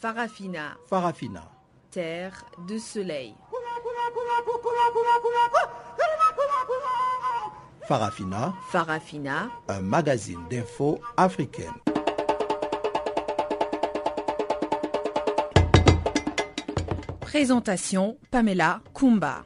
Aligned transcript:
Farafina. 0.00 0.78
Farafina. 0.88 1.42
Terre 1.90 2.32
de 2.66 2.78
soleil. 2.78 3.34
Farafina. 7.86 8.54
Farafina. 8.70 9.50
Un 9.68 9.82
magazine 9.82 10.40
d'infos 10.48 10.98
africaine. 11.18 11.74
Présentation 17.20 18.16
Pamela 18.30 18.80
Kumba. 18.94 19.44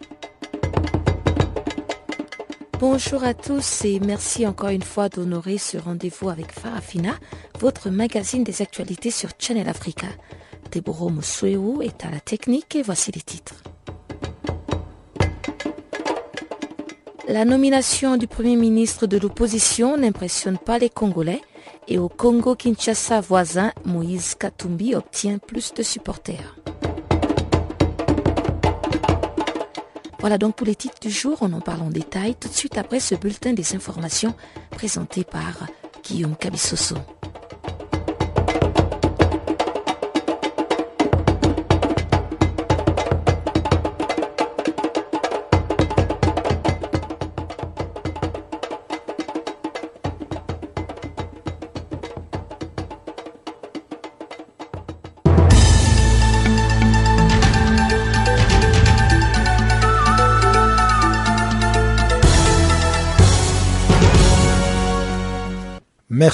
Bonjour 2.79 3.25
à 3.25 3.35
tous 3.35 3.85
et 3.85 3.99
merci 3.99 4.47
encore 4.47 4.69
une 4.69 4.83
fois 4.83 5.09
d'honorer 5.09 5.59
ce 5.59 5.79
rendez-vous 5.79 6.29
avec 6.29 6.53
Farafina, 6.53 7.15
votre 7.59 7.91
magazine 7.91 8.45
des 8.45 8.63
actualités 8.63 9.11
sur 9.11 9.31
Channel 9.39 9.69
Africa. 9.69 10.07
Deborah 10.75 11.09
Moussouéou 11.09 11.83
est 11.83 12.05
à 12.05 12.11
la 12.11 12.19
technique 12.19 12.75
et 12.75 12.83
voici 12.83 13.13
les 13.13 13.21
titres. 13.21 13.63
La 17.29 17.45
nomination 17.45 18.17
du 18.17 18.27
Premier 18.27 18.57
ministre 18.57 19.07
de 19.07 19.17
l'opposition 19.17 19.97
n'impressionne 19.97 20.59
pas 20.59 20.79
les 20.79 20.91
Congolais 20.91 21.41
et 21.87 21.99
au 21.99 22.09
Congo-Kinshasa 22.09 23.21
voisin, 23.21 23.73
Moïse 23.85 24.35
Katumbi 24.35 24.97
obtient 24.97 25.39
plus 25.39 25.73
de 25.75 25.83
supporters. 25.83 26.57
Voilà 30.19 30.39
donc 30.39 30.57
pour 30.57 30.67
les 30.67 30.75
titres 30.75 31.01
du 31.01 31.11
jour, 31.11 31.39
on 31.41 31.53
en 31.53 31.61
parle 31.61 31.83
en 31.83 31.91
détail 31.91 32.35
tout 32.35 32.49
de 32.49 32.55
suite 32.55 32.79
après 32.79 32.99
ce 32.99 33.15
bulletin 33.15 33.53
des 33.53 33.77
informations 33.77 34.35
présenté 34.71 35.23
par 35.23 35.67
Guillaume 36.03 36.35
Cabissoso. 36.37 36.97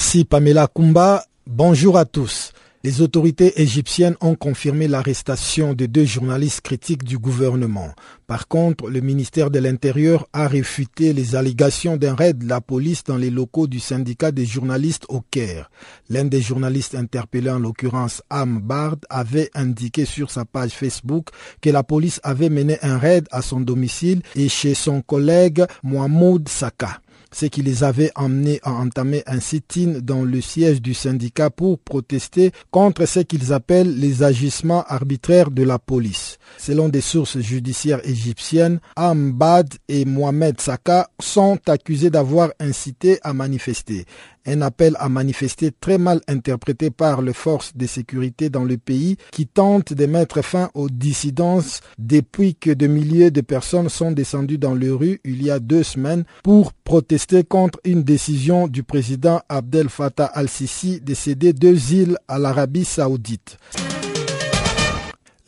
Merci 0.01 0.25
Pamela 0.25 0.67
Kumba. 0.67 1.23
Bonjour 1.45 1.95
à 1.95 2.05
tous. 2.05 2.53
Les 2.83 3.01
autorités 3.01 3.61
égyptiennes 3.61 4.15
ont 4.19 4.33
confirmé 4.33 4.87
l'arrestation 4.87 5.75
de 5.75 5.85
deux 5.85 6.05
journalistes 6.05 6.61
critiques 6.61 7.03
du 7.03 7.19
gouvernement. 7.19 7.93
Par 8.25 8.47
contre, 8.47 8.89
le 8.89 8.99
ministère 9.01 9.51
de 9.51 9.59
l'Intérieur 9.59 10.27
a 10.33 10.47
réfuté 10.47 11.13
les 11.13 11.35
allégations 11.35 11.97
d'un 11.97 12.15
raid 12.15 12.39
de 12.39 12.49
la 12.49 12.61
police 12.61 13.03
dans 13.03 13.15
les 13.15 13.29
locaux 13.29 13.67
du 13.67 13.79
syndicat 13.79 14.31
des 14.31 14.47
journalistes 14.47 15.05
au 15.07 15.21
Caire. 15.21 15.69
L'un 16.09 16.25
des 16.25 16.41
journalistes 16.41 16.95
interpellés, 16.95 17.51
en 17.51 17.59
l'occurrence 17.59 18.23
Am 18.31 18.59
Bard, 18.59 18.97
avait 19.11 19.51
indiqué 19.53 20.05
sur 20.05 20.31
sa 20.31 20.45
page 20.45 20.71
Facebook 20.71 21.27
que 21.61 21.69
la 21.69 21.83
police 21.83 22.19
avait 22.23 22.49
mené 22.49 22.79
un 22.81 22.97
raid 22.97 23.27
à 23.29 23.43
son 23.43 23.59
domicile 23.59 24.23
et 24.35 24.49
chez 24.49 24.73
son 24.73 25.03
collègue 25.03 25.63
Mohamed 25.83 26.49
Saka 26.49 26.99
ce 27.33 27.45
qui 27.45 27.61
les 27.61 27.83
avait 27.83 28.11
amenés 28.15 28.59
à 28.63 28.71
entamer 28.71 29.23
un 29.25 29.39
sit-in 29.39 29.99
dans 30.01 30.23
le 30.23 30.41
siège 30.41 30.81
du 30.81 30.93
syndicat 30.93 31.49
pour 31.49 31.79
protester 31.79 32.51
contre 32.71 33.05
ce 33.05 33.19
qu'ils 33.21 33.53
appellent 33.53 33.97
les 33.99 34.23
agissements 34.23 34.83
arbitraires 34.83 35.51
de 35.51 35.63
la 35.63 35.79
police. 35.79 36.37
Selon 36.63 36.89
des 36.89 37.01
sources 37.01 37.39
judiciaires 37.39 38.07
égyptiennes, 38.07 38.81
Ambad 38.95 39.67
et 39.87 40.05
Mohamed 40.05 40.61
Saka 40.61 41.09
sont 41.19 41.57
accusés 41.67 42.11
d'avoir 42.11 42.51
incité 42.59 43.17
à 43.23 43.33
manifester 43.33 44.05
un 44.45 44.61
appel 44.61 44.95
à 44.99 45.09
manifester 45.09 45.71
très 45.71 45.97
mal 45.97 46.21
interprété 46.27 46.91
par 46.91 47.23
les 47.23 47.33
forces 47.33 47.75
de 47.75 47.87
sécurité 47.87 48.49
dans 48.51 48.63
le 48.63 48.77
pays 48.77 49.17
qui 49.31 49.47
tentent 49.47 49.93
de 49.93 50.05
mettre 50.05 50.43
fin 50.43 50.69
aux 50.75 50.87
dissidences 50.89 51.81
depuis 51.97 52.53
que 52.53 52.69
des 52.71 52.87
milliers 52.87 53.31
de 53.31 53.41
personnes 53.41 53.89
sont 53.89 54.11
descendues 54.11 54.57
dans 54.59 54.75
les 54.75 54.91
rues 54.91 55.19
il 55.25 55.43
y 55.43 55.49
a 55.51 55.57
deux 55.59 55.83
semaines 55.83 56.25
pour 56.43 56.73
protester 56.73 57.43
contre 57.43 57.79
une 57.85 58.03
décision 58.03 58.67
du 58.67 58.83
président 58.83 59.41
Abdel 59.49 59.89
Fattah 59.89 60.25
al-Sisi 60.25 61.01
de 61.01 61.13
céder 61.15 61.53
deux 61.53 61.93
îles 61.93 62.17
à 62.27 62.37
l'Arabie 62.37 62.85
saoudite. 62.85 63.57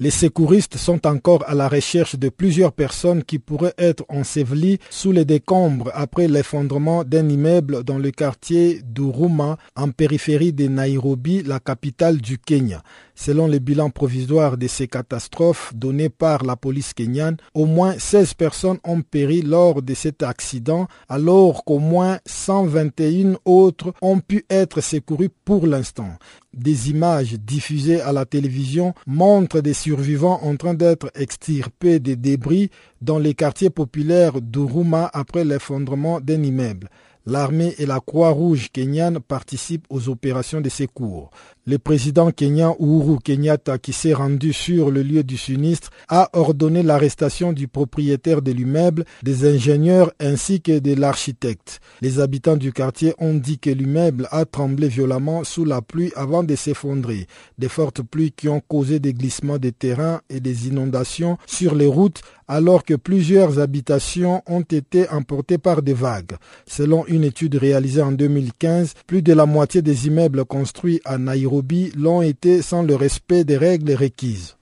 Les 0.03 0.11
secouristes 0.11 0.75
sont 0.75 1.07
encore 1.07 1.45
à 1.47 1.55
la 1.55 1.69
recherche 1.69 2.17
de 2.17 2.27
plusieurs 2.27 2.73
personnes 2.73 3.23
qui 3.23 3.39
pourraient 3.39 3.73
être 3.77 4.03
ensevelies 4.09 4.79
sous 4.89 5.13
les 5.13 5.23
décombres 5.23 5.91
après 5.93 6.27
l'effondrement 6.27 7.05
d'un 7.05 7.29
immeuble 7.29 7.85
dans 7.85 7.99
le 7.99 8.11
quartier 8.11 8.81
d'Uruma 8.83 9.57
en 9.77 9.91
périphérie 9.91 10.51
de 10.51 10.67
Nairobi, 10.67 11.41
la 11.43 11.61
capitale 11.61 12.17
du 12.17 12.37
Kenya. 12.37 12.83
Selon 13.16 13.47
le 13.47 13.59
bilan 13.59 13.91
provisoire 13.91 14.57
de 14.57 14.68
ces 14.68 14.88
catastrophes 14.88 15.72
donné 15.75 16.09
par 16.09 16.44
la 16.44 16.56
police 16.56 16.94
kenyane, 16.94 17.38
au 17.53 17.66
moins 17.66 17.96
16 17.97 18.34
personnes 18.34 18.79
ont 18.84 19.01
péri 19.01 19.41
lors 19.44 19.81
de 19.84 19.94
cet 19.94 20.24
accident, 20.24 20.88
alors 21.09 21.63
qu'au 21.63 21.78
moins 21.78 22.19
121 22.25 23.35
autres 23.46 23.94
ont 24.01 24.19
pu 24.19 24.46
être 24.50 24.81
secourues 24.81 25.29
pour 25.46 25.68
l'instant. 25.68 26.18
Des 26.53 26.90
images 26.90 27.34
diffusées 27.34 28.01
à 28.01 28.12
la 28.12 28.25
télévision 28.25 28.94
montrent 29.06 29.62
des 29.62 29.74
survivants 29.74 30.40
en 30.44 30.56
train 30.56 30.74
d'être 30.74 31.12
extirpés 31.16 32.00
des 32.00 32.16
débris 32.16 32.69
dans 33.01 33.19
les 33.19 33.35
quartiers 33.35 33.69
populaires 33.69 34.41
d'Uruma 34.41 35.09
après 35.13 35.45
l'effondrement 35.45 36.19
d'un 36.19 36.41
immeuble. 36.41 36.90
L'armée 37.25 37.74
et 37.78 37.85
la 37.85 38.01
Croix-Rouge 38.01 38.69
kenyane 38.74 39.19
participent 39.19 39.85
aux 39.90 40.09
opérations 40.09 40.59
de 40.59 40.68
secours. 40.68 41.31
Le 41.66 41.78
président 41.79 42.29
kenyan 42.31 42.75
Uhuru 42.78 43.19
Kenyatta, 43.24 43.78
qui 43.78 43.94
s'est 43.94 44.12
rendu 44.12 44.51
sur 44.51 44.91
le 44.91 45.01
lieu 45.01 45.24
du 45.24 45.38
sinistre, 45.38 45.91
a 46.09 46.29
ordonné 46.34 46.84
l'arrestation 46.84 47.53
du 47.53 47.69
propriétaire 47.69 48.41
de 48.41 48.51
l'immeuble, 48.51 49.06
des 49.24 49.47
ingénieurs 49.47 50.12
ainsi 50.19 50.59
que 50.62 50.78
de 50.79 50.94
l'architecte. 50.94 51.79
Les 52.01 52.19
habitants 52.19 52.57
du 52.57 52.74
quartier 52.74 53.13
ont 53.18 53.34
dit 53.35 53.59
que 53.59 53.69
l'immeuble 53.69 54.28
a 54.31 54.44
tremblé 54.44 54.90
violemment 54.90 55.46
sous 55.46 55.63
la 55.63 55.81
pluie 55.81 56.12
avant 56.18 56.44
de 56.44 56.53
s'effondrer. 56.53 57.28
Des 57.57 57.69
fortes 57.69 58.01
pluies 58.01 58.34
qui 58.34 58.50
ont 58.50 58.59
causé 58.59 59.00
des 59.00 59.13
glissements 59.13 59.57
de 59.57 59.69
terrain 59.69 60.19
et 60.30 60.41
des 60.41 60.68
inondations 60.68 61.38
sur 61.45 61.75
les 61.75 61.88
routes 61.88 62.24
alors 62.50 62.84
que 62.84 62.94
plusieurs 62.95 63.59
habitations 63.59 64.44
ont 64.47 64.62
été 64.63 65.09
emportées 65.09 65.57
par 65.57 65.81
des 65.81 65.94
vagues. 65.94 66.34
Selon 66.68 67.06
une 67.07 67.24
étude 67.24 67.56
réalisée 67.56 68.01
en 68.01 68.12
2015, 68.12 68.95
plus 69.07 69.22
de 69.22 69.31
la 69.31 69.45
moitié 69.45 69.81
des 69.81 70.07
immeubles 70.07 70.44
construits 70.44 71.00
à 71.06 71.18
Nairobi 71.18 71.52
l'ont 71.95 72.21
été 72.21 72.61
sans 72.61 72.83
le 72.83 72.95
respect 72.95 73.43
des 73.43 73.57
règles 73.57 73.93
requises. 73.93 74.55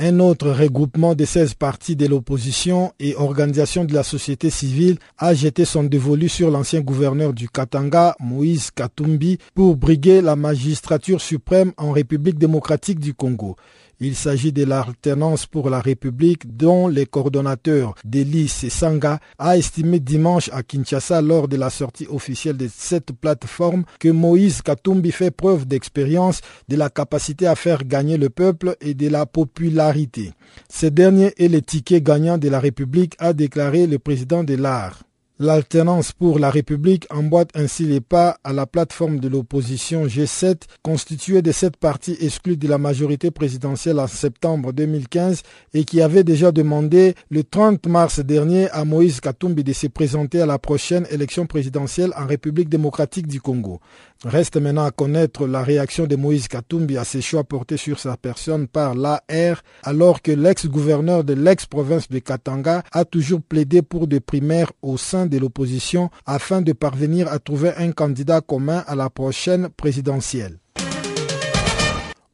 Un 0.00 0.18
autre 0.18 0.50
regroupement 0.50 1.14
de 1.14 1.24
16 1.24 1.54
partis 1.54 1.94
de 1.94 2.06
l'opposition 2.06 2.92
et 2.98 3.14
organisations 3.14 3.84
de 3.84 3.94
la 3.94 4.02
société 4.02 4.50
civile 4.50 4.98
a 5.18 5.34
jeté 5.34 5.64
son 5.64 5.84
dévolu 5.84 6.28
sur 6.28 6.50
l'ancien 6.50 6.80
gouverneur 6.80 7.32
du 7.32 7.48
Katanga, 7.48 8.16
Moïse 8.18 8.72
Katumbi, 8.72 9.38
pour 9.54 9.76
briguer 9.76 10.20
la 10.20 10.34
magistrature 10.34 11.20
suprême 11.20 11.72
en 11.76 11.92
République 11.92 12.38
démocratique 12.38 12.98
du 12.98 13.14
Congo. 13.14 13.54
Il 14.06 14.16
s'agit 14.16 14.52
de 14.52 14.64
l'alternance 14.66 15.46
pour 15.46 15.70
la 15.70 15.80
République 15.80 16.54
dont 16.58 16.88
le 16.88 17.06
coordonnateur 17.06 17.94
d'Elie 18.04 18.48
Sanga 18.48 19.18
a 19.38 19.56
estimé 19.56 19.98
dimanche 19.98 20.50
à 20.52 20.62
Kinshasa 20.62 21.22
lors 21.22 21.48
de 21.48 21.56
la 21.56 21.70
sortie 21.70 22.06
officielle 22.10 22.58
de 22.58 22.68
cette 22.70 23.12
plateforme 23.12 23.84
que 23.98 24.10
Moïse 24.10 24.60
Katumbi 24.60 25.10
fait 25.10 25.30
preuve 25.30 25.66
d'expérience, 25.66 26.42
de 26.68 26.76
la 26.76 26.90
capacité 26.90 27.46
à 27.46 27.54
faire 27.54 27.82
gagner 27.82 28.18
le 28.18 28.28
peuple 28.28 28.76
et 28.82 28.92
de 28.92 29.08
la 29.08 29.24
popularité. 29.24 30.32
Ce 30.70 30.84
dernier 30.84 31.32
est 31.38 31.48
le 31.48 31.62
ticket 31.62 32.02
gagnant 32.02 32.36
de 32.36 32.50
la 32.50 32.60
République, 32.60 33.14
a 33.18 33.32
déclaré 33.32 33.86
le 33.86 33.98
président 33.98 34.44
de 34.44 34.54
l'art. 34.54 35.00
L'alternance 35.40 36.12
pour 36.12 36.38
la 36.38 36.48
République 36.48 37.08
emboîte 37.10 37.50
ainsi 37.56 37.86
les 37.86 38.00
pas 38.00 38.36
à 38.44 38.52
la 38.52 38.66
plateforme 38.66 39.18
de 39.18 39.26
l'opposition 39.26 40.06
G7 40.06 40.58
constituée 40.84 41.42
de 41.42 41.50
sept 41.50 41.76
partis 41.76 42.16
exclus 42.20 42.56
de 42.56 42.68
la 42.68 42.78
majorité 42.78 43.32
présidentielle 43.32 43.98
en 43.98 44.06
septembre 44.06 44.72
2015 44.72 45.42
et 45.74 45.82
qui 45.82 46.00
avait 46.00 46.22
déjà 46.22 46.52
demandé 46.52 47.16
le 47.30 47.42
30 47.42 47.88
mars 47.88 48.20
dernier 48.20 48.70
à 48.70 48.84
Moïse 48.84 49.18
Katumbi 49.18 49.64
de 49.64 49.72
se 49.72 49.88
présenter 49.88 50.40
à 50.40 50.46
la 50.46 50.60
prochaine 50.60 51.04
élection 51.10 51.46
présidentielle 51.46 52.12
en 52.16 52.26
République 52.28 52.68
démocratique 52.68 53.26
du 53.26 53.40
Congo. 53.40 53.80
Reste 54.24 54.56
maintenant 54.56 54.84
à 54.84 54.90
connaître 54.90 55.46
la 55.46 55.62
réaction 55.62 56.06
de 56.06 56.16
Moïse 56.16 56.48
Katumbi 56.48 56.96
à 56.96 57.04
ses 57.04 57.20
choix 57.20 57.44
portés 57.44 57.76
sur 57.76 57.98
sa 57.98 58.16
personne 58.16 58.66
par 58.68 58.94
l'AR, 58.94 59.62
alors 59.82 60.22
que 60.22 60.32
l'ex-gouverneur 60.32 61.24
de 61.24 61.34
l'ex-province 61.34 62.08
de 62.08 62.20
Katanga 62.20 62.82
a 62.92 63.04
toujours 63.04 63.42
plaidé 63.42 63.82
pour 63.82 64.06
des 64.06 64.20
primaires 64.20 64.72
au 64.80 64.96
sein 64.96 65.26
de 65.26 65.36
l'opposition 65.36 66.08
afin 66.24 66.62
de 66.62 66.72
parvenir 66.72 67.30
à 67.30 67.38
trouver 67.38 67.72
un 67.76 67.92
candidat 67.92 68.40
commun 68.40 68.82
à 68.86 68.94
la 68.94 69.10
prochaine 69.10 69.68
présidentielle. 69.68 70.58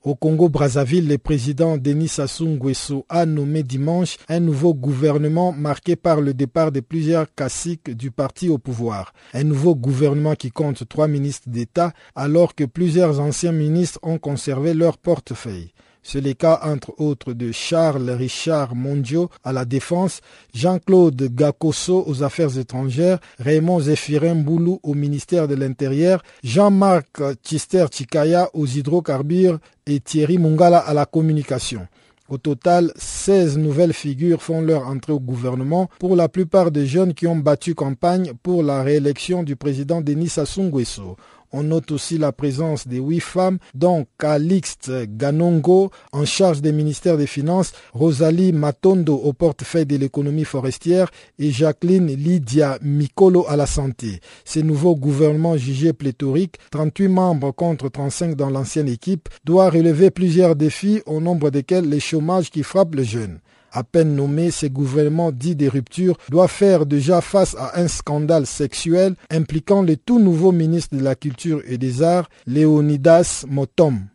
Au 0.02 0.14
Congo-Brazzaville, 0.14 1.06
le 1.08 1.18
président 1.18 1.76
Denis 1.76 2.08
Sassou 2.08 2.46
Nguesso 2.46 3.04
a 3.10 3.26
nommé 3.26 3.62
dimanche 3.62 4.16
un 4.30 4.40
nouveau 4.40 4.72
gouvernement 4.72 5.52
marqué 5.52 5.94
par 5.94 6.22
le 6.22 6.32
départ 6.32 6.72
de 6.72 6.80
plusieurs 6.80 7.26
caciques 7.34 7.90
du 7.90 8.10
parti 8.10 8.48
au 8.48 8.56
pouvoir. 8.56 9.12
Un 9.34 9.44
nouveau 9.44 9.74
gouvernement 9.74 10.36
qui 10.36 10.52
compte 10.52 10.88
trois 10.88 11.06
ministres 11.06 11.50
d'État 11.50 11.92
alors 12.14 12.54
que 12.54 12.64
plusieurs 12.64 13.20
anciens 13.20 13.52
ministres 13.52 13.98
ont 14.02 14.16
conservé 14.16 14.72
leur 14.72 14.96
portefeuille. 14.96 15.74
C'est 16.02 16.20
le 16.20 16.32
cas 16.32 16.60
entre 16.64 16.94
autres 16.98 17.32
de 17.34 17.52
Charles 17.52 18.10
Richard 18.10 18.74
Mondio 18.74 19.28
à 19.44 19.52
la 19.52 19.64
défense, 19.64 20.20
Jean-Claude 20.54 21.22
Gakoso 21.34 22.04
aux 22.06 22.22
affaires 22.22 22.56
étrangères, 22.58 23.18
Raymond 23.38 23.80
Zéphirin 23.80 24.34
Boulou 24.34 24.80
au 24.82 24.94
ministère 24.94 25.46
de 25.46 25.54
l'Intérieur, 25.54 26.22
Jean-Marc 26.42 27.20
Chister 27.44 27.86
Chikaya 27.92 28.48
aux 28.54 28.66
hydrocarbures 28.66 29.58
et 29.86 30.00
Thierry 30.00 30.38
Mungala 30.38 30.78
à 30.78 30.94
la 30.94 31.04
communication. 31.04 31.86
Au 32.30 32.38
total, 32.38 32.92
16 32.94 33.58
nouvelles 33.58 33.92
figures 33.92 34.40
font 34.40 34.60
leur 34.60 34.86
entrée 34.86 35.12
au 35.12 35.18
gouvernement, 35.18 35.90
pour 35.98 36.14
la 36.14 36.28
plupart 36.28 36.70
des 36.70 36.86
jeunes 36.86 37.12
qui 37.12 37.26
ont 37.26 37.36
battu 37.36 37.74
campagne 37.74 38.34
pour 38.44 38.62
la 38.62 38.84
réélection 38.84 39.42
du 39.42 39.56
président 39.56 40.00
Denis 40.00 40.28
Sassou 40.28 40.62
Nguesso. 40.62 41.16
On 41.52 41.64
note 41.64 41.90
aussi 41.90 42.16
la 42.16 42.30
présence 42.30 42.86
des 42.86 42.98
huit 42.98 43.20
femmes, 43.20 43.58
dont 43.74 44.06
Calixte 44.18 44.92
Ganongo 45.16 45.90
en 46.12 46.24
charge 46.24 46.60
des 46.62 46.70
ministères 46.70 47.16
des 47.16 47.26
Finances, 47.26 47.72
Rosalie 47.92 48.52
Matondo 48.52 49.16
au 49.16 49.32
portefeuille 49.32 49.86
de 49.86 49.96
l'économie 49.96 50.44
forestière 50.44 51.10
et 51.38 51.50
Jacqueline 51.50 52.06
Lydia 52.06 52.78
Mikolo 52.82 53.46
à 53.48 53.56
la 53.56 53.66
santé. 53.66 54.20
Ces 54.44 54.62
nouveaux 54.62 54.94
gouvernements 54.94 55.56
jugés 55.56 55.92
pléthoriques, 55.92 56.58
38 56.70 57.08
membres 57.08 57.50
contre 57.50 57.88
35 57.88 58.36
dans 58.36 58.50
l'ancienne 58.50 58.88
équipe, 58.88 59.28
doit 59.44 59.70
relever 59.70 60.10
plusieurs 60.10 60.54
défis 60.54 61.02
au 61.06 61.20
nombre 61.20 61.50
desquels 61.50 61.88
les 61.88 62.00
chômages 62.00 62.50
qui 62.50 62.62
frappent 62.62 62.94
les 62.94 63.04
jeunes. 63.04 63.40
À 63.72 63.84
peine 63.84 64.16
nommé, 64.16 64.50
ce 64.50 64.66
gouvernement 64.66 65.30
dit 65.30 65.54
des 65.54 65.68
ruptures 65.68 66.16
doit 66.28 66.48
faire 66.48 66.86
déjà 66.86 67.20
face 67.20 67.54
à 67.56 67.80
un 67.80 67.86
scandale 67.86 68.44
sexuel 68.46 69.14
impliquant 69.30 69.82
le 69.82 69.96
tout 69.96 70.18
nouveau 70.18 70.50
ministre 70.50 70.96
de 70.96 71.02
la 71.04 71.14
Culture 71.14 71.62
et 71.66 71.78
des 71.78 72.02
Arts, 72.02 72.28
Léonidas 72.48 73.44
Motom. 73.48 74.06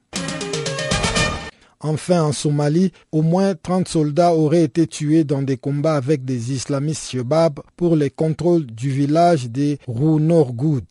Enfin, 1.80 2.24
en 2.24 2.32
Somalie, 2.34 2.92
au 3.12 3.22
moins 3.22 3.54
30 3.56 3.88
soldats 3.88 4.34
auraient 4.34 4.64
été 4.64 4.88
tués 4.88 5.24
dans 5.24 5.42
des 5.42 5.58
combats 5.58 5.96
avec 5.96 6.26
des 6.26 6.52
islamistes 6.52 7.12
Shebab 7.12 7.60
pour 7.78 7.96
le 7.96 8.10
contrôle 8.10 8.66
du 8.66 8.90
village 8.90 9.50
des 9.50 9.78
Rounorgoud. 9.88 10.84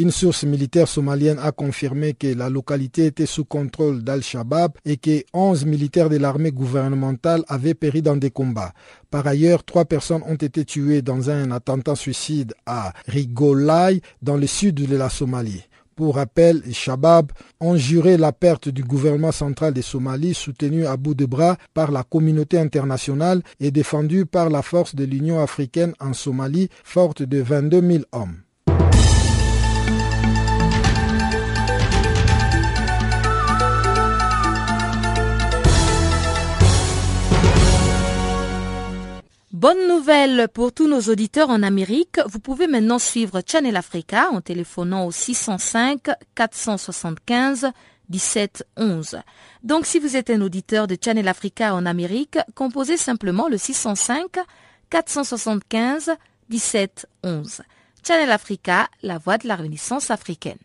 Une 0.00 0.12
source 0.12 0.44
militaire 0.44 0.86
somalienne 0.86 1.40
a 1.42 1.50
confirmé 1.50 2.14
que 2.14 2.28
la 2.28 2.48
localité 2.48 3.06
était 3.06 3.26
sous 3.26 3.44
contrôle 3.44 4.04
d'Al-Shabaab 4.04 4.74
et 4.84 4.96
que 4.96 5.24
11 5.32 5.66
militaires 5.66 6.08
de 6.08 6.18
l'armée 6.18 6.52
gouvernementale 6.52 7.42
avaient 7.48 7.74
péri 7.74 8.00
dans 8.00 8.14
des 8.14 8.30
combats. 8.30 8.72
Par 9.10 9.26
ailleurs, 9.26 9.64
trois 9.64 9.86
personnes 9.86 10.22
ont 10.28 10.36
été 10.36 10.64
tuées 10.64 11.02
dans 11.02 11.30
un 11.30 11.50
attentat 11.50 11.96
suicide 11.96 12.54
à 12.64 12.92
Rigolai, 13.08 14.00
dans 14.22 14.36
le 14.36 14.46
sud 14.46 14.76
de 14.76 14.96
la 14.96 15.08
Somalie. 15.08 15.64
Pour 15.96 16.14
rappel, 16.14 16.62
les 16.64 16.72
Shabab 16.74 17.32
ont 17.58 17.76
juré 17.76 18.16
la 18.16 18.30
perte 18.30 18.68
du 18.68 18.84
gouvernement 18.84 19.32
central 19.32 19.74
des 19.74 19.82
Somalie 19.82 20.32
soutenu 20.32 20.86
à 20.86 20.96
bout 20.96 21.16
de 21.16 21.26
bras 21.26 21.56
par 21.74 21.90
la 21.90 22.04
communauté 22.04 22.56
internationale 22.56 23.42
et 23.58 23.72
défendu 23.72 24.26
par 24.26 24.48
la 24.48 24.62
force 24.62 24.94
de 24.94 25.02
l'Union 25.02 25.40
africaine 25.40 25.94
en 25.98 26.12
Somalie, 26.12 26.68
forte 26.84 27.24
de 27.24 27.42
22 27.42 27.80
000 27.80 28.04
hommes. 28.12 28.42
Bonne 39.58 39.88
nouvelle 39.88 40.46
pour 40.54 40.72
tous 40.72 40.86
nos 40.86 41.00
auditeurs 41.10 41.50
en 41.50 41.64
Amérique. 41.64 42.20
Vous 42.26 42.38
pouvez 42.38 42.68
maintenant 42.68 43.00
suivre 43.00 43.42
Channel 43.44 43.74
Africa 43.74 44.28
en 44.30 44.40
téléphonant 44.40 45.04
au 45.04 45.10
605 45.10 46.10
475 46.36 47.66
1711. 48.08 49.18
Donc 49.64 49.84
si 49.84 49.98
vous 49.98 50.14
êtes 50.14 50.30
un 50.30 50.42
auditeur 50.42 50.86
de 50.86 50.96
Channel 51.04 51.26
Africa 51.26 51.74
en 51.74 51.86
Amérique, 51.86 52.38
composez 52.54 52.96
simplement 52.96 53.48
le 53.48 53.58
605 53.58 54.38
475 54.90 56.12
1711. 56.50 57.62
Channel 58.06 58.30
Africa, 58.30 58.88
la 59.02 59.18
voix 59.18 59.38
de 59.38 59.48
la 59.48 59.56
Renaissance 59.56 60.12
africaine. 60.12 60.58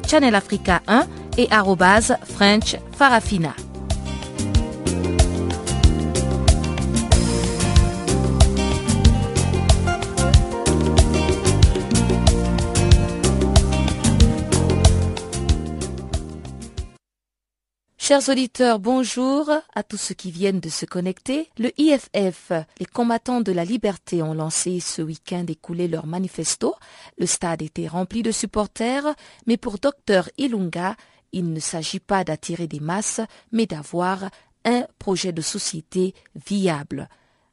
Channel 0.06 0.36
Africa 0.36 0.80
1 0.86 1.08
et 1.38 1.48
French 2.24 2.76
Farafina. 2.92 3.54
Chers 17.96 18.28
auditeurs, 18.28 18.78
bonjour 18.78 19.48
à 19.74 19.82
tous 19.82 19.96
ceux 19.96 20.14
qui 20.14 20.30
viennent 20.30 20.60
de 20.60 20.68
se 20.68 20.84
connecter. 20.84 21.48
Le 21.56 21.70
IFF, 21.80 22.52
les 22.78 22.84
combattants 22.84 23.40
de 23.40 23.52
la 23.52 23.64
liberté, 23.64 24.22
ont 24.22 24.34
lancé 24.34 24.80
ce 24.80 25.00
week-end 25.00 25.46
écoulé 25.48 25.88
leur 25.88 26.06
manifesto. 26.06 26.74
Le 27.16 27.24
stade 27.24 27.62
était 27.62 27.86
rempli 27.86 28.22
de 28.22 28.30
supporters, 28.30 29.14
mais 29.46 29.56
pour 29.56 29.78
Dr 29.78 30.28
Ilunga, 30.36 30.96
il 31.32 31.52
ne 31.52 31.60
s'agit 31.60 32.00
pas 32.00 32.24
d'attirer 32.24 32.66
des 32.66 32.80
masses, 32.80 33.20
mais 33.50 33.66
d'avoir 33.66 34.30
un 34.64 34.86
projet 34.98 35.32
de 35.32 35.40
société 35.40 36.14
viable. 36.46 37.08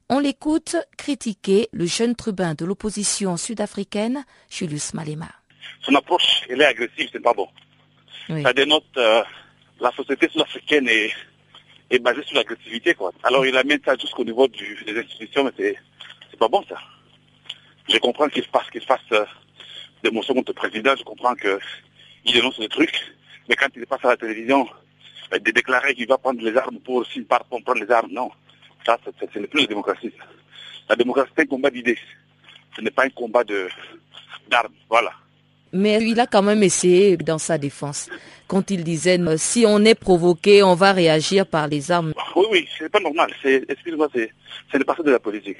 On 0.09 0.19
l'écoute 0.19 0.75
critiquer 0.98 1.69
le 1.71 1.86
jeune 1.86 2.15
tribun 2.15 2.55
de 2.55 2.65
l'opposition 2.65 3.38
sud-africaine, 3.38 4.25
Julius 4.50 4.93
Malema. 4.93 5.29
Son 5.81 5.95
approche, 5.95 6.41
elle 6.50 6.62
est 6.62 6.65
agressive, 6.65 7.09
c'est 7.12 7.21
pas 7.21 7.33
bon. 7.33 7.48
Ça 8.43 8.53
dénote 8.53 8.86
euh, 8.98 9.24
la 9.79 9.91
société 9.91 10.29
sud-africaine 10.29 10.88
est, 10.88 11.12
est, 11.89 12.00
basée 12.00 12.24
sur 12.24 12.36
l'agressivité, 12.36 12.93
quoi. 12.93 13.12
Alors 13.24 13.45
il 13.45 13.55
amène 13.57 13.79
ça 13.83 13.95
jusqu'au 13.98 14.24
niveau 14.24 14.48
des 14.48 15.00
institutions, 15.00 15.43
mais 15.43 15.51
c'est, 15.57 15.77
c'est 16.29 16.38
pas 16.38 16.48
bon, 16.48 16.63
ça. 16.69 16.77
Je 17.88 17.98
comprends 17.98 18.29
qu'il 18.29 18.43
fasse, 18.43 18.69
qu'il 18.71 18.83
fasse 18.83 19.00
euh, 19.13 19.25
des 20.03 20.12
motions 20.12 20.33
contre 20.36 20.51
le 20.51 20.55
président, 20.55 20.95
je 20.95 21.03
comprends 21.03 21.33
qu'il 21.36 22.33
dénonce 22.33 22.59
des 22.59 22.69
trucs, 22.69 23.00
mais 23.50 23.56
quand 23.56 23.68
il 23.75 23.86
passe 23.88 24.06
à 24.06 24.10
la 24.10 24.18
télévision, 24.18 24.68
de 25.32 25.51
déclarer 25.51 25.96
qu'il 25.96 26.08
va 26.08 26.18
prendre 26.20 26.41
les 26.41 26.56
armes 26.56 26.79
pour 26.79 26.96
aussi 26.96 27.22
pour 27.22 27.62
prendre 27.63 27.84
les 27.84 27.91
armes, 27.91 28.12
non. 28.12 28.29
Ça, 28.86 28.98
ce 29.03 29.39
n'est 29.39 29.48
plus 29.48 29.62
la 29.62 29.68
démocratie. 29.68 30.13
La 30.88 30.96
démocratie, 30.96 31.32
c'est 31.36 31.44
un 31.44 31.48
combat 31.48 31.70
d'idées. 31.70 31.98
Ce 32.75 32.82
n'est 32.82 32.91
pas 32.91 33.06
un 33.06 33.10
combat 33.10 33.44
d'armes. 33.44 34.74
Voilà. 34.88 35.12
Mais 35.74 35.98
il 36.01 36.20
a 36.20 36.27
quand 36.27 36.41
même 36.41 36.63
essayé 36.63 37.18
dans 37.18 37.38
sa 37.38 37.58
défense. 37.58 38.10
Quand 38.48 38.72
il 38.72 38.84
disait 38.84 39.20
euh, 39.20 39.38
si 39.38 39.65
on 39.68 39.84
est 39.86 39.94
provoqué, 39.94 40.63
on 40.63 40.74
va 40.74 40.94
réagir 40.94 41.46
par 41.46 41.68
les 41.68 41.91
armes. 41.91 42.13
Oui, 42.36 42.46
oui, 42.51 42.68
c'est 42.77 42.89
pas 42.89 43.00
normal. 43.00 43.32
Excuse-moi, 43.44 44.08
c'est 44.13 44.32
le 44.77 44.84
passé 44.84 45.03
de 45.03 45.12
la 45.12 45.20
politique. 45.20 45.60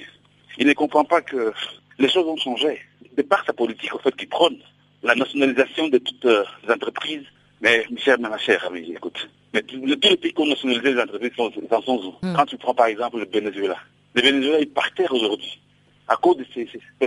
Il 0.58 0.66
ne 0.66 0.72
comprend 0.72 1.04
pas 1.04 1.20
que 1.20 1.52
les 1.98 2.08
choses 2.08 2.26
ont 2.26 2.36
changé. 2.36 2.80
De 3.16 3.22
par 3.22 3.44
sa 3.44 3.52
politique, 3.52 3.94
en 3.94 3.98
fait, 3.98 4.14
qui 4.16 4.26
prône 4.26 4.56
la 5.02 5.14
nationalisation 5.14 5.88
de 5.88 5.98
toutes 5.98 6.24
euh, 6.24 6.44
les 6.64 6.72
entreprises, 6.72 7.24
mais 7.60 7.84
Michel, 7.90 8.18
ma 8.20 8.38
chère 8.38 8.66
amie, 8.66 8.92
écoute. 8.92 9.28
Mais 9.52 9.62
tous 9.62 9.84
les 9.84 9.96
pays 9.96 10.16
qui 10.16 10.34
ont 10.36 10.46
nationalisé 10.46 10.94
les 10.94 11.00
entreprises 11.00 11.32
sont, 11.36 11.50
sont 11.52 12.14
hmm. 12.22 12.34
Quand 12.34 12.46
tu 12.46 12.56
prends 12.56 12.74
par 12.74 12.86
exemple 12.86 13.18
le 13.18 13.26
Venezuela. 13.26 13.76
Le 14.14 14.22
Venezuela 14.22 14.60
est 14.60 14.66
par 14.66 14.92
terre 14.94 15.12
aujourd'hui 15.12 15.60
à 16.08 16.16
cause 16.16 16.38
de, 16.38 16.46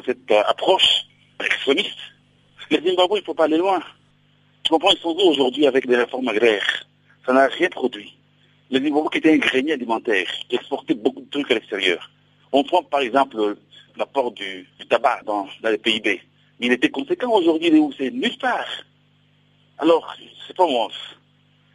cette 0.06 0.32
euh, 0.32 0.44
approche 0.48 1.06
extrémiste. 1.44 1.98
Les 2.72 2.78
Zimbabwe, 2.78 3.18
il 3.18 3.20
ne 3.20 3.26
faut 3.26 3.34
pas 3.34 3.46
aller 3.46 3.58
loin. 3.58 3.82
Tu 4.64 4.72
comprends, 4.72 4.92
ils 4.92 5.00
sont 5.00 5.10
aujourd'hui 5.10 5.68
avec 5.68 5.86
des 5.86 5.98
réformes 5.98 6.30
agraires? 6.30 6.86
Ça 7.26 7.34
n'a 7.34 7.48
rien 7.48 7.70
produit. 7.70 8.18
Les 8.70 8.80
Zimbabwe 8.80 9.10
qui 9.10 9.18
étaient 9.18 9.34
un 9.34 9.38
grenier 9.38 9.74
alimentaire, 9.74 10.28
qui 10.48 10.56
exportait 10.56 10.94
beaucoup 10.94 11.20
de 11.20 11.30
trucs 11.30 11.52
à 11.52 11.56
l'extérieur. 11.56 12.10
On 12.54 12.64
prend 12.64 12.82
par 12.84 13.02
exemple 13.02 13.58
l'apport 13.98 14.32
du, 14.32 14.68
tabac 14.90 15.22
dans, 15.26 15.48
dans 15.62 15.70
les 15.70 15.78
PIB. 15.78 16.22
Il 16.62 16.72
était 16.72 16.90
conséquent 16.90 17.32
aujourd'hui, 17.32 17.68
il 17.68 17.76
est 17.76 17.80
où? 17.80 17.92
C'est 17.98 18.10
nulle 18.10 18.38
part. 18.38 18.66
Alors, 19.84 20.16
c'est 20.48 20.56
pas 20.56 20.66
moi. 20.66 20.88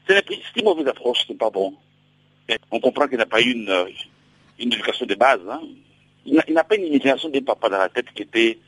C'est 0.06 0.24
une 0.56 0.64
mauvaise 0.64 0.86
approche, 0.88 1.18
c'est 1.28 1.36
pas 1.36 1.50
bon. 1.50 1.74
On 2.70 2.80
comprend 2.80 3.06
qu'il 3.06 3.18
n'a 3.18 3.26
pas 3.26 3.42
eu 3.42 3.50
une, 3.50 3.86
une 4.58 4.72
éducation 4.72 5.04
de 5.04 5.14
base. 5.14 5.40
Hein. 5.46 5.60
Il 6.24 6.54
n'a 6.54 6.64
pas 6.64 6.76
une 6.76 6.86
imagination 6.86 7.28
des 7.28 7.42
papas 7.42 7.68
dans 7.68 7.76
la 7.76 7.90
tête 7.90 8.06
qui 8.14 8.22
était 8.22 8.58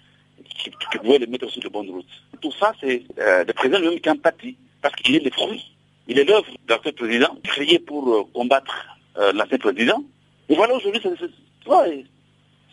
qui, 0.59 0.71
pouvait 0.99 1.17
le 1.17 1.27
mettre 1.27 1.49
sur 1.49 1.63
de 1.63 1.71
bonnes 1.71 1.89
routes. 1.89 2.23
Tout 2.43 2.53
ça, 2.53 2.75
c'est 2.83 3.03
euh, 3.19 3.43
le 3.45 3.53
président 3.55 3.79
lui-même 3.79 4.01
qui 4.01 4.11
empathie, 4.11 4.57
parce 4.83 4.95
qu'il 4.97 5.17
est 5.17 5.25
le 5.25 5.31
fruit. 5.31 5.65
Il 6.07 6.19
est 6.19 6.25
l'œuvre 6.25 6.45
d'un 6.69 6.77
président 6.77 7.35
créé 7.43 7.79
pour 7.79 8.15
euh, 8.15 8.25
combattre 8.35 8.99
euh, 9.17 9.33
l'ancien 9.33 9.57
président. 9.57 10.05
Et 10.51 10.55
voilà, 10.55 10.75
aujourd'hui, 10.75 11.01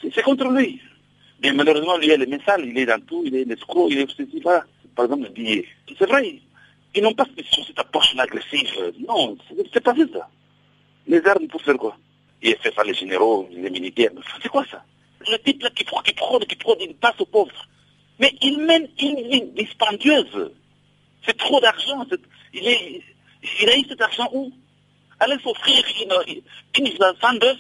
c'est 0.02 0.22
contre 0.22 0.50
lui. 0.50 0.82
Mais 1.42 1.54
malheureusement, 1.54 1.96
lui, 1.96 2.08
il 2.08 2.12
est 2.12 2.18
le 2.18 2.26
message, 2.26 2.60
il 2.66 2.78
est 2.78 2.88
dans 2.88 3.00
tout, 3.06 3.24
il 3.26 3.36
est 3.38 3.46
l'escroc, 3.46 3.88
il 3.90 4.00
est 4.00 4.10
ceci, 4.10 4.42
là. 4.44 4.66
Par 4.98 5.06
exemple, 5.06 5.26
le 5.26 5.30
billet. 5.30 5.64
C'est 5.98 6.10
vrai, 6.10 6.40
ils 6.98 7.04
n'ont 7.04 7.14
pas 7.14 7.26
cette 7.36 7.80
approche 7.80 8.16
agressive. 8.18 8.94
Non, 9.08 9.38
c'est 9.74 9.84
pas 9.84 9.94
ça. 9.96 10.30
Les 11.08 11.26
armes 11.26 11.48
pour 11.48 11.62
faire 11.62 11.78
quoi 11.78 11.96
fait 12.56 12.74
ça 12.74 12.84
les 12.84 12.94
généraux, 12.94 13.48
les 13.52 13.70
militaires. 13.70 14.12
C'est 14.42 14.50
quoi 14.50 14.66
ça 14.70 14.84
Le 15.30 15.38
type 15.40 15.62
là 15.64 15.70
qui, 15.72 15.84
qui 15.84 16.14
prône, 16.14 16.46
qui 16.46 16.56
prône, 16.56 16.78
il 16.80 16.96
passe 16.96 17.20
aux 17.20 17.26
pauvres. 17.26 17.68
Mais 18.20 18.34
il 18.42 18.60
mène 18.60 18.88
une 19.00 19.30
vie 19.30 19.44
dispendieuse. 19.56 20.52
C'est 21.26 21.38
trop 21.38 21.60
d'argent. 21.60 22.06
Il, 22.54 23.70
a 23.70 23.78
eu 23.78 23.86
cet 23.88 24.02
argent 24.02 24.30
où 24.34 24.52
Allez 25.20 25.40
s'offrir 25.42 25.84
une, 26.04 26.42
une, 26.78 26.88
une 26.88 27.58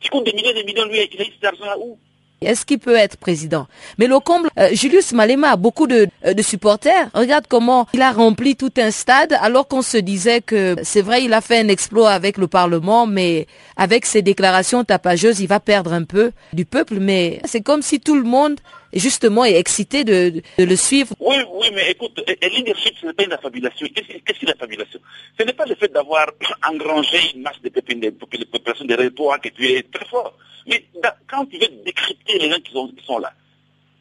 qui 0.00 0.08
coûte 0.10 0.24
des 0.24 0.32
millions 0.32 0.50
et 0.50 0.54
des 0.54 0.64
millions, 0.64 0.86
lui, 0.86 1.08
il 1.12 1.20
a 1.20 1.24
eu 1.24 1.32
cet 1.32 1.44
argent 1.44 1.64
là 1.64 1.76
où 1.76 1.98
est-ce 2.40 2.64
qu'il 2.64 2.78
peut 2.78 2.94
être 2.96 3.16
président? 3.16 3.66
Mais 3.98 4.06
le 4.06 4.18
comble, 4.20 4.48
euh, 4.58 4.68
Julius 4.72 5.12
Malema 5.12 5.50
a 5.52 5.56
beaucoup 5.56 5.86
euh, 5.90 6.06
de, 6.34 6.42
supporters. 6.42 7.08
Regarde 7.14 7.46
comment 7.48 7.86
il 7.92 8.02
a 8.02 8.12
rempli 8.12 8.54
tout 8.56 8.72
un 8.78 8.90
stade 8.90 9.36
alors 9.40 9.66
qu'on 9.66 9.82
se 9.82 9.96
disait 9.96 10.40
que 10.40 10.76
c'est 10.82 11.02
vrai, 11.02 11.24
il 11.24 11.32
a 11.32 11.40
fait 11.40 11.58
un 11.58 11.68
exploit 11.68 12.10
avec 12.10 12.38
le 12.38 12.46
Parlement, 12.46 13.06
mais 13.06 13.46
avec 13.76 14.06
ses 14.06 14.22
déclarations 14.22 14.84
tapageuses, 14.84 15.40
il 15.40 15.48
va 15.48 15.60
perdre 15.60 15.92
un 15.92 16.04
peu 16.04 16.32
du 16.52 16.64
peuple. 16.64 16.98
Mais 17.00 17.40
c'est 17.44 17.60
comme 17.60 17.82
si 17.82 18.00
tout 18.00 18.14
le 18.16 18.24
monde 18.24 18.58
justement 18.92 19.44
est 19.44 19.56
excité 19.56 20.04
de, 20.04 20.42
de, 20.58 20.64
le 20.64 20.76
suivre. 20.76 21.14
Oui, 21.20 21.36
oui, 21.52 21.66
mais 21.74 21.90
écoute, 21.90 22.22
le 22.26 22.48
leadership, 22.48 22.94
ce 23.00 23.06
n'est 23.06 23.12
pas 23.12 23.24
une 23.24 23.32
affabulation. 23.32 23.86
Qu'est-ce 23.94 24.38
qu'une 24.38 24.50
affabulation 24.50 25.00
Ce 25.38 25.44
n'est 25.44 25.52
pas 25.52 25.66
le 25.66 25.74
fait 25.74 25.92
d'avoir 25.92 26.26
engrangé 26.68 27.18
une 27.34 27.42
masse 27.42 27.60
de, 27.62 27.68
populations 27.70 28.84
derrière 28.84 29.14
toi 29.14 29.38
que 29.38 29.48
tu 29.48 29.66
es 29.66 29.82
très 29.82 30.06
fort. 30.06 30.34
Mais 30.66 30.84
quand 31.26 31.46
tu 31.46 31.58
veux 31.58 31.68
décrypter 31.84 32.38
les 32.38 32.50
gens 32.50 32.60
qui 32.60 32.72
sont, 32.72 32.88
qui 32.88 33.04
là, 33.20 33.32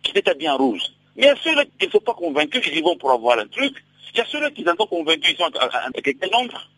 qui 0.03 0.17
étaient 0.17 0.35
bien 0.35 0.53
rouge, 0.53 0.81
mais 1.15 1.33
ceux-là 1.43 1.65
qui 1.79 1.87
ne 1.87 1.91
sont 1.91 1.99
pas 1.99 2.13
convaincus, 2.13 2.61
ils 2.67 2.77
y 2.77 2.81
vont 2.81 2.95
pour 2.97 3.11
avoir 3.11 3.39
un 3.39 3.47
truc. 3.47 3.73
Il 4.13 4.17
y 4.17 4.21
a 4.21 4.25
ceux-là 4.25 4.51
qui 4.51 4.63
sont 4.63 4.87
convaincus, 4.87 5.31
ils 5.31 5.37
sont 5.37 5.51
avec 5.55 6.17
quel 6.19 6.31
nombre. 6.31 6.69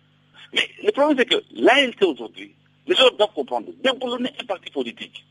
Mais 0.54 0.68
le 0.84 0.92
problème, 0.92 1.18
c'est 1.18 1.26
que 1.26 1.44
l'ALC 1.54 2.02
aujourd'hui, 2.04 2.54
les 2.88 2.96
gens 2.96 3.10
doivent 3.18 3.34
comprendre, 3.34 3.68
déboulonner 3.84 4.32
un 4.42 4.46
parti 4.46 4.72
politique 4.72 5.24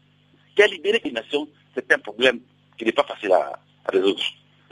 qui 0.54 0.62
a 0.62 0.66
libéré 0.66 1.00
les 1.04 1.10
nations, 1.10 1.48
c'est 1.74 1.92
un 1.92 1.98
problème 1.98 2.40
qui 2.78 2.84
n'est 2.84 2.92
pas 2.92 3.04
facile 3.04 3.32
à, 3.32 3.58
résoudre. 3.92 4.22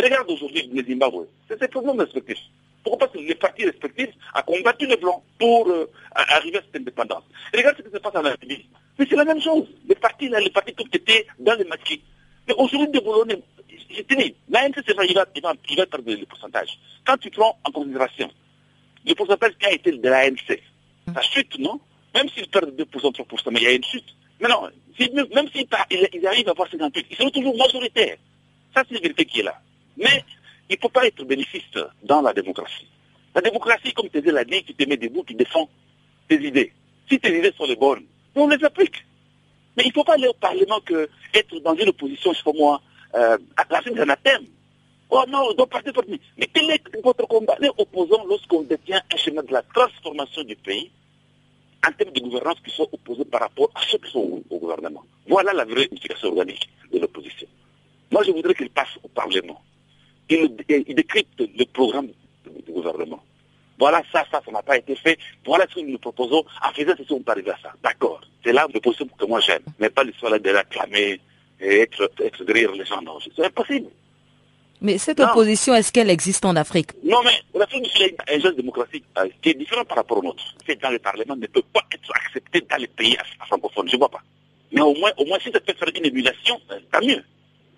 Regarde 0.02 0.30
aujourd'hui 0.30 0.70
le 0.72 0.84
Zimbabwe, 0.84 1.26
c'est 1.48 1.62
un 1.62 1.68
problème 1.68 2.00
respectif. 2.00 2.38
Pourquoi 2.82 3.08
Parce 3.08 3.12
que 3.12 3.18
les 3.26 3.34
partis 3.34 3.64
respectifs 3.64 4.10
ont 4.34 4.42
combattu 4.42 4.86
les 4.86 4.96
Blancs 4.96 5.22
pour 5.38 5.68
euh, 5.68 5.90
arriver 6.14 6.58
à 6.58 6.62
cette 6.62 6.80
indépendance. 6.80 7.24
regarde 7.52 7.76
ce 7.78 7.82
qui 7.82 7.90
se 7.90 7.98
passe 7.98 8.14
en 8.14 8.22
Libye. 8.42 8.68
Mais 8.98 9.06
c'est 9.08 9.16
la 9.16 9.24
même 9.24 9.40
chose. 9.40 9.66
Les 9.88 9.94
partis, 9.94 10.28
là, 10.28 10.38
les 10.38 10.50
partis 10.50 10.72
qui 10.72 10.86
étaient 10.92 11.26
dans 11.38 11.54
les 11.54 11.64
maquis. 11.64 12.00
Mais 12.46 12.54
aujourd'hui, 12.56 12.88
de 12.88 13.00
Boulonnais, 13.04 13.42
j'ai 13.90 14.04
tenu. 14.04 14.34
L'ANC, 14.48 14.76
c'est 14.86 14.94
vrai, 14.94 15.06
il 15.08 15.14
va, 15.14 15.26
perdre 15.26 16.10
le 16.10 16.26
pourcentage. 16.26 16.78
Quand 17.04 17.16
tu 17.16 17.30
prends 17.30 17.58
en 17.64 17.70
considération 17.72 18.30
le 19.04 19.14
pourcentage 19.14 19.52
qui 19.58 19.66
a 19.66 19.72
été 19.72 19.92
de 19.92 20.08
l'ANC, 20.08 20.60
ça 21.12 21.22
chute, 21.22 21.58
non? 21.58 21.80
Même 22.14 22.28
s'ils 22.30 22.48
perdent 22.48 22.70
2%, 22.70 22.84
3%, 22.84 23.50
mais 23.50 23.60
il 23.60 23.64
y 23.64 23.66
a 23.66 23.72
une 23.72 23.84
chute. 23.84 24.16
Mais 24.40 24.48
non, 24.48 24.68
même 24.98 25.48
s'ils 25.52 25.66
ils 25.90 26.26
arrivent 26.26 26.48
à 26.48 26.52
avoir 26.52 26.70
58, 26.70 27.06
ils 27.10 27.16
seront 27.16 27.30
toujours 27.30 27.56
majoritaires. 27.56 28.16
Ça, 28.74 28.82
c'est 28.88 28.94
la 28.94 29.00
vérité 29.00 29.24
qui 29.24 29.40
est 29.40 29.44
là. 29.44 29.58
Mais 29.96 30.24
il 30.68 30.76
ne 30.76 30.80
faut 30.80 30.88
pas 30.88 31.06
être 31.06 31.22
bénéfice 31.24 31.62
dans 32.02 32.22
la 32.22 32.32
démocratie. 32.32 32.86
La 33.34 33.40
démocratie, 33.40 33.92
comme 33.92 34.08
tu 34.08 34.20
l'a 34.20 34.44
dit, 34.44 34.62
tu 34.64 34.74
te 34.74 34.88
mets 34.88 34.96
debout, 34.96 35.24
tu 35.26 35.34
défends 35.34 35.68
tes 36.28 36.42
idées. 36.42 36.72
Si 37.08 37.18
tes 37.18 37.38
idées 37.38 37.52
sont 37.56 37.66
les 37.66 37.76
bonnes, 37.76 38.04
on 38.34 38.48
les 38.48 38.62
applique. 38.64 39.04
Mais 39.76 39.84
il 39.84 39.88
ne 39.88 39.92
faut 39.92 40.04
pas 40.04 40.14
aller 40.14 40.28
au 40.28 40.32
Parlement 40.34 40.80
que 40.80 41.08
être 41.34 41.58
dans 41.60 41.74
une 41.74 41.90
opposition, 41.90 42.32
je 42.32 42.38
sais 42.38 42.58
moi, 42.58 42.80
euh, 43.14 43.36
à 43.56 43.64
la 43.70 43.82
fin 43.82 43.90
d'un 43.90 44.16
thème. 44.16 44.46
Oh 45.10 45.22
non, 45.28 45.48
on 45.50 45.54
doit 45.54 45.66
partir 45.66 45.92
pour 45.92 46.04
Mais 46.08 46.48
quel 46.52 46.70
est 46.70 46.82
votre 47.02 47.26
combat? 47.28 47.56
Les 47.60 47.70
opposants, 47.78 48.24
lorsqu'on 48.26 48.62
détient 48.62 49.02
un 49.12 49.16
chemin 49.16 49.42
de 49.42 49.52
la 49.52 49.62
transformation 49.62 50.42
du 50.42 50.56
pays, 50.56 50.90
en 51.86 51.92
termes 51.92 52.12
de 52.12 52.20
gouvernance 52.20 52.60
qui 52.64 52.70
sont 52.70 52.88
opposés 52.90 53.24
par 53.24 53.40
rapport 53.40 53.70
à 53.74 53.80
ceux 53.90 53.98
qui 53.98 54.10
sont 54.10 54.42
au, 54.50 54.58
gouvernement. 54.58 55.04
Voilà 55.28 55.52
la 55.52 55.64
vraie 55.64 55.84
unification 55.84 56.28
organique 56.28 56.68
de 56.92 56.98
l'opposition. 56.98 57.46
Moi, 58.10 58.22
je 58.24 58.30
voudrais 58.32 58.54
qu'il 58.54 58.70
passe 58.70 58.98
au 59.02 59.08
Parlement. 59.08 59.60
Il, 60.28 60.56
décrypte 60.56 61.40
le 61.40 61.64
programme 61.66 62.08
du 62.44 62.72
gouvernement. 62.72 63.22
Voilà, 63.78 64.02
ça, 64.10 64.24
ça, 64.30 64.40
ça 64.44 64.50
n'a 64.50 64.62
pas 64.62 64.78
été 64.78 64.94
fait. 64.96 65.18
Voilà 65.44 65.66
ce 65.68 65.76
que 65.76 65.80
nous 65.80 65.98
proposons. 65.98 66.44
En 66.64 66.72
faisant 66.72 66.94
ceci, 66.96 67.12
on 67.12 67.20
peut 67.20 67.32
arriver 67.32 67.50
à 67.50 67.58
ça. 67.62 67.72
D'accord. 67.82 68.20
C'est 68.44 68.52
là 68.52 68.66
l'opposition 68.72 69.06
que 69.06 69.24
moi 69.26 69.40
j'aime. 69.40 69.62
Mais 69.78 69.90
pas 69.90 70.02
l'histoire 70.02 70.40
de 70.40 70.50
réclamer 70.50 71.20
et 71.60 71.80
être, 71.80 72.10
être 72.20 72.44
les 72.44 72.84
gens. 72.84 73.02
Non, 73.02 73.18
c'est 73.20 73.44
impossible. 73.44 73.88
Mais 74.86 74.98
cette 74.98 75.18
opposition, 75.18 75.74
est-ce 75.74 75.90
qu'elle 75.90 76.10
existe 76.10 76.44
en 76.44 76.54
Afrique? 76.54 76.90
Non, 77.02 77.20
mais 77.24 77.32
l'Afrique 77.58 77.82
du 77.82 77.90
Sud 77.90 78.02
est 78.28 78.36
un 78.36 78.38
geste 78.38 78.54
démocratique 78.54 79.02
euh, 79.18 79.28
qui 79.42 79.48
est 79.48 79.54
différent 79.54 79.84
par 79.84 79.96
rapport 79.96 80.18
au 80.18 80.22
nôtre. 80.22 80.44
Fait 80.64 80.76
dans 80.76 80.90
le 80.90 81.00
Parlement 81.00 81.34
ne 81.34 81.48
peut 81.48 81.64
pas 81.72 81.80
être 81.92 82.08
accepté 82.14 82.60
dans 82.60 82.76
les 82.76 82.86
pays 82.86 83.16
francophones. 83.48 83.88
Je 83.88 83.96
ne 83.96 83.98
vois 83.98 84.08
pas. 84.08 84.22
Mais 84.70 84.82
au 84.82 84.94
moins, 84.94 85.10
au 85.16 85.24
moins, 85.24 85.40
si 85.40 85.50
ça 85.50 85.58
peut 85.58 85.74
faire 85.74 85.88
une 85.92 86.06
émulation, 86.06 86.60
euh, 86.70 86.78
tant 86.92 87.04
mieux. 87.04 87.20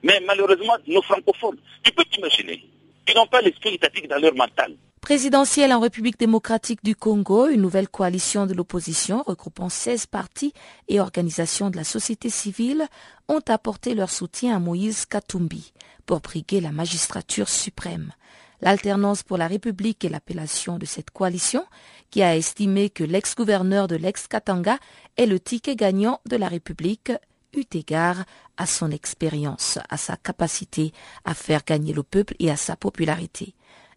Mais 0.03 0.21
malheureusement, 0.27 0.77
nos 0.87 1.01
francophones, 1.01 1.57
tu 1.83 1.93
peux 1.93 2.05
t'imaginer, 2.05 2.63
ils 3.09 3.15
n'ont 3.15 3.27
pas 3.27 3.41
l'esprit 3.41 3.77
étatique 3.77 4.07
dans 4.07 4.19
leur 4.19 4.35
mental. 4.35 4.75
Présidentielle 5.01 5.73
en 5.73 5.81
République 5.81 6.19
démocratique 6.19 6.85
du 6.85 6.95
Congo, 6.95 7.47
une 7.49 7.63
nouvelle 7.63 7.89
coalition 7.89 8.47
de 8.47 8.53
l'opposition 8.53 9.23
regroupant 9.23 9.69
16 9.69 10.07
partis 10.07 10.53
et 10.89 11.01
organisations 11.01 11.71
de 11.71 11.77
la 11.77 11.85
société 11.85 12.29
civile 12.31 12.87
ont 13.29 13.41
apporté 13.49 13.95
leur 13.95 14.11
soutien 14.11 14.57
à 14.57 14.59
Moïse 14.59 15.07
Katumbi 15.07 15.73
pour 16.05 16.21
briguer 16.21 16.61
la 16.61 16.73
magistrature 16.73 17.49
suprême. 17.49 18.13
L'alternance 18.61 19.23
pour 19.23 19.39
la 19.39 19.47
République 19.47 20.05
est 20.05 20.09
l'appellation 20.09 20.79
de 20.79 20.85
cette 20.85 21.11
coalition 21.11 21.65
qui 22.11 22.23
a 22.23 22.37
estimé 22.37 22.91
que 22.91 23.05
l'ex-gouverneur 23.05 23.87
de 23.87 23.97
l'ex-Katanga 23.97 24.79
est 25.17 25.27
le 25.27 25.39
ticket 25.39 25.77
gagnant 25.77 26.21
de 26.27 26.37
la 26.37 26.49
République 26.49 27.13
eu 27.55 27.65
égard 27.73 28.25
à 28.57 28.67
son 28.67 28.91
expérience, 28.91 29.79
à 29.89 29.97
sa 29.97 30.17
capacité 30.17 30.93
à 31.25 31.35
faire 31.35 31.65
gagner 31.65 31.93
le 31.93 32.03
peuple 32.03 32.35
et 32.41 32.51
à 32.51 32.57
sa 32.57 32.77
popularité. 32.77 33.55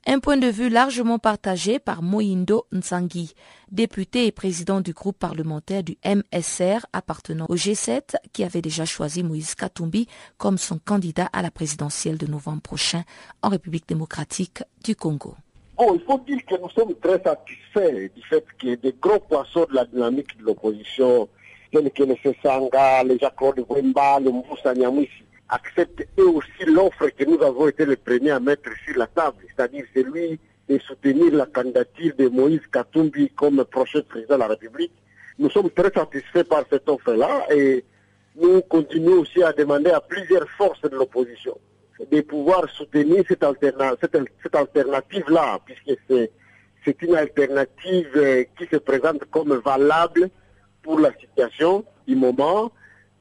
Un 0.07 0.17
point 0.19 0.37
de 0.37 0.47
vue 0.47 0.69
largement 0.69 1.19
partagé 1.19 1.77
par 1.77 2.01
Moindo 2.01 2.65
Nzangi, 2.71 3.35
député 3.71 4.25
et 4.25 4.31
président 4.31 4.81
du 4.81 4.93
groupe 4.93 5.19
parlementaire 5.19 5.83
du 5.83 5.95
MSR 6.03 6.87
appartenant 6.91 7.45
au 7.49 7.55
G7, 7.55 8.15
qui 8.33 8.43
avait 8.43 8.63
déjà 8.63 8.83
choisi 8.85 9.21
Moïse 9.21 9.53
Katumbi 9.53 10.07
comme 10.39 10.57
son 10.57 10.79
candidat 10.79 11.29
à 11.33 11.43
la 11.43 11.51
présidentielle 11.51 12.17
de 12.17 12.25
novembre 12.25 12.63
prochain 12.63 13.03
en 13.43 13.49
République 13.49 13.87
démocratique 13.87 14.63
du 14.83 14.95
Congo. 14.95 15.35
Il 15.79 16.01
faut 16.07 16.19
dire 16.19 16.39
que 16.47 16.59
nous 16.59 16.69
sommes 16.71 16.95
très 16.95 17.21
satisfaits 17.21 18.09
du 18.15 18.23
fait 18.27 18.43
ait 18.63 18.77
des 18.77 18.95
gros 18.99 19.19
poissons 19.19 19.67
de 19.69 19.75
la 19.75 19.85
dynamique 19.85 20.35
de 20.39 20.45
l'opposition, 20.45 21.29
tels 21.71 21.91
que 21.91 22.03
le 22.03 22.15
Sanga, 22.41 23.03
les 23.03 23.19
Jacques-Claude 23.19 23.63
Wemba, 23.69 24.19
le 24.19 24.31
Moussa 24.31 24.73
acceptent 25.51 26.07
eux 26.17 26.29
aussi 26.29 26.65
l'offre 26.65 27.09
que 27.09 27.25
nous 27.25 27.41
avons 27.43 27.67
été 27.67 27.85
les 27.85 27.97
premiers 27.97 28.31
à 28.31 28.39
mettre 28.39 28.69
sur 28.85 28.97
la 28.97 29.07
table, 29.07 29.37
c'est-à-dire 29.49 29.85
celui 29.93 30.39
de 30.67 30.79
soutenir 30.79 31.33
la 31.33 31.45
candidature 31.45 32.13
de 32.17 32.29
Moïse 32.29 32.61
Katumbi 32.71 33.29
comme 33.35 33.63
prochain 33.65 34.01
président 34.07 34.35
de 34.35 34.39
la 34.39 34.47
République. 34.47 34.93
Nous 35.37 35.49
sommes 35.49 35.69
très 35.69 35.91
satisfaits 35.91 36.45
par 36.45 36.63
cette 36.71 36.87
offre-là 36.87 37.45
et 37.53 37.83
nous 38.35 38.61
continuons 38.61 39.19
aussi 39.19 39.43
à 39.43 39.51
demander 39.51 39.91
à 39.91 39.99
plusieurs 39.99 40.49
forces 40.51 40.81
de 40.81 40.95
l'opposition 40.95 41.57
de 42.09 42.21
pouvoir 42.21 42.69
soutenir 42.69 43.23
cette, 43.27 43.43
alternative-là, 43.43 45.59
puisque 45.65 45.91
c'est 46.83 47.01
une 47.01 47.15
alternative 47.15 48.09
euh, 48.15 48.43
qui 48.57 48.65
se 48.65 48.77
présente 48.77 49.25
comme 49.25 49.53
valable 49.63 50.29
pour 50.81 50.99
la 50.99 51.11
situation 51.19 51.85
du 52.07 52.15
moment 52.15 52.71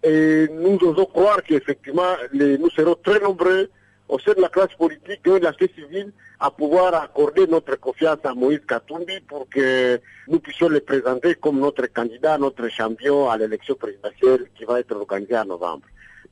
et 0.02 0.48
nous 0.50 0.78
osons 0.82 1.04
croire 1.06 1.42
qu'effectivement, 1.42 2.14
nous 2.32 2.70
serons 2.70 2.96
très 3.02 3.20
nombreux 3.20 3.70
au 4.08 4.18
sein 4.18 4.32
de 4.32 4.40
la 4.40 4.48
classe 4.48 4.74
politique 4.74 5.20
et 5.24 5.38
de 5.38 5.44
la 5.44 5.52
société 5.52 5.82
civile 5.82 6.12
à 6.40 6.50
pouvoir 6.50 6.94
accorder 6.94 7.46
notre 7.46 7.76
confiance 7.76 8.18
à 8.24 8.34
Moïse 8.34 8.62
Katumbi 8.66 9.20
pour 9.20 9.48
que 9.48 10.00
nous 10.26 10.40
puissions 10.40 10.68
le 10.68 10.80
présenter 10.80 11.34
comme 11.34 11.60
notre 11.60 11.86
candidat, 11.86 12.38
notre 12.38 12.68
champion 12.70 13.28
à 13.28 13.36
l'élection 13.36 13.74
présidentielle 13.74 14.46
qui 14.56 14.64
va 14.64 14.80
être 14.80 14.96
organisée 14.96 15.36
en 15.36 15.44
novembre. 15.44 15.82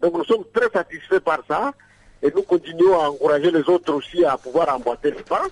Donc 0.00 0.14
nous 0.14 0.24
sommes 0.24 0.44
très 0.52 0.70
satisfaits 0.70 1.20
par 1.20 1.40
ça 1.46 1.72
et 2.22 2.32
nous 2.34 2.42
continuons 2.42 2.98
à 2.98 3.10
encourager 3.10 3.50
les 3.50 3.68
autres 3.68 3.92
aussi 3.92 4.24
à 4.24 4.38
pouvoir 4.38 4.74
emboîter 4.74 5.10
le 5.10 5.22
pas. 5.22 5.44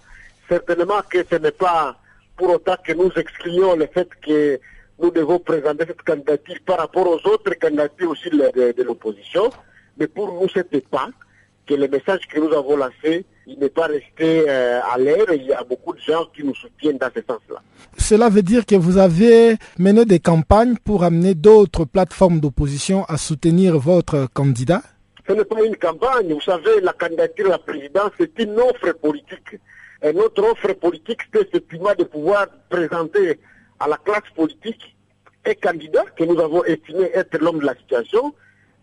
Certainement 0.49 1.02
que 1.08 1.18
ce 1.30 1.37
n'est 1.37 1.50
pas 1.50 1.96
pour 2.37 2.50
autant 2.50 2.76
que 2.82 2.92
nous 2.92 3.11
excluons 3.14 3.76
le 3.76 3.87
fait 3.87 4.08
que 4.25 4.58
nous 4.98 5.10
devons 5.10 5.38
présenter 5.38 5.84
cette 5.86 6.02
candidature 6.02 6.56
par 6.64 6.78
rapport 6.78 7.06
aux 7.06 7.28
autres 7.28 7.54
candidatures 7.60 8.10
aussi 8.10 8.30
de, 8.30 8.82
l'opposition. 8.82 9.50
Mais 9.98 10.06
pour 10.06 10.32
nous, 10.32 10.48
c'était 10.48 10.80
pas 10.80 11.08
que 11.66 11.74
le 11.74 11.88
message 11.88 12.20
que 12.32 12.38
nous 12.38 12.52
avons 12.52 12.76
lancé, 12.76 13.24
il 13.46 13.58
n'est 13.58 13.68
pas 13.68 13.86
resté 13.86 14.44
euh, 14.48 14.80
à 14.90 14.98
l'air. 14.98 15.26
Il 15.32 15.44
y 15.44 15.52
a 15.52 15.62
beaucoup 15.64 15.92
de 15.92 16.00
gens 16.00 16.26
qui 16.34 16.44
nous 16.44 16.54
soutiennent 16.54 16.98
dans 16.98 17.10
ce 17.14 17.20
sens-là. 17.20 17.62
Cela 17.98 18.28
veut 18.28 18.42
dire 18.42 18.64
que 18.64 18.76
vous 18.76 18.98
avez 18.98 19.56
mené 19.78 20.04
des 20.04 20.20
campagnes 20.20 20.76
pour 20.82 21.04
amener 21.04 21.34
d'autres 21.34 21.84
plateformes 21.84 22.40
d'opposition 22.40 23.04
à 23.04 23.16
soutenir 23.16 23.78
votre 23.78 24.28
candidat? 24.32 24.82
Ce 25.28 25.32
n'est 25.32 25.44
pas 25.44 25.64
une 25.64 25.76
campagne. 25.76 26.32
Vous 26.32 26.40
savez, 26.40 26.80
la 26.82 26.92
candidature 26.92 27.46
à 27.46 27.50
la 27.50 27.58
présidence, 27.58 28.12
c'est 28.18 28.38
une 28.38 28.58
offre 28.58 28.92
politique. 28.92 29.58
Et 30.02 30.12
notre 30.12 30.44
offre 30.44 30.72
politique, 30.74 31.20
c'est 31.32 31.42
effectivement 31.42 31.94
de 31.98 32.04
pouvoir 32.04 32.46
présenter 32.68 33.40
à 33.80 33.88
la 33.88 33.97
classe 33.99 34.30
politique 34.35 34.97
un 35.47 35.54
candidat 35.54 36.04
que 36.16 36.25
nous 36.25 36.38
avons 36.40 36.64
estimé 36.64 37.11
être 37.14 37.38
l'homme 37.38 37.61
de 37.61 37.66
la 37.66 37.76
situation. 37.76 38.35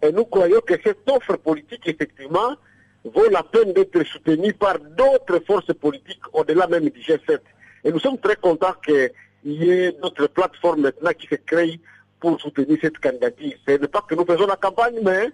Et 0.02 0.12
nous 0.12 0.26
croyons 0.26 0.62
que 0.62 0.76
cette 0.84 1.10
offre 1.10 1.36
politique, 1.38 1.88
effectivement, 1.88 2.56
vaut 3.04 3.30
la 3.30 3.44
peine 3.44 3.74
d'être 3.74 4.04
soutenue 4.04 4.54
par 4.54 4.80
d'autres 4.80 5.40
forces 5.46 5.74
politiques 5.74 6.22
au-delà 6.32 6.68
même 6.68 6.90
du 6.90 7.00
G7. 7.02 7.40
Et 7.84 7.92
nous 7.92 8.00
sommes 8.00 8.18
très 8.18 8.38
contents 8.38 8.76
qu'il 8.86 9.12
y 9.44 9.70
ait 9.70 9.92
d'autres 9.92 10.28
plateformes 10.28 10.82
maintenant 10.82 11.12
qui 11.18 11.28
se 11.28 11.36
créent 11.36 11.80
pour 12.20 12.40
soutenir 12.40 12.78
cette 12.82 12.98
candidature. 13.00 13.54
Ce 13.68 13.72
n'est 13.72 13.88
pas 13.88 14.02
que 14.08 14.16
nous 14.16 14.26
faisons 14.26 14.48
la 14.48 14.56
campagne, 14.56 15.00
mais 15.04 15.30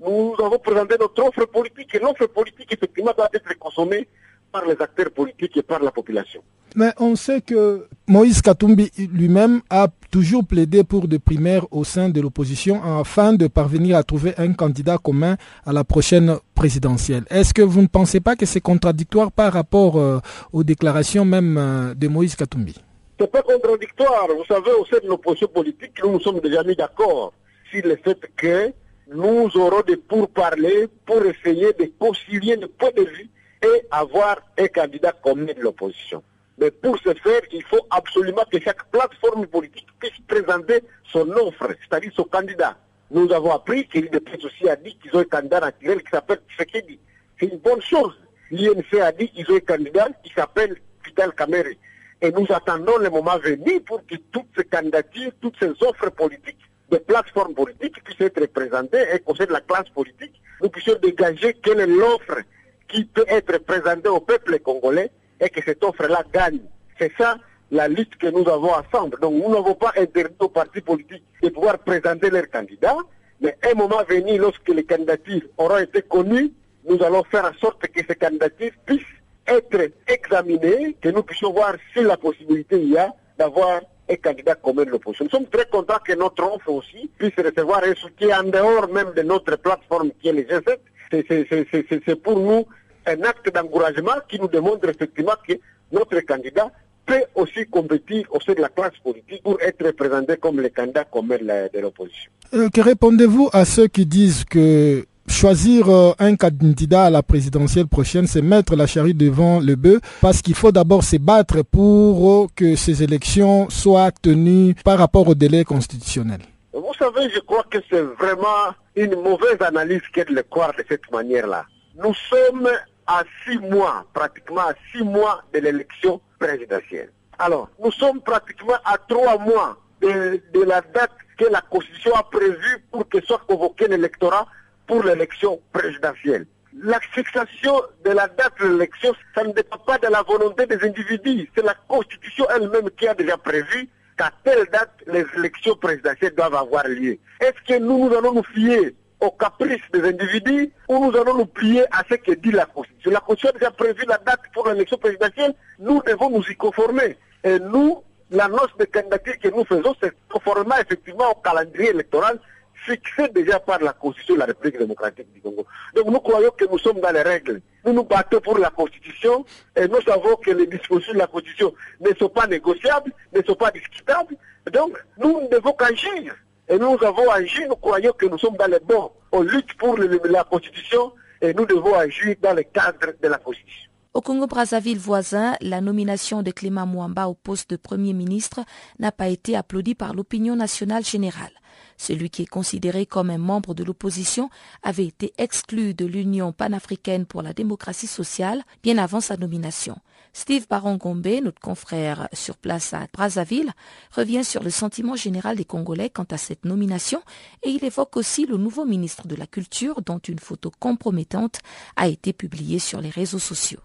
nous 0.00 0.34
avons 0.38 0.58
présenté 0.58 0.96
notre 0.98 1.20
offre 1.24 1.44
politique 1.46 1.92
et 1.94 1.98
l'offre 1.98 2.26
politique, 2.26 2.72
effectivement, 2.72 3.12
doit 3.16 3.30
être 3.32 3.58
consommée 3.58 4.06
par 4.52 4.64
les 4.64 4.80
acteurs 4.80 5.10
politiques 5.10 5.56
et 5.56 5.62
par 5.62 5.82
la 5.82 5.90
population. 5.90 6.42
Mais 6.76 6.92
on 6.98 7.16
sait 7.16 7.40
que 7.40 7.86
Moïse 8.06 8.42
Katumbi 8.42 8.90
lui-même 9.12 9.60
a 9.70 9.88
toujours 10.10 10.44
plaidé 10.44 10.84
pour 10.84 11.08
des 11.08 11.18
primaires 11.18 11.66
au 11.70 11.84
sein 11.84 12.08
de 12.08 12.20
l'opposition 12.20 12.82
afin 12.82 13.32
de 13.32 13.46
parvenir 13.46 13.96
à 13.96 14.02
trouver 14.02 14.34
un 14.38 14.52
candidat 14.52 14.98
commun 14.98 15.36
à 15.66 15.72
la 15.72 15.84
prochaine 15.84 16.36
présidentielle. 16.54 17.24
Est-ce 17.30 17.52
que 17.54 17.62
vous 17.62 17.82
ne 17.82 17.86
pensez 17.86 18.20
pas 18.20 18.36
que 18.36 18.46
c'est 18.46 18.60
contradictoire 18.60 19.32
par 19.32 19.52
rapport 19.52 19.98
euh, 19.98 20.20
aux 20.52 20.64
déclarations 20.64 21.24
même 21.24 21.56
euh, 21.58 21.94
de 21.94 22.08
Moïse 22.08 22.36
Katumbi? 22.36 22.74
C'est 23.18 23.30
pas 23.30 23.42
contradictoire. 23.42 24.28
Vous 24.36 24.44
savez, 24.44 24.70
au 24.72 24.84
sein 24.86 24.98
de 25.02 25.08
l'opposition 25.08 25.48
politique, 25.48 25.92
nous 26.02 26.12
nous 26.12 26.20
sommes 26.20 26.40
déjà 26.40 26.62
mis 26.62 26.76
d'accord 26.76 27.32
sur 27.70 27.84
le 27.84 27.96
fait 27.96 28.18
que 28.36 28.72
nous 29.12 29.50
aurons 29.56 29.82
des 29.86 29.96
pourparlers 29.96 30.86
pour 31.06 31.22
essayer 31.24 31.72
de 31.72 31.90
concilier 31.98 32.56
le 32.56 32.68
point 32.68 32.90
de 32.96 33.02
vue 33.02 33.28
et 33.62 33.86
avoir 33.90 34.36
un 34.58 34.66
candidat 34.68 35.12
commun 35.12 35.46
de 35.56 35.60
l'opposition. 35.60 36.22
Mais 36.60 36.70
pour 36.72 36.98
ce 36.98 37.14
faire, 37.14 37.40
il 37.52 37.62
faut 37.64 37.86
absolument 37.90 38.42
que 38.50 38.60
chaque 38.60 38.84
plateforme 38.90 39.46
politique 39.46 39.86
puisse 40.00 40.18
présenter 40.26 40.82
son 41.12 41.30
offre, 41.30 41.68
c'est-à-dire 41.80 42.12
son 42.14 42.24
candidat. 42.24 42.76
Nous 43.10 43.32
avons 43.32 43.52
appris 43.52 43.88
l'IDPS 43.94 44.44
aussi 44.44 44.68
a 44.68 44.76
dit 44.76 44.96
qu'ils 44.98 45.14
ont 45.16 45.20
un 45.20 45.24
candidat 45.24 45.60
naturel 45.60 46.02
qui 46.02 46.10
s'appelle 46.10 46.40
Tshisekedi. 46.48 46.98
C'est 47.38 47.46
une 47.46 47.58
bonne 47.58 47.80
chose. 47.80 48.18
L'INC 48.50 49.00
a 49.00 49.12
dit 49.12 49.30
qu'ils 49.30 49.50
ont 49.50 49.56
un 49.56 49.60
candidat 49.60 50.08
qui 50.22 50.32
s'appelle 50.34 50.76
Vital 51.06 51.32
Kamere. 51.32 51.74
Et 52.20 52.32
nous 52.32 52.46
attendons 52.50 52.98
le 52.98 53.08
moment 53.08 53.38
venu 53.38 53.80
pour 53.80 54.04
que 54.04 54.16
toutes 54.32 54.48
ces 54.56 54.64
candidatures, 54.64 55.30
toutes 55.40 55.56
ces 55.60 55.70
offres 55.86 56.10
politiques, 56.10 56.58
des 56.90 56.98
plateformes 56.98 57.54
politiques 57.54 58.02
puissent 58.02 58.20
être 58.20 58.44
présentées 58.52 59.04
et 59.14 59.20
qu'au 59.20 59.36
sein 59.36 59.46
de 59.46 59.52
la 59.52 59.60
classe 59.60 59.88
politique, 59.90 60.40
nous 60.60 60.68
puissions 60.68 60.96
dégager 61.00 61.54
quelle 61.62 61.80
est 61.80 61.86
l'offre 61.86 62.40
qui 62.88 63.04
peut 63.04 63.26
être 63.28 63.58
présentée 63.58 64.08
au 64.08 64.20
peuple 64.20 64.58
congolais 64.58 65.10
et 65.40 65.48
que 65.48 65.60
cette 65.64 65.82
offre-là 65.84 66.22
gagne. 66.32 66.60
C'est 66.98 67.12
ça 67.16 67.38
la 67.70 67.86
lutte 67.88 68.16
que 68.16 68.28
nous 68.28 68.48
avons 68.48 68.72
ensemble. 68.72 69.18
Donc 69.20 69.34
nous 69.34 69.50
n'avons 69.50 69.74
pas 69.74 69.92
interdit 69.96 70.34
aux 70.40 70.48
partis 70.48 70.80
politiques 70.80 71.24
de 71.42 71.48
pouvoir 71.50 71.78
présenter 71.78 72.30
leurs 72.30 72.48
candidats, 72.50 72.96
mais 73.40 73.56
un 73.70 73.74
moment 73.74 74.02
venu, 74.08 74.38
lorsque 74.38 74.68
les 74.68 74.84
candidatures 74.84 75.42
auront 75.58 75.78
été 75.78 76.02
connues, 76.02 76.50
nous 76.88 77.02
allons 77.02 77.22
faire 77.24 77.44
en 77.44 77.54
sorte 77.60 77.86
que 77.86 78.00
ces 78.08 78.14
candidatures 78.16 78.72
puissent 78.86 79.02
être 79.46 79.90
examinées, 80.08 80.96
que 81.00 81.08
nous 81.10 81.22
puissions 81.22 81.52
voir 81.52 81.74
si 81.94 82.02
la 82.02 82.16
possibilité 82.16 82.80
il 82.80 82.90
y 82.90 82.98
a 82.98 83.12
d'avoir 83.38 83.80
un 84.10 84.16
candidat 84.16 84.54
commun 84.54 84.84
de 84.84 84.90
l'opposition. 84.90 85.26
Nous 85.26 85.30
sommes 85.30 85.46
très 85.46 85.66
contents 85.66 85.98
que 86.04 86.14
notre 86.14 86.42
offre 86.44 86.70
aussi 86.70 87.10
puisse 87.18 87.34
recevoir 87.36 87.82
un 87.84 87.94
soutien 87.94 88.40
en 88.40 88.44
dehors 88.44 88.88
même 88.88 89.12
de 89.14 89.22
notre 89.22 89.56
plateforme 89.56 90.10
qui 90.20 90.28
est 90.28 90.32
le 90.32 90.42
G7. 90.42 90.78
C'est- 91.10 91.24
c'est- 91.28 91.46
c'est- 91.48 91.66
c'est- 91.70 91.86
C'est 91.88 92.02
c'est 92.04 92.16
pour 92.16 92.38
nous 92.38 92.66
un 93.08 93.22
acte 93.22 93.52
d'encouragement 93.52 94.18
qui 94.28 94.38
nous 94.38 94.48
démontre 94.48 94.88
effectivement 94.88 95.32
que 95.46 95.54
notre 95.92 96.20
candidat 96.20 96.70
peut 97.06 97.24
aussi 97.34 97.66
compétir 97.66 98.26
au 98.30 98.40
sein 98.40 98.52
de 98.52 98.60
la 98.60 98.68
classe 98.68 98.92
politique 99.02 99.42
pour 99.42 99.60
être 99.62 99.90
présenté 99.92 100.36
comme 100.36 100.60
le 100.60 100.68
candidat 100.68 101.04
commun 101.04 101.38
de 101.38 101.80
l'opposition. 101.80 102.30
Euh, 102.54 102.68
Que 102.68 102.80
répondez-vous 102.82 103.48
à 103.52 103.64
ceux 103.64 103.88
qui 103.88 104.04
disent 104.04 104.44
que 104.44 105.06
choisir 105.26 105.88
euh, 105.88 106.12
un 106.18 106.36
candidat 106.36 107.04
à 107.04 107.10
la 107.10 107.22
présidentielle 107.22 107.86
prochaine, 107.86 108.26
c'est 108.26 108.42
mettre 108.42 108.76
la 108.76 108.86
charrue 108.86 109.14
devant 109.14 109.60
le 109.60 109.74
bœuf 109.74 110.00
parce 110.20 110.42
qu'il 110.42 110.54
faut 110.54 110.72
d'abord 110.72 111.02
se 111.02 111.16
battre 111.16 111.62
pour 111.62 112.44
euh, 112.44 112.46
que 112.54 112.76
ces 112.76 113.02
élections 113.02 113.70
soient 113.70 114.10
tenues 114.10 114.74
par 114.84 114.98
rapport 114.98 115.26
au 115.28 115.34
délai 115.34 115.64
constitutionnel? 115.64 116.40
Vous 116.72 116.94
savez, 116.98 117.30
je 117.34 117.40
crois 117.40 117.64
que 117.70 117.78
c'est 117.90 118.02
vraiment 118.02 118.74
une 118.96 119.14
mauvaise 119.16 119.60
analyse 119.60 120.02
que 120.12 120.28
de 120.28 120.34
le 120.34 120.42
croire 120.42 120.72
de 120.76 120.84
cette 120.88 121.10
manière-là. 121.10 121.64
Nous 122.02 122.14
sommes 122.14 122.68
à 123.08 123.24
six 123.44 123.58
mois, 123.58 124.04
pratiquement 124.12 124.60
à 124.60 124.74
six 124.92 125.02
mois 125.02 125.42
de 125.52 125.60
l'élection 125.60 126.20
présidentielle. 126.38 127.10
Alors, 127.38 127.70
nous 127.82 127.90
sommes 127.90 128.20
pratiquement 128.20 128.76
à 128.84 128.98
trois 128.98 129.38
mois 129.38 129.78
de, 130.02 130.40
la 130.64 130.82
date 130.82 131.12
que 131.38 131.46
la 131.46 131.62
Constitution 131.62 132.14
a 132.14 132.22
prévue 132.22 132.84
pour 132.92 133.08
que 133.08 133.20
soit 133.22 133.40
convoqué 133.48 133.88
l'électorat 133.88 134.46
pour 134.86 135.02
l'élection 135.02 135.60
présidentielle. 135.72 136.46
La 136.80 137.00
fixation 137.00 137.80
de 138.04 138.10
la 138.10 138.28
date 138.28 138.52
de 138.60 138.68
l'élection, 138.68 139.14
ça 139.34 139.42
ne 139.42 139.52
dépend 139.52 139.78
pas 139.78 139.98
de 139.98 140.08
la 140.08 140.22
volonté 140.22 140.66
des 140.66 140.86
individus. 140.86 141.50
C'est 141.56 141.64
la 141.64 141.74
Constitution 141.88 142.46
elle-même 142.54 142.90
qui 142.90 143.08
a 143.08 143.14
déjà 143.14 143.38
prévu 143.38 143.88
qu'à 144.18 144.30
telle 144.44 144.66
date, 144.66 144.92
les 145.06 145.24
élections 145.36 145.76
présidentielles 145.76 146.34
doivent 146.34 146.54
avoir 146.54 146.86
lieu. 146.86 147.18
Est-ce 147.40 147.66
que 147.66 147.78
nous 147.80 148.12
allons 148.14 148.34
nous 148.34 148.44
fier 148.54 148.94
aux 149.20 149.30
caprices 149.30 149.82
des 149.92 150.02
individus 150.02 150.72
ou 150.88 151.04
nous 151.04 151.16
allons 151.16 151.38
nous 151.38 151.46
plier 151.46 151.84
à 151.90 152.02
ce 152.08 152.14
que 152.14 152.32
dit 152.32 152.52
la 152.52 152.66
Constitution 152.66 153.10
La 153.10 153.20
Constitution 153.20 153.50
a 153.54 153.58
déjà 153.58 153.70
prévu 153.70 154.04
la 154.06 154.18
date 154.18 154.40
pour 154.54 154.68
l'élection 154.68 154.98
présidentielle, 154.98 155.54
nous 155.78 156.02
devons 156.06 156.30
nous 156.30 156.44
y 156.48 156.56
conformer. 156.56 157.16
Et 157.44 157.58
nous, 157.58 158.02
l'annonce 158.30 158.76
de 158.78 158.84
candidature 158.84 159.38
que 159.42 159.48
nous 159.48 159.64
faisons, 159.64 159.94
c'est 160.00 160.12
conformément 160.32 160.76
effectivement 160.76 161.30
au 161.30 161.34
calendrier 161.36 161.90
électoral 161.90 162.38
fixé 162.86 163.28
déjà 163.28 163.58
par 163.60 163.80
la 163.80 163.92
Constitution 163.92 164.34
de 164.34 164.40
la 164.40 164.46
République 164.46 164.78
démocratique 164.78 165.32
du 165.32 165.40
Congo. 165.40 165.66
Donc 165.94 166.06
nous 166.06 166.20
croyons 166.20 166.50
que 166.56 166.64
nous 166.70 166.78
sommes 166.78 167.00
dans 167.00 167.10
les 167.10 167.22
règles. 167.22 167.60
Nous 167.84 167.92
nous 167.92 168.04
battons 168.04 168.40
pour 168.40 168.58
la 168.58 168.70
Constitution 168.70 169.44
et 169.76 169.86
nous 169.88 170.00
savons 170.02 170.36
que 170.36 170.50
les 170.50 170.66
dispositions 170.66 171.12
de 171.12 171.18
la 171.18 171.26
Constitution 171.26 171.74
ne 172.00 172.14
sont 172.14 172.28
pas 172.28 172.46
négociables, 172.46 173.12
ne 173.34 173.42
sont 173.42 173.54
pas 173.54 173.70
discutables. 173.70 174.36
Donc 174.72 174.96
nous 175.18 175.40
ne 175.42 175.48
devons 175.48 175.72
qu'agir. 175.72 176.34
Et 176.68 176.78
nous 176.78 176.96
avons 177.02 177.30
agi, 177.30 177.66
nous 177.68 177.76
croyons 177.76 178.12
que 178.12 178.26
nous 178.26 178.38
sommes 178.38 178.56
dans 178.56 178.66
les 178.66 178.80
bons. 178.80 179.10
On 179.32 179.40
lutte 179.42 179.74
pour 179.78 179.96
la 179.96 180.44
Constitution 180.44 181.12
et 181.40 181.54
nous 181.54 181.64
devons 181.64 181.94
agir 181.94 182.36
dans 182.42 182.52
le 182.54 182.62
cadre 182.62 183.12
de 183.22 183.28
la 183.28 183.38
Constitution. 183.38 183.88
Au 184.14 184.20
Congo-Brazzaville 184.20 184.98
voisin, 184.98 185.54
la 185.60 185.80
nomination 185.80 186.42
de 186.42 186.50
Clément 186.50 186.86
Mwamba 186.86 187.28
au 187.28 187.34
poste 187.34 187.70
de 187.70 187.76
Premier 187.76 188.12
ministre 188.12 188.60
n'a 188.98 189.12
pas 189.12 189.28
été 189.28 189.56
applaudie 189.56 189.94
par 189.94 190.12
l'opinion 190.12 190.56
nationale 190.56 191.04
générale. 191.04 191.52
Celui 191.96 192.28
qui 192.28 192.42
est 192.42 192.46
considéré 192.46 193.06
comme 193.06 193.30
un 193.30 193.38
membre 193.38 193.74
de 193.74 193.84
l'opposition 193.84 194.50
avait 194.82 195.06
été 195.06 195.32
exclu 195.38 195.94
de 195.94 196.04
l'Union 196.04 196.52
panafricaine 196.52 197.26
pour 197.26 197.42
la 197.42 197.52
démocratie 197.52 198.06
sociale 198.06 198.62
bien 198.82 198.98
avant 198.98 199.20
sa 199.20 199.36
nomination. 199.36 199.96
Steve 200.38 200.68
Barongombe, 200.68 201.26
notre 201.42 201.60
confrère 201.60 202.28
sur 202.32 202.56
place 202.56 202.94
à 202.94 203.08
Brazzaville, 203.12 203.72
revient 204.14 204.44
sur 204.44 204.62
le 204.62 204.70
sentiment 204.70 205.16
général 205.16 205.56
des 205.56 205.64
Congolais 205.64 206.10
quant 206.10 206.26
à 206.30 206.36
cette 206.36 206.64
nomination 206.64 207.20
et 207.64 207.70
il 207.70 207.84
évoque 207.84 208.16
aussi 208.16 208.46
le 208.46 208.56
nouveau 208.56 208.84
ministre 208.84 209.26
de 209.26 209.34
la 209.34 209.48
Culture 209.48 210.00
dont 210.00 210.18
une 210.18 210.38
photo 210.38 210.70
compromettante 210.78 211.58
a 211.96 212.06
été 212.06 212.32
publiée 212.32 212.78
sur 212.78 213.00
les 213.00 213.10
réseaux 213.10 213.40
sociaux. 213.40 213.80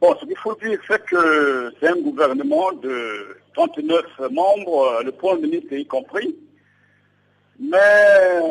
Bon, 0.00 0.16
ce 0.18 0.24
qu'il 0.24 0.38
faut 0.38 0.54
dire, 0.54 0.80
c'est 0.88 1.04
que 1.04 1.74
c'est 1.78 1.88
un 1.88 2.00
gouvernement 2.00 2.72
de 2.72 3.36
39 3.52 4.30
membres, 4.30 5.02
le 5.04 5.12
Premier 5.12 5.42
ministre 5.42 5.74
y 5.74 5.86
compris. 5.86 6.34
Mais 7.60 8.48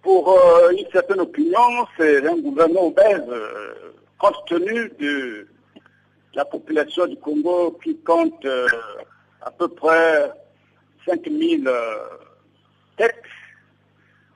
pour 0.00 0.30
euh, 0.32 0.70
une 0.70 0.90
certaine 0.90 1.20
opinion, 1.20 1.86
c'est 1.98 2.26
un 2.26 2.38
gouvernement 2.38 2.86
obèse, 2.86 3.22
euh, 3.28 3.92
compte 4.18 4.46
tenu 4.46 4.90
de 4.98 5.46
la 6.34 6.44
population 6.44 7.06
du 7.06 7.16
Congo 7.16 7.78
qui 7.82 7.96
compte 7.98 8.44
euh, 8.44 8.66
à 9.42 9.50
peu 9.50 9.68
près 9.68 10.30
5000 11.06 11.68
têtes. 12.96 13.14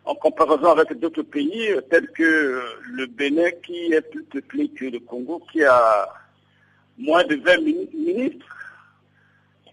en 0.05 0.15
comparaison 0.15 0.71
avec 0.73 0.99
d'autres 0.99 1.23
pays 1.23 1.71
tels 1.91 2.11
que 2.11 2.61
le 2.93 3.07
Bénin 3.07 3.51
qui 3.65 3.93
est 3.93 4.03
plus 4.03 4.25
peuplé 4.25 4.69
que 4.69 4.87
le 4.87 5.01
Congo, 5.01 5.41
qui 5.51 5.63
a 5.65 6.09
moins 6.99 7.25
de 7.25 7.37
20 7.37 7.59
ministres. 7.63 8.47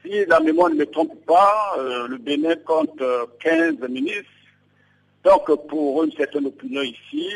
Si 0.01 0.25
la 0.25 0.39
mémoire 0.39 0.69
ne 0.69 0.75
me 0.75 0.85
trompe 0.85 1.25
pas, 1.25 1.75
le 2.09 2.17
Bénin 2.17 2.55
compte 2.65 3.01
15 3.39 3.79
ministres. 3.89 4.29
Donc 5.23 5.45
pour 5.67 6.03
une 6.03 6.11
certaine 6.13 6.47
opinion 6.47 6.81
ici, 6.81 7.29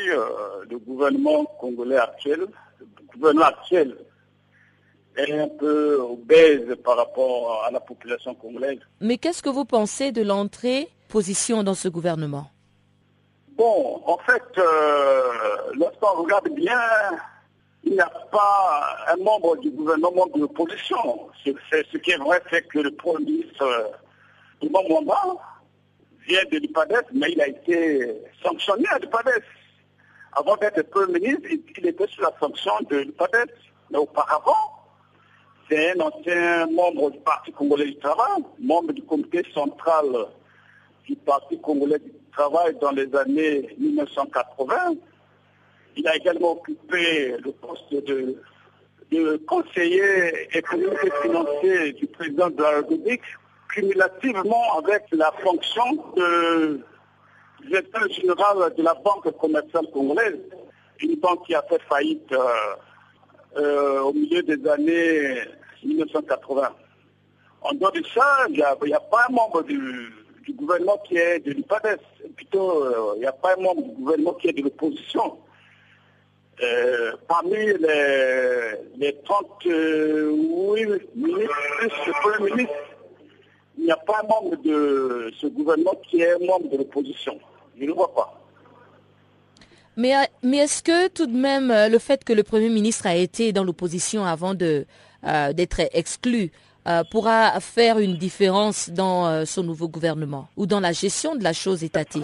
le 0.68 0.78
gouvernement 0.78 1.44
congolais 1.60 1.98
actuel, 1.98 2.46
le 2.80 2.86
gouvernement 3.12 3.46
actuel 3.46 3.96
est 5.16 5.38
un 5.38 5.48
peu 5.48 5.98
obèse 6.00 6.74
par 6.84 6.96
rapport 6.96 7.64
à 7.66 7.70
la 7.70 7.80
population 7.80 8.34
congolaise. 8.34 8.80
Mais 9.00 9.18
qu'est-ce 9.18 9.42
que 9.42 9.48
vous 9.48 9.64
pensez 9.64 10.12
de 10.12 10.22
l'entrée 10.22 10.88
position 11.08 11.62
dans 11.62 11.74
ce 11.74 11.88
gouvernement? 11.88 12.50
Bon, 13.56 14.02
en 14.04 14.18
fait, 14.18 14.42
euh, 14.58 15.22
lorsqu'on 15.74 16.22
regarde 16.22 16.48
bien, 16.50 16.78
il 17.84 17.92
n'y 17.92 18.00
a 18.00 18.12
pas 18.30 18.96
un 19.08 19.16
membre 19.22 19.56
du 19.56 19.70
gouvernement 19.70 20.26
de 20.34 20.40
l'opposition. 20.40 21.30
Ce 21.44 21.96
qui 21.98 22.10
est 22.10 22.18
vrai, 22.18 22.42
c'est 22.50 22.66
que 22.68 22.80
le 22.80 22.90
Premier 22.90 23.24
ministre 23.24 23.62
euh, 23.62 23.84
du 24.60 24.68
moment 24.68 25.40
vient 26.26 26.44
de 26.50 26.58
l'IPADES, 26.58 27.06
mais 27.14 27.32
il 27.32 27.40
a 27.40 27.48
été 27.48 28.20
sanctionné 28.42 28.84
à 28.90 28.98
l'IPADES. 28.98 29.44
Avant 30.32 30.56
d'être 30.56 30.82
Premier 30.90 31.20
ministre, 31.20 31.48
il 31.78 31.86
était 31.86 32.06
sous 32.08 32.20
la 32.20 32.32
sanction 32.38 32.72
de 32.90 32.96
l'IPADES. 32.98 33.52
Mais 33.90 33.98
auparavant, 33.98 34.75
c'est 35.68 35.92
un 35.92 36.00
ancien 36.00 36.66
membre 36.66 37.10
du 37.10 37.18
Parti 37.18 37.52
congolais 37.52 37.86
du 37.86 37.96
travail, 37.96 38.42
membre 38.60 38.92
du 38.92 39.02
comité 39.02 39.42
central 39.52 40.06
du 41.06 41.16
Parti 41.16 41.58
congolais 41.60 41.98
du 41.98 42.12
travail 42.32 42.76
dans 42.80 42.90
les 42.90 43.14
années 43.16 43.68
1980. 43.78 44.94
Il 45.96 46.06
a 46.06 46.16
également 46.16 46.52
occupé 46.52 47.36
le 47.42 47.52
poste 47.52 47.90
de, 47.90 48.36
conseiller 49.46 50.48
économique 50.52 50.98
et 51.04 51.22
financier 51.22 51.92
du 51.94 52.06
président 52.08 52.50
de 52.50 52.60
la 52.60 52.70
République, 52.78 53.22
cumulativement 53.68 54.78
avec 54.78 55.04
la 55.12 55.32
fonction 55.42 55.84
de 56.16 56.80
directeur 57.66 58.08
général 58.10 58.74
de 58.76 58.82
la 58.82 58.94
Banque 58.94 59.30
commerciale 59.38 59.86
congolaise, 59.92 60.38
une 61.00 61.16
banque 61.16 61.46
qui 61.46 61.54
a 61.54 61.62
fait 61.62 61.80
faillite. 61.88 62.30
Euh, 62.32 62.76
euh, 63.56 64.00
au 64.02 64.12
milieu 64.12 64.42
des 64.42 64.68
années 64.68 65.40
1980. 65.82 66.74
En 67.62 67.72
dehors 67.74 67.92
de 67.92 68.02
ça, 68.14 68.46
il 68.48 68.56
n'y 68.56 68.62
a, 68.62 69.00
pas 69.00 69.26
un 69.28 69.32
membre 69.32 69.62
du, 69.62 70.12
gouvernement 70.50 70.98
qui 71.06 71.16
est 71.16 71.40
de. 71.40 71.56
Plutôt, 72.36 72.84
euh, 72.84 73.12
il 73.16 73.20
n'y 73.20 73.26
a 73.26 73.32
pas 73.32 73.54
un 73.56 73.62
membre 73.62 73.82
du 73.82 73.92
gouvernement 73.94 74.34
qui 74.34 74.48
est 74.48 74.52
de 74.52 74.62
l'opposition. 74.62 75.38
Euh, 76.62 77.12
parmi 77.28 77.56
les, 77.56 78.72
les 78.96 79.16
38 79.24 79.70
ministres, 81.14 82.74
il 83.78 83.84
n'y 83.84 83.90
a 83.90 83.96
pas 83.96 84.20
un 84.22 84.28
membre 84.28 84.56
de 84.62 85.32
ce 85.38 85.46
gouvernement 85.48 85.94
qui 86.08 86.20
est 86.22 86.38
membre 86.46 86.70
de 86.70 86.78
l'opposition. 86.78 87.38
Je 87.78 87.84
ne 87.84 87.92
vois 87.92 88.12
pas. 88.14 88.45
Mais, 89.96 90.12
mais 90.42 90.58
est-ce 90.58 90.82
que 90.82 91.08
tout 91.08 91.26
de 91.26 91.36
même 91.36 91.70
euh, 91.70 91.88
le 91.88 91.98
fait 91.98 92.22
que 92.22 92.34
le 92.34 92.42
Premier 92.42 92.68
ministre 92.68 93.06
a 93.06 93.16
été 93.16 93.52
dans 93.52 93.64
l'opposition 93.64 94.24
avant 94.24 94.52
euh, 94.60 95.52
d'être 95.54 95.80
exclu 95.92 96.52
euh, 96.86 97.02
pourra 97.10 97.58
faire 97.60 97.98
une 97.98 98.16
différence 98.16 98.90
dans 98.90 99.44
son 99.46 99.62
nouveau 99.62 99.88
gouvernement 99.88 100.48
ou 100.56 100.66
dans 100.66 100.80
la 100.80 100.92
gestion 100.92 101.34
de 101.34 101.42
la 101.42 101.52
chose 101.52 101.82
étatique? 101.82 102.22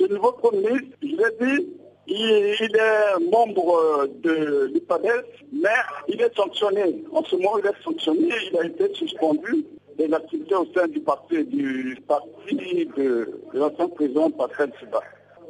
Le 0.00 0.14
nouveau 0.14 0.32
Premier 0.32 0.58
ministre, 0.58 0.96
je 1.02 1.06
l'ai 1.08 1.56
dit, 1.56 1.68
il, 2.06 2.76
est 2.76 3.30
membre 3.30 4.08
de 4.22 4.70
l'IPADES, 4.72 5.24
mais 5.52 5.68
il 6.08 6.20
est 6.20 6.34
sanctionné. 6.36 7.04
En 7.12 7.24
ce 7.24 7.36
moment, 7.36 7.58
il 7.58 7.66
est 7.66 7.82
sanctionné, 7.82 8.30
il 8.50 8.58
a 8.58 8.66
été 8.66 8.94
suspendu 8.94 9.64
de 9.98 10.04
l'activité 10.06 10.54
au 10.54 10.66
sein 10.74 10.86
du 10.86 11.00
parti, 11.00 11.44
du 11.44 11.98
parti 12.06 12.86
de, 12.96 13.40
l'ancien 13.52 13.88
président 13.88 14.30
Patrick 14.30 14.72
Siba. 14.78 15.00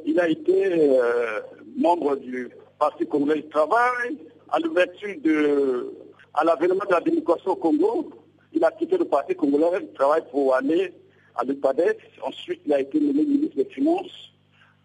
Il 0.05 0.19
a 0.19 0.27
été 0.27 0.65
euh, 0.65 1.41
membre 1.77 2.15
du 2.17 2.49
Parti 2.79 3.05
congolais 3.05 3.41
du 3.41 3.49
travail. 3.49 4.17
À 4.51 4.59
l'ouverture 4.59 5.15
de, 5.23 5.93
à 6.33 6.43
l'avènement 6.43 6.85
de 6.87 6.93
la 6.93 7.01
démocratie 7.01 7.47
au 7.47 7.55
Congo, 7.55 8.09
il 8.53 8.63
a 8.63 8.71
quitté 8.71 8.97
le 8.97 9.05
Parti 9.05 9.35
congolais 9.35 9.79
du 9.81 9.93
travail 9.93 10.23
pour 10.31 10.55
aller 10.55 10.93
à 11.35 11.43
l'UPADES. 11.43 11.97
Ensuite, 12.21 12.61
il 12.65 12.73
a 12.73 12.79
été 12.79 12.99
nommé 12.99 13.23
ministre 13.23 13.57
des 13.57 13.65
Finances 13.65 14.31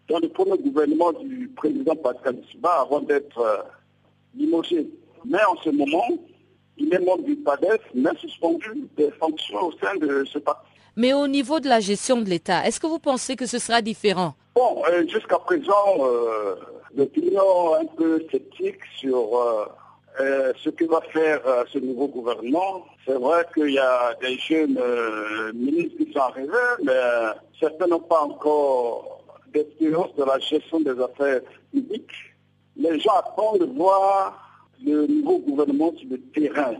dans 0.07 0.19
le 0.19 0.29
premier 0.29 0.57
gouvernement 0.57 1.13
du 1.13 1.47
président 1.55 1.95
Pascal 1.95 2.37
Siba 2.51 2.81
avant 2.81 3.01
d'être 3.01 3.39
euh. 3.39 3.63
Mais 4.37 5.39
en 5.45 5.55
ce 5.63 5.69
moment, 5.69 6.09
il 6.77 6.93
est 6.93 6.99
membre 6.99 7.23
du 7.23 7.35
PADES, 7.37 7.79
mais 7.93 8.11
suspendu 8.19 8.87
des 8.97 9.09
fonctions 9.11 9.67
au 9.67 9.71
sein 9.73 9.95
de 9.95 10.25
ce 10.25 10.39
parti. 10.39 10.67
Mais 10.95 11.13
au 11.13 11.27
niveau 11.27 11.59
de 11.59 11.67
la 11.67 11.79
gestion 11.79 12.21
de 12.21 12.29
l'État, 12.29 12.65
est-ce 12.67 12.79
que 12.79 12.87
vous 12.87 12.99
pensez 12.99 13.35
que 13.35 13.45
ce 13.45 13.59
sera 13.59 13.81
différent? 13.81 14.35
Bon, 14.55 14.81
euh, 14.89 15.05
jusqu'à 15.05 15.37
présent, 15.39 15.97
euh, 15.99 16.55
l'opinion 16.95 17.75
un 17.75 17.85
peu 17.87 18.25
sceptique 18.31 18.79
sur 18.97 19.35
euh, 20.21 20.53
ce 20.63 20.69
que 20.69 20.85
va 20.85 21.01
faire 21.11 21.41
ce 21.73 21.77
nouveau 21.77 22.07
gouvernement. 22.07 22.85
C'est 23.05 23.19
vrai 23.19 23.45
qu'il 23.53 23.71
y 23.71 23.79
a 23.79 24.13
des 24.21 24.37
jeunes 24.37 24.79
ministres 25.53 25.97
qui 25.97 26.13
sont 26.13 26.19
arrivés, 26.19 26.73
mais 26.83 26.93
certains 27.59 27.87
n'ont 27.87 27.99
pas 27.99 28.21
encore 28.21 29.25
d'expérience 29.53 30.15
de 30.15 30.23
la 30.23 30.39
gestion 30.39 30.79
des 30.79 30.97
affaires 31.01 31.41
publiques. 31.73 32.15
Les 32.77 32.97
gens 32.97 33.15
attendent 33.17 33.59
de 33.59 33.65
voir 33.65 34.41
le 34.81 35.05
nouveau 35.05 35.39
gouvernement 35.39 35.91
sur 35.97 36.07
le 36.09 36.21
terrain 36.33 36.75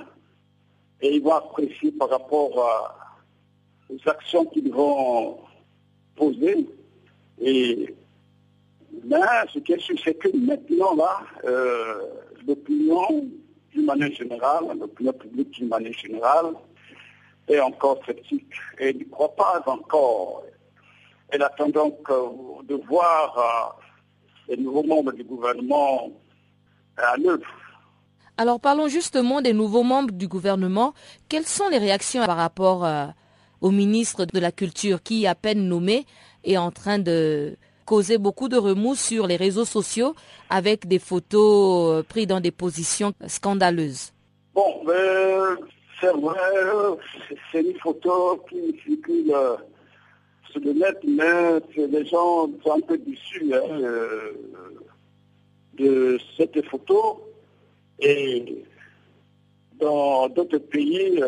et 1.02 1.14
ils 1.14 1.22
vont 1.22 1.34
apprécier 1.34 1.92
par 1.92 2.10
rapport 2.10 2.96
les 3.90 4.00
actions 4.08 4.46
qu'ils 4.46 4.72
vont 4.72 5.40
poser. 6.16 6.66
Et 7.40 7.94
ce 9.54 9.60
qui 9.60 9.74
est 9.74 9.80
sûr, 9.80 9.96
c'est 10.04 10.16
que 10.16 10.30
maintenant, 10.36 10.96
là, 10.96 11.20
euh, 11.46 11.96
l'opinion 12.48 13.26
d'une 13.72 13.86
manière 13.86 14.12
générale, 14.14 14.66
l'opinion 14.80 15.14
publique 15.14 15.52
d'une 15.52 15.68
manière 15.68 15.94
générale, 15.94 16.54
est 17.48 17.60
encore 17.60 18.00
sceptique 18.06 18.54
et 18.80 18.94
ne 18.94 19.04
croit 19.06 19.36
pas 19.36 19.64
encore. 19.68 20.44
Elle 21.30 21.44
attend 21.44 21.70
donc 21.70 22.00
euh, 22.10 22.30
de 22.64 22.76
voir 22.88 23.78
euh, 24.50 24.56
les 24.56 24.58
nouveaux 24.62 24.84
membres 24.84 25.12
du 25.12 25.24
gouvernement 25.24 26.10
à 26.98 27.18
l'œuvre. 27.18 27.46
Alors 28.38 28.60
parlons 28.60 28.88
justement 28.88 29.42
des 29.42 29.54
nouveaux 29.54 29.84
membres 29.84 30.12
du 30.12 30.28
gouvernement. 30.28 30.94
Quelles 31.30 31.46
sont 31.46 31.70
les 31.70 31.78
réactions 31.78 32.26
par 32.26 32.38
rapport 32.38 32.86
au 33.62 33.72
ministre 33.72 34.26
de 34.26 34.40
la 34.40 34.52
Culture 34.52 35.02
qui, 35.02 35.26
à 35.26 35.36
peine 35.36 35.68
nommé, 35.70 36.06
est 36.46 36.58
en 36.58 36.72
train 36.72 37.00
de 37.00 37.58
causer 37.86 38.18
beaucoup 38.18 38.50
de 38.50 38.58
remous 38.58 38.96
sur 38.96 39.28
les 39.28 39.36
réseaux 39.36 39.66
sociaux 39.66 40.16
avec 40.50 40.88
des 40.88 41.00
photos 41.00 42.00
euh, 42.00 42.04
prises 42.04 42.28
dans 42.28 42.42
des 42.42 42.52
positions 42.52 43.14
scandaleuses. 43.28 44.12
Bon, 44.54 44.82
c'est 46.02 46.12
vrai, 46.12 46.38
c'est 47.52 47.62
une 47.62 47.78
photo 47.80 48.44
qui 48.50 48.80
circule 48.86 49.32
euh, 49.34 49.56
sur 50.52 50.62
le 50.62 50.74
net, 50.74 50.98
mais 51.06 51.88
les 51.88 52.06
gens 52.06 52.48
sont 52.64 52.72
un 52.72 52.82
peu 52.82 52.98
déçus 52.98 53.54
hein, 53.54 53.80
euh, 53.82 54.32
de 55.78 56.18
cette 56.38 56.66
photo. 56.66 57.22
Et 58.00 58.64
dans 59.80 60.28
d'autres 60.30 60.58
pays, 60.58 61.22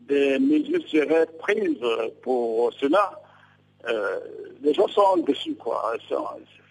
des 0.00 0.38
mesures 0.38 0.86
seraient 0.88 1.26
prises 1.38 1.78
pour 2.22 2.72
cela. 2.74 3.20
Euh, 3.88 4.20
les 4.62 4.74
gens 4.74 4.88
sont 4.88 5.16
dessus, 5.18 5.54
quoi. 5.54 5.94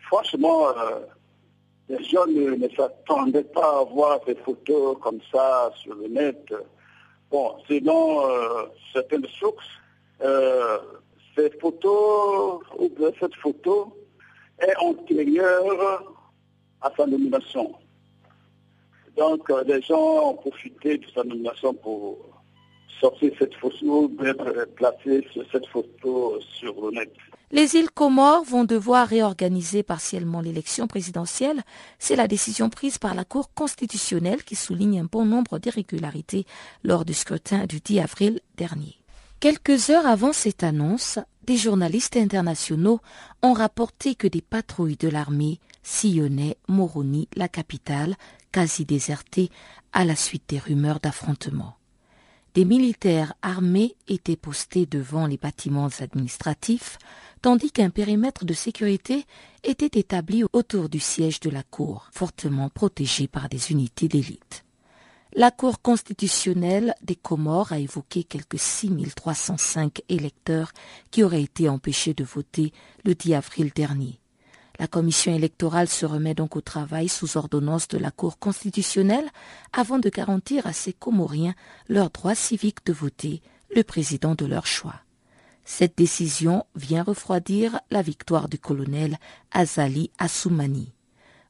franchement, 0.08 0.70
euh, 0.70 1.00
les 1.88 2.04
gens 2.04 2.26
ne, 2.28 2.68
s'attendaient 2.76 3.44
pas 3.44 3.80
à 3.80 3.84
voir 3.84 4.20
des 4.26 4.36
photos 4.36 4.98
comme 5.02 5.20
ça 5.32 5.72
sur 5.82 5.96
le 5.96 6.08
net. 6.08 6.54
Bon, 7.32 7.56
selon 7.68 8.30
euh, 8.30 8.66
certaines 8.94 9.26
sources, 9.40 9.66
ces 11.36 11.50
photos, 11.60 12.62
ou 12.78 12.90
cette 13.20 13.36
photo 13.36 13.96
est 14.60 14.76
antérieure 14.78 16.04
à 16.82 16.92
sa 16.96 17.06
nomination. 17.06 17.74
Donc, 19.16 19.50
les 19.66 19.82
gens 19.82 20.30
ont 20.30 20.34
profité 20.36 20.98
de 20.98 21.06
sa 21.14 21.24
nomination 21.24 21.74
pour 21.74 22.39
sortir 23.00 23.32
cette 23.40 23.54
photo, 23.56 24.12
placer 24.76 25.28
cette 25.52 25.68
photo 25.68 26.40
sur 26.60 26.74
le 26.82 26.92
net. 26.92 27.12
Les 27.52 27.76
îles 27.76 27.90
Comores 27.90 28.44
vont 28.44 28.64
devoir 28.64 29.08
réorganiser 29.08 29.82
partiellement 29.82 30.40
l'élection 30.40 30.86
présidentielle. 30.86 31.64
C'est 31.98 32.16
la 32.16 32.28
décision 32.28 32.70
prise 32.70 33.00
par 33.00 33.16
la 33.16 33.26
Cour 33.26 33.52
constitutionnelle 33.56 34.44
qui 34.44 34.56
souligne 34.56 35.00
un 35.00 35.08
bon 35.12 35.26
nombre 35.26 35.58
d'irrégularités 35.58 36.46
lors 36.84 37.06
du 37.06 37.16
scrutin 37.16 37.66
du 37.66 37.80
10 37.80 38.02
avril 38.02 38.40
dernier. 38.56 38.98
Quelques 39.40 39.90
heures 39.90 40.06
avant 40.06 40.32
cette 40.32 40.64
annonce, 40.64 41.18
des 41.44 41.58
journalistes 41.58 42.18
internationaux 42.18 43.00
ont 43.42 43.54
rapporté 43.54 44.14
que 44.14 44.28
des 44.28 44.42
patrouilles 44.42 44.98
de 44.98 45.08
l'armée 45.10 45.60
sillonnaient 45.82 46.58
Moroni, 46.68 47.28
la 47.36 47.48
capitale, 47.48 48.16
quasi 48.52 48.86
désertée 48.86 49.50
à 49.92 50.06
la 50.06 50.16
suite 50.16 50.44
des 50.50 50.60
rumeurs 50.60 51.00
d'affrontements. 51.00 51.79
Des 52.56 52.66
militaires 52.66 53.34
armés 53.42 53.96
étaient 54.08 54.36
postés 54.36 54.86
devant 54.86 55.28
les 55.28 55.38
bâtiments 55.38 55.90
administratifs, 56.00 56.98
tandis 57.42 57.72
qu'un 57.72 57.92
périmètre 57.92 58.44
de 58.44 58.54
sécurité 58.54 59.26
était 59.64 60.00
établi 60.00 60.44
autour 60.52 60.90
du 60.90 61.00
siège 61.00 61.40
de 61.40 61.52
la 61.52 61.64
Cour, 61.64 62.08
fortement 62.12 62.70
protégé 62.70 63.28
par 63.28 63.50
des 63.50 63.72
unités 63.72 64.08
d'élite. 64.08 64.66
La 65.34 65.52
Cour 65.52 65.82
constitutionnelle 65.84 66.96
des 67.04 67.16
Comores 67.16 67.72
a 67.72 67.78
évoqué 67.78 68.24
quelques 68.24 68.58
6305 68.58 70.02
électeurs 70.10 70.72
qui 71.12 71.24
auraient 71.24 71.44
été 71.44 71.70
empêchés 71.70 72.16
de 72.16 72.24
voter 72.24 72.74
le 73.06 73.14
10 73.14 73.36
avril 73.36 73.72
dernier. 73.76 74.20
La 74.80 74.88
commission 74.88 75.36
électorale 75.36 75.90
se 75.90 76.06
remet 76.06 76.34
donc 76.34 76.56
au 76.56 76.62
travail 76.62 77.10
sous 77.10 77.36
ordonnance 77.36 77.90
de 77.90 77.98
la 77.98 78.12
Cour 78.12 78.40
constitutionnelle 78.40 79.30
avant 79.74 80.00
de 80.00 80.10
garantir 80.10 80.66
à 80.66 80.72
ces 80.72 80.94
Comoriens 80.94 81.54
leur 81.90 82.10
droit 82.10 82.34
civique 82.34 82.86
de 82.86 82.94
voter 82.94 83.42
le 83.76 83.84
président 83.84 84.36
de 84.36 84.46
leur 84.46 84.66
choix. 84.66 84.96
Cette 85.66 85.98
décision 85.98 86.66
vient 86.76 87.04
refroidir 87.04 87.82
la 87.92 88.02
victoire 88.02 88.48
du 88.48 88.58
colonel 88.58 89.20
Azali 89.52 90.12
Assoumani. 90.18 90.94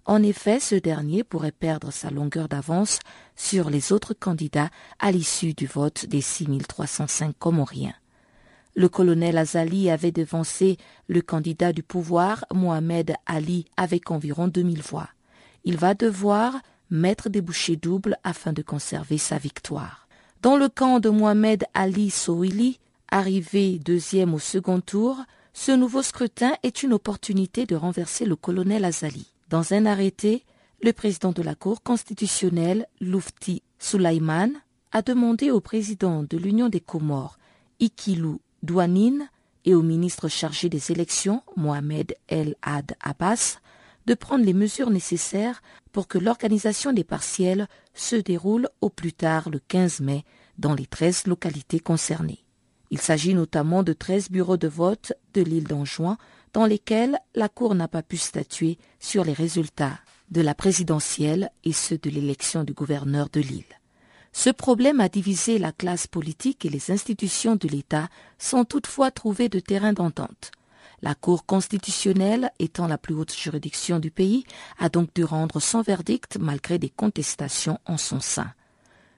En 0.06 0.24
effet, 0.24 0.60
ce 0.60 0.74
dernier 0.74 1.24
pourrait 1.24 1.52
perdre 1.52 1.92
sa 1.92 2.10
longueur 2.10 2.50
d'avance 2.50 2.98
sur 3.36 3.70
les 3.70 3.94
autres 3.94 4.16
candidats 4.16 4.72
à 4.98 5.12
l'issue 5.12 5.54
du 5.54 5.68
vote 5.68 6.08
des 6.08 6.22
6305 6.22 7.38
Comoriens. 7.38 7.94
Le 8.76 8.90
colonel 8.90 9.38
Azali 9.38 9.90
avait 9.90 10.12
devancé 10.12 10.78
le 11.08 11.22
candidat 11.22 11.74
du 11.74 11.84
pouvoir, 11.84 12.46
Mohamed 12.54 13.16
Ali, 13.26 13.66
avec 13.78 14.12
environ 14.12 14.48
2000 14.48 14.82
voix. 14.82 15.10
Il 15.64 15.78
va 15.78 15.94
devoir 15.94 16.56
mettre 16.90 17.30
des 17.30 17.42
bouchées 17.42 17.76
doubles 17.76 18.18
afin 18.24 18.54
de 18.54 18.62
conserver 18.62 19.18
sa 19.18 19.38
victoire. 19.38 20.08
Dans 20.42 20.56
le 20.56 20.70
camp 20.70 21.00
de 21.00 21.10
Mohamed 21.10 21.66
Ali 21.74 22.10
Souili, 22.10 22.80
arrivé 23.12 23.80
deuxième 23.80 24.34
au 24.34 24.40
second 24.40 24.80
tour, 24.80 25.18
ce 25.54 25.72
nouveau 25.72 26.02
scrutin 26.02 26.54
est 26.64 26.84
une 26.84 26.94
opportunité 26.94 27.66
de 27.66 27.76
renverser 27.76 28.26
le 28.26 28.36
colonel 28.36 28.86
Azali. 28.86 29.28
Dans 29.50 29.74
un 29.74 29.86
arrêté, 29.86 30.46
le 30.82 30.94
président 30.94 31.32
de 31.32 31.42
la 31.42 31.56
Cour 31.56 31.84
constitutionnelle, 31.84 32.88
Loufti 33.02 33.64
Soulaiman, 33.80 34.54
a 34.92 35.02
demandé 35.02 35.52
au 35.52 35.60
président 35.60 36.24
de 36.24 36.38
l'Union 36.38 36.70
des 36.70 36.80
Comores, 36.80 37.38
Ikilou 37.82 38.40
Douanine, 38.64 39.30
et 39.66 39.76
au 39.76 39.82
ministre 39.82 40.28
chargé 40.28 40.70
des 40.70 40.92
élections, 40.92 41.44
Mohamed 41.56 42.16
El 42.28 42.56
Had 42.62 42.96
Abbas, 43.02 43.60
de 44.06 44.14
prendre 44.14 44.46
les 44.46 44.54
mesures 44.54 44.90
nécessaires 44.90 45.62
pour 45.92 46.08
que 46.08 46.18
l'organisation 46.18 46.94
des 46.94 47.04
partiels 47.04 47.68
se 47.94 48.16
déroule 48.16 48.70
au 48.82 48.90
plus 48.90 49.14
tard 49.14 49.50
le 49.50 49.60
15 49.60 50.00
mai 50.02 50.24
dans 50.58 50.74
les 50.74 50.86
13 50.86 51.28
localités 51.28 51.80
concernées. 51.80 52.44
Il 52.92 53.00
s'agit 53.00 53.34
notamment 53.34 53.84
de 53.84 53.94
13 53.94 54.32
bureaux 54.32 54.58
de 54.58 54.68
vote 54.68 55.14
de 55.34 55.42
l'île 55.42 55.68
d'Anjouan 55.68 56.18
dans 56.54 56.66
lesquels 56.66 57.20
la 57.36 57.50
Cour 57.50 57.76
n'a 57.76 57.88
pas 57.88 58.02
pu 58.02 58.18
statuer 58.18 58.78
sur 59.00 59.24
les 59.24 59.34
résultats 59.34 60.00
de 60.32 60.42
la 60.42 60.56
présidentielle 60.56 61.52
et 61.64 61.74
ceux 61.74 61.98
de 61.98 62.10
l'élection 62.10 62.64
du 62.64 62.74
gouverneur 62.74 63.30
de 63.30 63.42
l'île. 63.42 63.79
Ce 64.32 64.50
problème 64.50 65.00
a 65.00 65.10
divisé 65.10 65.58
la 65.58 65.72
classe 65.72 66.08
politique 66.08 66.66
et 66.66 66.70
les 66.70 66.92
institutions 66.92 67.56
de 67.56 67.68
l'État 67.68 68.10
sans 68.38 68.66
toutefois 68.66 69.12
trouver 69.12 69.50
de 69.50 69.60
terrain 69.60 69.94
d'entente. 69.94 70.52
La 71.02 71.16
Cour 71.16 71.46
constitutionnelle, 71.46 72.52
étant 72.60 72.88
la 72.88 72.98
plus 72.98 73.16
haute 73.16 73.34
juridiction 73.34 74.00
du 74.00 74.12
pays, 74.12 74.44
a 74.78 74.90
donc 74.90 75.14
dû 75.16 75.24
rendre 75.24 75.60
son 75.60 75.82
verdict 75.82 76.38
malgré 76.38 76.78
des 76.78 76.90
contestations 76.90 77.80
en 77.86 77.98
son 77.98 78.20
sein. 78.20 78.54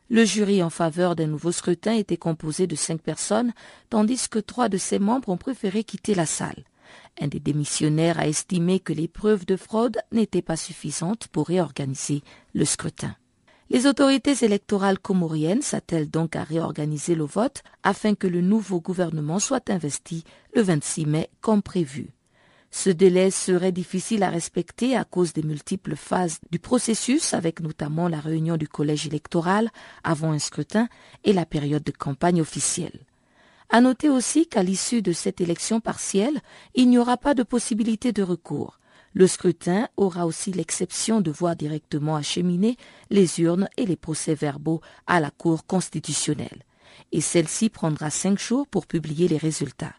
Le 0.09 0.25
jury 0.25 0.61
en 0.61 0.69
faveur 0.69 1.15
d'un 1.15 1.27
nouveau 1.27 1.51
scrutin 1.51 1.93
était 1.93 2.17
composé 2.17 2.67
de 2.67 2.75
cinq 2.75 3.01
personnes, 3.01 3.53
tandis 3.89 4.27
que 4.29 4.39
trois 4.39 4.69
de 4.69 4.77
ses 4.77 4.99
membres 4.99 5.29
ont 5.29 5.37
préféré 5.37 5.83
quitter 5.83 6.13
la 6.13 6.25
salle. 6.25 6.65
Un 7.19 7.27
des 7.27 7.39
démissionnaires 7.39 8.19
a 8.19 8.27
estimé 8.27 8.79
que 8.79 8.93
les 8.93 9.07
preuves 9.07 9.45
de 9.45 9.55
fraude 9.55 9.97
n'étaient 10.11 10.41
pas 10.41 10.57
suffisantes 10.57 11.27
pour 11.29 11.47
réorganiser 11.47 12.21
le 12.53 12.65
scrutin. 12.65 13.15
Les 13.73 13.87
autorités 13.87 14.35
électorales 14.43 14.99
comoriennes 14.99 15.61
s'attellent 15.61 16.09
donc 16.09 16.35
à 16.35 16.43
réorganiser 16.43 17.15
le 17.15 17.23
vote 17.23 17.63
afin 17.83 18.15
que 18.15 18.27
le 18.27 18.41
nouveau 18.41 18.81
gouvernement 18.81 19.39
soit 19.39 19.69
investi 19.69 20.25
le 20.53 20.61
26 20.61 21.05
mai 21.05 21.29
comme 21.39 21.61
prévu. 21.61 22.09
Ce 22.69 22.89
délai 22.89 23.31
serait 23.31 23.71
difficile 23.71 24.23
à 24.23 24.29
respecter 24.29 24.97
à 24.97 25.05
cause 25.05 25.31
des 25.31 25.41
multiples 25.41 25.95
phases 25.95 26.39
du 26.51 26.59
processus, 26.59 27.33
avec 27.33 27.61
notamment 27.61 28.09
la 28.09 28.19
réunion 28.19 28.57
du 28.57 28.67
collège 28.67 29.07
électoral 29.07 29.69
avant 30.03 30.33
un 30.33 30.39
scrutin 30.39 30.89
et 31.23 31.31
la 31.31 31.45
période 31.45 31.83
de 31.83 31.93
campagne 31.93 32.41
officielle. 32.41 33.05
À 33.69 33.79
noter 33.79 34.09
aussi 34.09 34.47
qu'à 34.47 34.63
l'issue 34.63 35.01
de 35.01 35.13
cette 35.13 35.39
élection 35.39 35.79
partielle, 35.79 36.41
il 36.75 36.89
n'y 36.89 36.97
aura 36.97 37.15
pas 37.15 37.33
de 37.33 37.43
possibilité 37.43 38.11
de 38.11 38.21
recours. 38.21 38.80
Le 39.13 39.27
scrutin 39.27 39.89
aura 39.97 40.25
aussi 40.25 40.51
l'exception 40.51 41.19
de 41.19 41.31
voir 41.31 41.55
directement 41.55 42.15
acheminer 42.15 42.77
les 43.09 43.41
urnes 43.41 43.67
et 43.77 43.85
les 43.85 43.97
procès-verbaux 43.97 44.81
à 45.05 45.19
la 45.19 45.31
Cour 45.31 45.65
constitutionnelle. 45.65 46.63
Et 47.11 47.21
celle-ci 47.21 47.69
prendra 47.69 48.09
cinq 48.09 48.39
jours 48.39 48.67
pour 48.67 48.87
publier 48.87 49.27
les 49.27 49.37
résultats. 49.37 49.95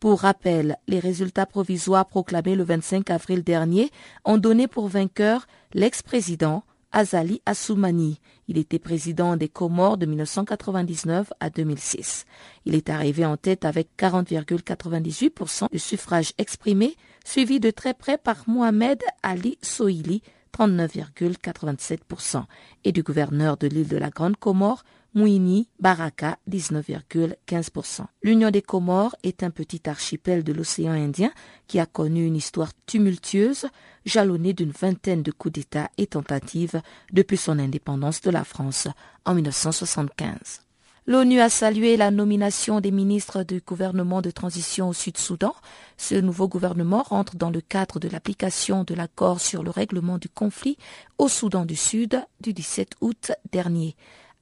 Pour 0.00 0.20
rappel, 0.20 0.76
les 0.88 0.98
résultats 0.98 1.46
provisoires 1.46 2.06
proclamés 2.06 2.56
le 2.56 2.64
25 2.64 3.08
avril 3.10 3.42
dernier 3.42 3.90
ont 4.24 4.36
donné 4.36 4.68
pour 4.68 4.88
vainqueur 4.88 5.46
l'ex-président 5.72 6.64
Azali 6.94 7.42
Assoumani. 7.44 8.20
Il 8.46 8.56
était 8.56 8.78
président 8.78 9.36
des 9.36 9.48
Comores 9.48 9.98
de 9.98 10.06
1999 10.06 11.32
à 11.40 11.50
2006. 11.50 12.24
Il 12.66 12.76
est 12.76 12.88
arrivé 12.88 13.26
en 13.26 13.36
tête 13.36 13.64
avec 13.64 13.88
40,98% 13.98 15.72
de 15.72 15.78
suffrages 15.78 16.32
exprimés, 16.38 16.94
suivi 17.24 17.58
de 17.58 17.70
très 17.70 17.94
près 17.94 18.16
par 18.16 18.44
Mohamed 18.46 19.02
Ali 19.24 19.58
Soili, 19.60 20.22
39,87%, 20.56 22.44
et 22.84 22.92
du 22.92 23.02
gouverneur 23.02 23.56
de 23.56 23.66
l'île 23.66 23.88
de 23.88 23.96
la 23.96 24.10
Grande 24.10 24.36
Comore, 24.36 24.84
Mouini 25.14 25.68
Baraka, 25.78 26.38
19,15%. 26.50 28.06
L'Union 28.24 28.50
des 28.50 28.62
Comores 28.62 29.14
est 29.22 29.44
un 29.44 29.50
petit 29.50 29.82
archipel 29.88 30.42
de 30.42 30.52
l'océan 30.52 30.90
Indien 30.90 31.30
qui 31.68 31.78
a 31.78 31.86
connu 31.86 32.26
une 32.26 32.34
histoire 32.34 32.72
tumultueuse, 32.86 33.66
jalonnée 34.04 34.54
d'une 34.54 34.72
vingtaine 34.72 35.22
de 35.22 35.30
coups 35.30 35.54
d'État 35.54 35.88
et 35.98 36.08
tentatives 36.08 36.82
depuis 37.12 37.36
son 37.36 37.60
indépendance 37.60 38.22
de 38.22 38.30
la 38.30 38.42
France 38.42 38.88
en 39.24 39.34
1975. 39.34 40.62
L'ONU 41.06 41.38
a 41.40 41.48
salué 41.48 41.96
la 41.96 42.10
nomination 42.10 42.80
des 42.80 42.90
ministres 42.90 43.44
du 43.44 43.60
gouvernement 43.60 44.20
de 44.20 44.32
transition 44.32 44.88
au 44.88 44.94
Sud-Soudan. 44.94 45.54
Ce 45.96 46.14
nouveau 46.16 46.48
gouvernement 46.48 47.02
rentre 47.02 47.36
dans 47.36 47.50
le 47.50 47.60
cadre 47.60 48.00
de 48.00 48.08
l'application 48.08 48.82
de 48.82 48.94
l'accord 48.94 49.40
sur 49.40 49.62
le 49.62 49.70
règlement 49.70 50.18
du 50.18 50.28
conflit 50.28 50.76
au 51.18 51.28
Soudan 51.28 51.66
du 51.66 51.76
Sud 51.76 52.20
du 52.40 52.52
17 52.52 52.94
août 53.00 53.32
dernier. 53.52 53.94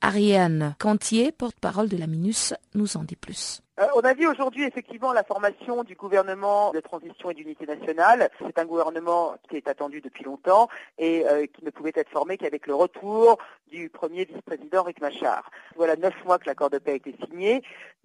Ariane 0.05 0.75
Cantier, 0.81 1.31
porte-parole 1.31 1.89
de 1.89 1.97
la 1.97 2.09
MINUS, 2.09 2.55
nous 2.75 2.97
en 2.97 3.05
dit 3.05 3.15
plus. 3.15 3.63
Euh, 3.81 3.87
on 3.95 4.01
a 4.01 4.13
vu 4.13 4.27
aujourd'hui 4.27 4.65
effectivement 4.65 5.15
la 5.15 5.25
formation 5.25 5.83
du 5.83 5.95
gouvernement 5.95 6.73
de 6.73 6.81
transition 6.81 7.31
et 7.31 7.35
d'unité 7.35 7.65
nationale. 7.65 8.29
C'est 8.47 8.59
un 8.59 8.67
gouvernement 8.67 9.35
qui 9.49 9.57
est 9.57 9.67
attendu 9.67 10.03
depuis 10.03 10.25
longtemps 10.25 10.69
et 10.99 11.25
euh, 11.27 11.47
qui 11.47 11.65
ne 11.65 11.71
pouvait 11.71 11.93
être 11.95 12.11
formé 12.11 12.37
qu'avec 12.37 12.67
le 12.67 12.75
retour 12.75 13.39
du 13.71 13.89
premier 13.89 14.27
vice-président 14.27 14.83
Rick 14.83 15.01
Machar. 15.01 15.51
Voilà 15.77 15.97
neuf 15.97 16.15
mois 16.27 16.39
que 16.39 16.47
l'accord 16.47 16.69
de 16.69 16.77
paix 16.77 16.93
a 16.93 16.97
été 16.97 17.15
signé. 17.25 17.63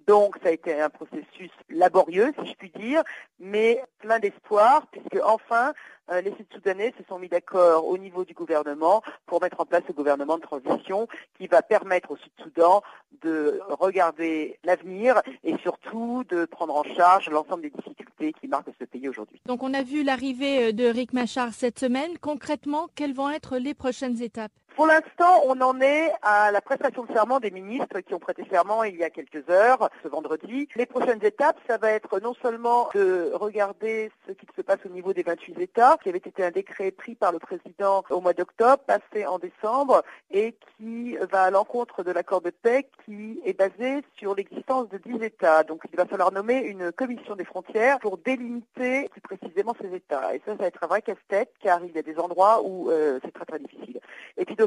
Donc 0.07 0.37
ça 0.41 0.47
a 0.47 0.51
été 0.51 0.79
un 0.79 0.89
processus 0.89 1.51
laborieux, 1.69 2.33
si 2.39 2.49
je 2.49 2.55
puis 2.55 2.71
dire, 2.71 3.03
mais 3.39 3.83
plein 3.99 4.19
d'espoir, 4.19 4.87
puisque 4.87 5.21
enfin 5.21 5.73
euh, 6.09 6.21
les 6.21 6.33
Sud-Soudanais 6.35 6.93
se 6.97 7.03
sont 7.09 7.19
mis 7.19 7.27
d'accord 7.27 7.85
au 7.85 7.97
niveau 7.97 8.23
du 8.23 8.33
gouvernement 8.33 9.03
pour 9.25 9.41
mettre 9.41 9.59
en 9.59 9.65
place 9.65 9.83
ce 9.85 9.91
gouvernement 9.91 10.37
de 10.37 10.43
transition 10.43 11.07
qui 11.37 11.47
va 11.47 11.61
permettre 11.61 12.11
au 12.11 12.17
Sud-Soudan 12.17 12.81
de 13.21 13.59
regarder 13.67 14.57
l'avenir 14.63 15.21
et 15.43 15.56
surtout 15.57 16.23
de 16.29 16.45
prendre 16.45 16.75
en 16.75 16.83
charge 16.83 17.29
l'ensemble 17.29 17.63
des 17.63 17.69
difficultés 17.69 18.33
qui 18.39 18.47
marquent 18.47 18.69
ce 18.79 18.85
pays 18.85 19.07
aujourd'hui. 19.07 19.41
Donc 19.45 19.63
on 19.63 19.73
a 19.73 19.83
vu 19.83 20.03
l'arrivée 20.03 20.67
euh, 20.67 20.71
de 20.71 20.85
Rick 20.85 21.13
Machar 21.13 21.53
cette 21.53 21.79
semaine. 21.79 22.17
Concrètement, 22.19 22.87
quelles 22.95 23.13
vont 23.13 23.29
être 23.29 23.57
les 23.57 23.73
prochaines 23.73 24.21
étapes? 24.21 24.51
Pour 24.77 24.85
l'instant, 24.85 25.41
on 25.47 25.59
en 25.61 25.81
est 25.81 26.11
à 26.21 26.51
la 26.51 26.61
prestation 26.61 27.03
de 27.05 27.11
serment 27.11 27.39
des 27.39 27.49
ministres 27.49 27.99
qui 28.01 28.13
ont 28.13 28.19
prêté 28.19 28.43
serment 28.47 28.83
il 28.83 28.95
y 28.95 29.03
a 29.03 29.09
quelques 29.09 29.49
heures, 29.49 29.89
ce 30.03 30.07
vendredi. 30.07 30.69
Les 30.75 30.85
prochaines 30.85 31.25
étapes, 31.25 31.57
ça 31.67 31.79
va 31.79 31.93
être 31.93 32.19
non 32.19 32.35
seulement 32.43 32.87
de 32.93 33.31
regarder 33.33 34.11
ce 34.27 34.33
qui 34.33 34.45
se 34.55 34.61
passe 34.61 34.77
au 34.85 34.89
niveau 34.89 35.13
des 35.13 35.23
28 35.23 35.59
États, 35.59 35.97
qui 36.03 36.09
avait 36.09 36.19
été 36.19 36.45
un 36.45 36.51
décret 36.51 36.91
pris 36.91 37.15
par 37.15 37.31
le 37.31 37.39
président 37.39 38.03
au 38.11 38.21
mois 38.21 38.33
d'octobre, 38.33 38.83
passé 38.85 39.25
en 39.25 39.39
décembre, 39.39 40.03
et 40.29 40.55
qui 40.77 41.17
va 41.31 41.45
à 41.45 41.49
l'encontre 41.49 42.03
de 42.03 42.11
l'accord 42.11 42.41
de 42.41 42.51
paix 42.51 42.87
qui 43.03 43.41
est 43.45 43.57
basé 43.57 44.03
sur 44.15 44.35
l'existence 44.35 44.89
de 44.89 44.99
10 44.99 45.23
États. 45.23 45.63
Donc 45.63 45.81
il 45.91 45.97
va 45.97 46.05
falloir 46.05 46.31
nommer 46.31 46.59
une 46.59 46.91
commission 46.91 47.35
des 47.35 47.45
frontières 47.45 47.97
pour 47.97 48.19
délimiter 48.19 49.09
plus 49.09 49.21
précisément 49.21 49.73
ces 49.81 49.91
États. 49.95 50.35
Et 50.35 50.41
ça, 50.45 50.51
ça 50.51 50.57
va 50.57 50.67
être 50.67 50.83
un 50.83 50.87
vrai 50.87 51.01
casse-tête, 51.01 51.51
car 51.63 51.83
il 51.83 51.95
y 51.95 51.97
a 51.97 52.03
des 52.03 52.19
endroits 52.19 52.61
où 52.63 52.91
euh, 52.91 53.19
c'est 53.25 53.33
très 53.33 53.45
très 53.45 53.57
difficile. 53.57 53.99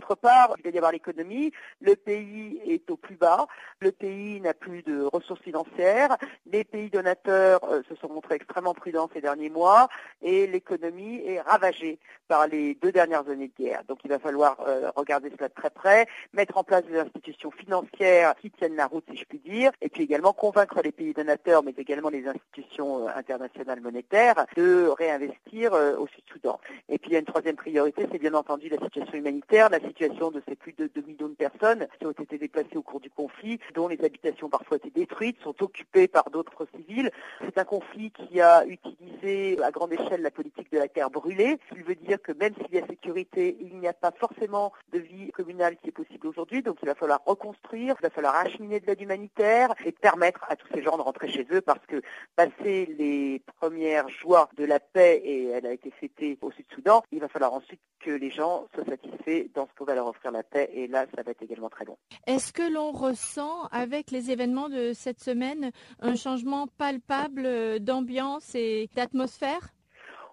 D'autre 0.00 0.14
part, 0.14 0.54
il 0.58 0.64
va 0.64 0.70
y 0.70 0.76
avoir 0.78 0.92
l'économie. 0.92 1.52
Le 1.80 1.94
pays 1.94 2.60
est 2.66 2.90
au 2.90 2.96
plus 2.96 3.16
bas. 3.16 3.46
Le 3.80 3.92
pays 3.92 4.40
n'a 4.40 4.54
plus 4.54 4.82
de 4.82 5.02
ressources 5.02 5.42
financières. 5.42 6.16
Les 6.50 6.64
pays 6.64 6.88
donateurs 6.88 7.60
euh, 7.64 7.82
se 7.88 7.94
sont 7.96 8.08
montrés 8.08 8.36
extrêmement 8.36 8.74
prudents 8.74 9.10
ces 9.12 9.20
derniers 9.20 9.50
mois 9.50 9.88
et 10.22 10.46
l'économie 10.46 11.22
est 11.26 11.40
ravagée 11.40 11.98
par 12.28 12.46
les 12.46 12.74
deux 12.76 12.92
dernières 12.92 13.28
années 13.28 13.50
de 13.58 13.64
guerre. 13.64 13.82
Donc 13.88 13.98
il 14.04 14.10
va 14.10 14.18
falloir 14.18 14.56
euh, 14.66 14.90
regarder 14.96 15.30
cela 15.36 15.48
de 15.48 15.54
très 15.54 15.70
près, 15.70 16.06
mettre 16.32 16.56
en 16.56 16.64
place 16.64 16.84
des 16.84 16.98
institutions 16.98 17.50
financières 17.50 18.34
qui 18.36 18.50
tiennent 18.50 18.76
la 18.76 18.86
route, 18.86 19.04
si 19.10 19.16
je 19.16 19.24
puis 19.24 19.38
dire, 19.38 19.72
et 19.82 19.88
puis 19.88 20.04
également 20.04 20.32
convaincre 20.32 20.80
les 20.82 20.92
pays 20.92 21.12
donateurs, 21.12 21.62
mais 21.62 21.74
également 21.76 22.08
les 22.08 22.26
institutions 22.26 23.06
euh, 23.06 23.10
internationales 23.14 23.80
monétaires, 23.80 24.46
de 24.56 24.86
réinvestir 24.98 25.72
au 25.72 26.06
Sud-Soudan. 26.06 26.60
Et 26.88 26.98
puis 26.98 27.10
il 27.10 27.12
y 27.14 27.16
a 27.16 27.18
une 27.18 27.26
troisième 27.26 27.56
priorité, 27.56 28.06
c'est 28.10 28.18
bien 28.18 28.34
entendu 28.34 28.68
la 28.68 28.78
situation 28.78 29.14
humanitaire, 29.14 29.68
de 29.98 30.42
ces 30.48 30.56
plus 30.56 30.72
de 30.72 30.86
2 30.86 31.02
millions 31.02 31.28
de 31.28 31.34
personnes 31.34 31.86
qui 31.98 32.06
ont 32.06 32.12
été 32.12 32.38
déplacées 32.38 32.76
au 32.76 32.82
cours 32.82 33.00
du 33.00 33.10
conflit, 33.10 33.58
dont 33.74 33.88
les 33.88 34.02
habitations 34.04 34.48
parfois 34.48 34.76
été 34.76 34.90
détruites, 34.90 35.36
sont 35.42 35.62
occupées 35.62 36.08
par 36.08 36.30
d'autres 36.30 36.66
civils. 36.76 37.10
C'est 37.44 37.58
un 37.58 37.64
conflit 37.64 38.10
qui 38.10 38.40
a 38.40 38.64
utilisé 38.66 39.60
à 39.62 39.70
grande 39.70 39.92
échelle 39.92 40.22
la 40.22 40.30
politique 40.30 40.70
de 40.72 40.78
la 40.78 40.88
terre 40.88 41.10
brûlée, 41.10 41.58
qui 41.72 41.80
veut 41.80 41.94
dire 41.94 42.20
que 42.22 42.32
même 42.32 42.54
s'il 42.54 42.74
y 42.74 42.78
a 42.78 42.86
sécurité, 42.86 43.56
il 43.60 43.78
n'y 43.78 43.88
a 43.88 43.92
pas 43.92 44.12
forcément 44.12 44.72
de 44.92 44.98
vie 44.98 45.30
communale 45.32 45.76
qui 45.76 45.88
est 45.88 45.92
possible 45.92 46.26
aujourd'hui, 46.26 46.62
donc 46.62 46.78
il 46.82 46.86
va 46.86 46.94
falloir 46.94 47.20
reconstruire, 47.26 47.96
il 47.98 48.02
va 48.02 48.10
falloir 48.10 48.36
acheminer 48.36 48.80
de 48.80 48.86
l'aide 48.86 49.00
humanitaire 49.00 49.74
et 49.84 49.92
permettre 49.92 50.44
à 50.48 50.56
tous 50.56 50.68
ces 50.74 50.82
gens 50.82 50.96
de 50.96 51.02
rentrer 51.02 51.28
chez 51.28 51.46
eux 51.52 51.60
parce 51.60 51.84
que 51.86 52.00
passer 52.36 52.86
les 52.98 53.42
premières 53.58 54.08
joies 54.08 54.48
de 54.56 54.64
la 54.64 54.80
paix, 54.80 55.20
et 55.24 55.48
elle 55.48 55.66
a 55.66 55.72
été 55.72 55.90
fêtée 55.90 56.38
au 56.40 56.50
Sud-Soudan, 56.52 57.02
il 57.12 57.20
va 57.20 57.28
falloir 57.28 57.52
ensuite 57.52 57.80
que 58.00 58.10
les 58.10 58.30
gens 58.30 58.66
soient 58.74 58.84
satisfaits 58.84 59.48
dans 59.54 59.66
ce 59.66 59.74
leur 59.86 60.06
offrir 60.06 60.30
la 60.32 60.42
paix 60.42 60.70
et 60.72 60.86
là 60.86 61.06
ça 61.14 61.22
va 61.22 61.30
être 61.30 61.42
également 61.42 61.68
très 61.68 61.84
long. 61.84 61.98
Est-ce 62.26 62.52
que 62.52 62.62
l'on 62.72 62.92
ressent 62.92 63.66
avec 63.72 64.10
les 64.10 64.30
événements 64.30 64.68
de 64.68 64.92
cette 64.92 65.20
semaine 65.20 65.70
un 66.00 66.14
changement 66.14 66.66
palpable 66.66 67.80
d'ambiance 67.80 68.54
et 68.54 68.88
d'atmosphère? 68.94 69.70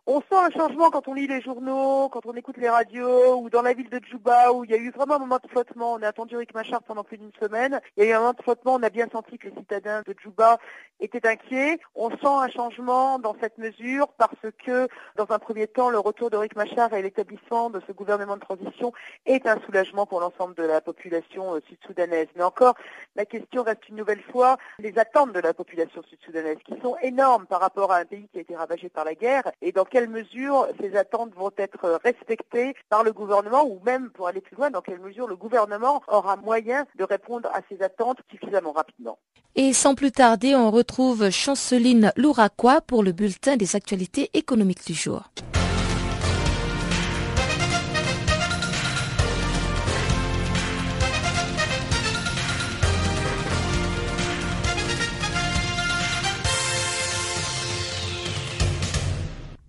On 0.09 0.21
sent 0.21 0.25
un 0.31 0.49
changement 0.51 0.89
quand 0.89 1.09
on 1.09 1.13
lit 1.13 1.27
les 1.27 1.41
journaux, 1.41 2.07
quand 2.07 2.25
on 2.25 2.33
écoute 2.33 2.55
les 2.55 2.69
radios, 2.69 3.41
ou 3.41 3.49
dans 3.49 3.61
la 3.61 3.73
ville 3.73 3.89
de 3.89 3.99
Djouba, 3.99 4.53
où 4.53 4.63
il 4.63 4.71
y 4.71 4.73
a 4.73 4.77
eu 4.77 4.89
vraiment 4.89 5.15
un 5.15 5.19
moment 5.19 5.39
de 5.43 5.49
flottement. 5.49 5.95
On 5.95 6.01
a 6.01 6.07
attendu 6.07 6.37
Rick 6.37 6.53
Machar 6.53 6.81
pendant 6.81 7.03
plus 7.03 7.17
d'une 7.17 7.33
semaine. 7.41 7.81
Il 7.97 8.05
y 8.05 8.07
a 8.07 8.09
eu 8.11 8.13
un 8.13 8.19
moment 8.19 8.31
de 8.31 8.41
flottement. 8.41 8.75
On 8.75 8.83
a 8.83 8.89
bien 8.89 9.09
senti 9.11 9.37
que 9.37 9.49
les 9.49 9.55
citadins 9.55 10.03
de 10.07 10.15
Djouba 10.17 10.59
étaient 11.01 11.27
inquiets. 11.27 11.79
On 11.93 12.09
sent 12.09 12.17
un 12.23 12.47
changement 12.47 13.19
dans 13.19 13.35
cette 13.41 13.57
mesure 13.57 14.07
parce 14.17 14.31
que, 14.65 14.87
dans 15.17 15.29
un 15.29 15.39
premier 15.39 15.67
temps, 15.67 15.89
le 15.89 15.99
retour 15.99 16.29
de 16.29 16.37
Rick 16.37 16.55
Machar 16.55 16.93
et 16.93 17.01
l'établissement 17.01 17.69
de 17.69 17.81
ce 17.85 17.91
gouvernement 17.91 18.35
de 18.35 18.41
transition 18.41 18.93
est 19.25 19.45
un 19.45 19.59
soulagement 19.65 20.05
pour 20.05 20.21
l'ensemble 20.21 20.55
de 20.55 20.63
la 20.63 20.79
population 20.79 21.55
euh, 21.55 21.59
sud-soudanaise. 21.67 22.27
Mais 22.37 22.43
encore, 22.43 22.75
la 23.17 23.25
question 23.25 23.61
reste 23.61 23.89
une 23.89 23.97
nouvelle 23.97 24.23
fois 24.31 24.55
les 24.79 24.97
attentes 24.97 25.33
de 25.33 25.41
la 25.41 25.53
population 25.53 26.01
sud-soudanaise, 26.03 26.59
qui 26.63 26.79
sont 26.81 26.95
énormes 27.01 27.45
par 27.45 27.59
rapport 27.59 27.91
à 27.91 27.97
un 27.97 28.05
pays 28.05 28.29
qui 28.31 28.37
a 28.37 28.41
été 28.41 28.55
ravagé 28.55 28.87
par 28.87 29.03
la 29.03 29.13
guerre, 29.13 29.51
et 29.61 29.73
dans 29.73 29.83
quelle 29.97 30.09
mesure 30.09 30.67
ces 30.79 30.95
attentes 30.95 31.33
vont 31.35 31.49
être 31.57 31.99
respectées 32.03 32.75
par 32.87 33.03
le 33.03 33.11
gouvernement 33.11 33.63
ou 33.65 33.79
même, 33.83 34.11
pour 34.11 34.27
aller 34.27 34.41
plus 34.41 34.55
loin, 34.55 34.69
dans 34.69 34.81
quelle 34.81 34.99
mesure 34.99 35.27
le 35.27 35.35
gouvernement 35.35 36.03
aura 36.07 36.35
moyen 36.35 36.85
de 36.99 37.03
répondre 37.03 37.49
à 37.51 37.61
ces 37.67 37.81
attentes 37.81 38.19
suffisamment 38.29 38.73
rapidement. 38.73 39.17
Et 39.55 39.73
sans 39.73 39.95
plus 39.95 40.11
tarder, 40.11 40.53
on 40.53 40.69
retrouve 40.69 41.31
Chanceline 41.31 42.11
Louraquois 42.15 42.81
pour 42.81 43.01
le 43.01 43.11
bulletin 43.11 43.57
des 43.57 43.75
actualités 43.75 44.29
économiques 44.35 44.85
du 44.85 44.93
jour. 44.93 45.31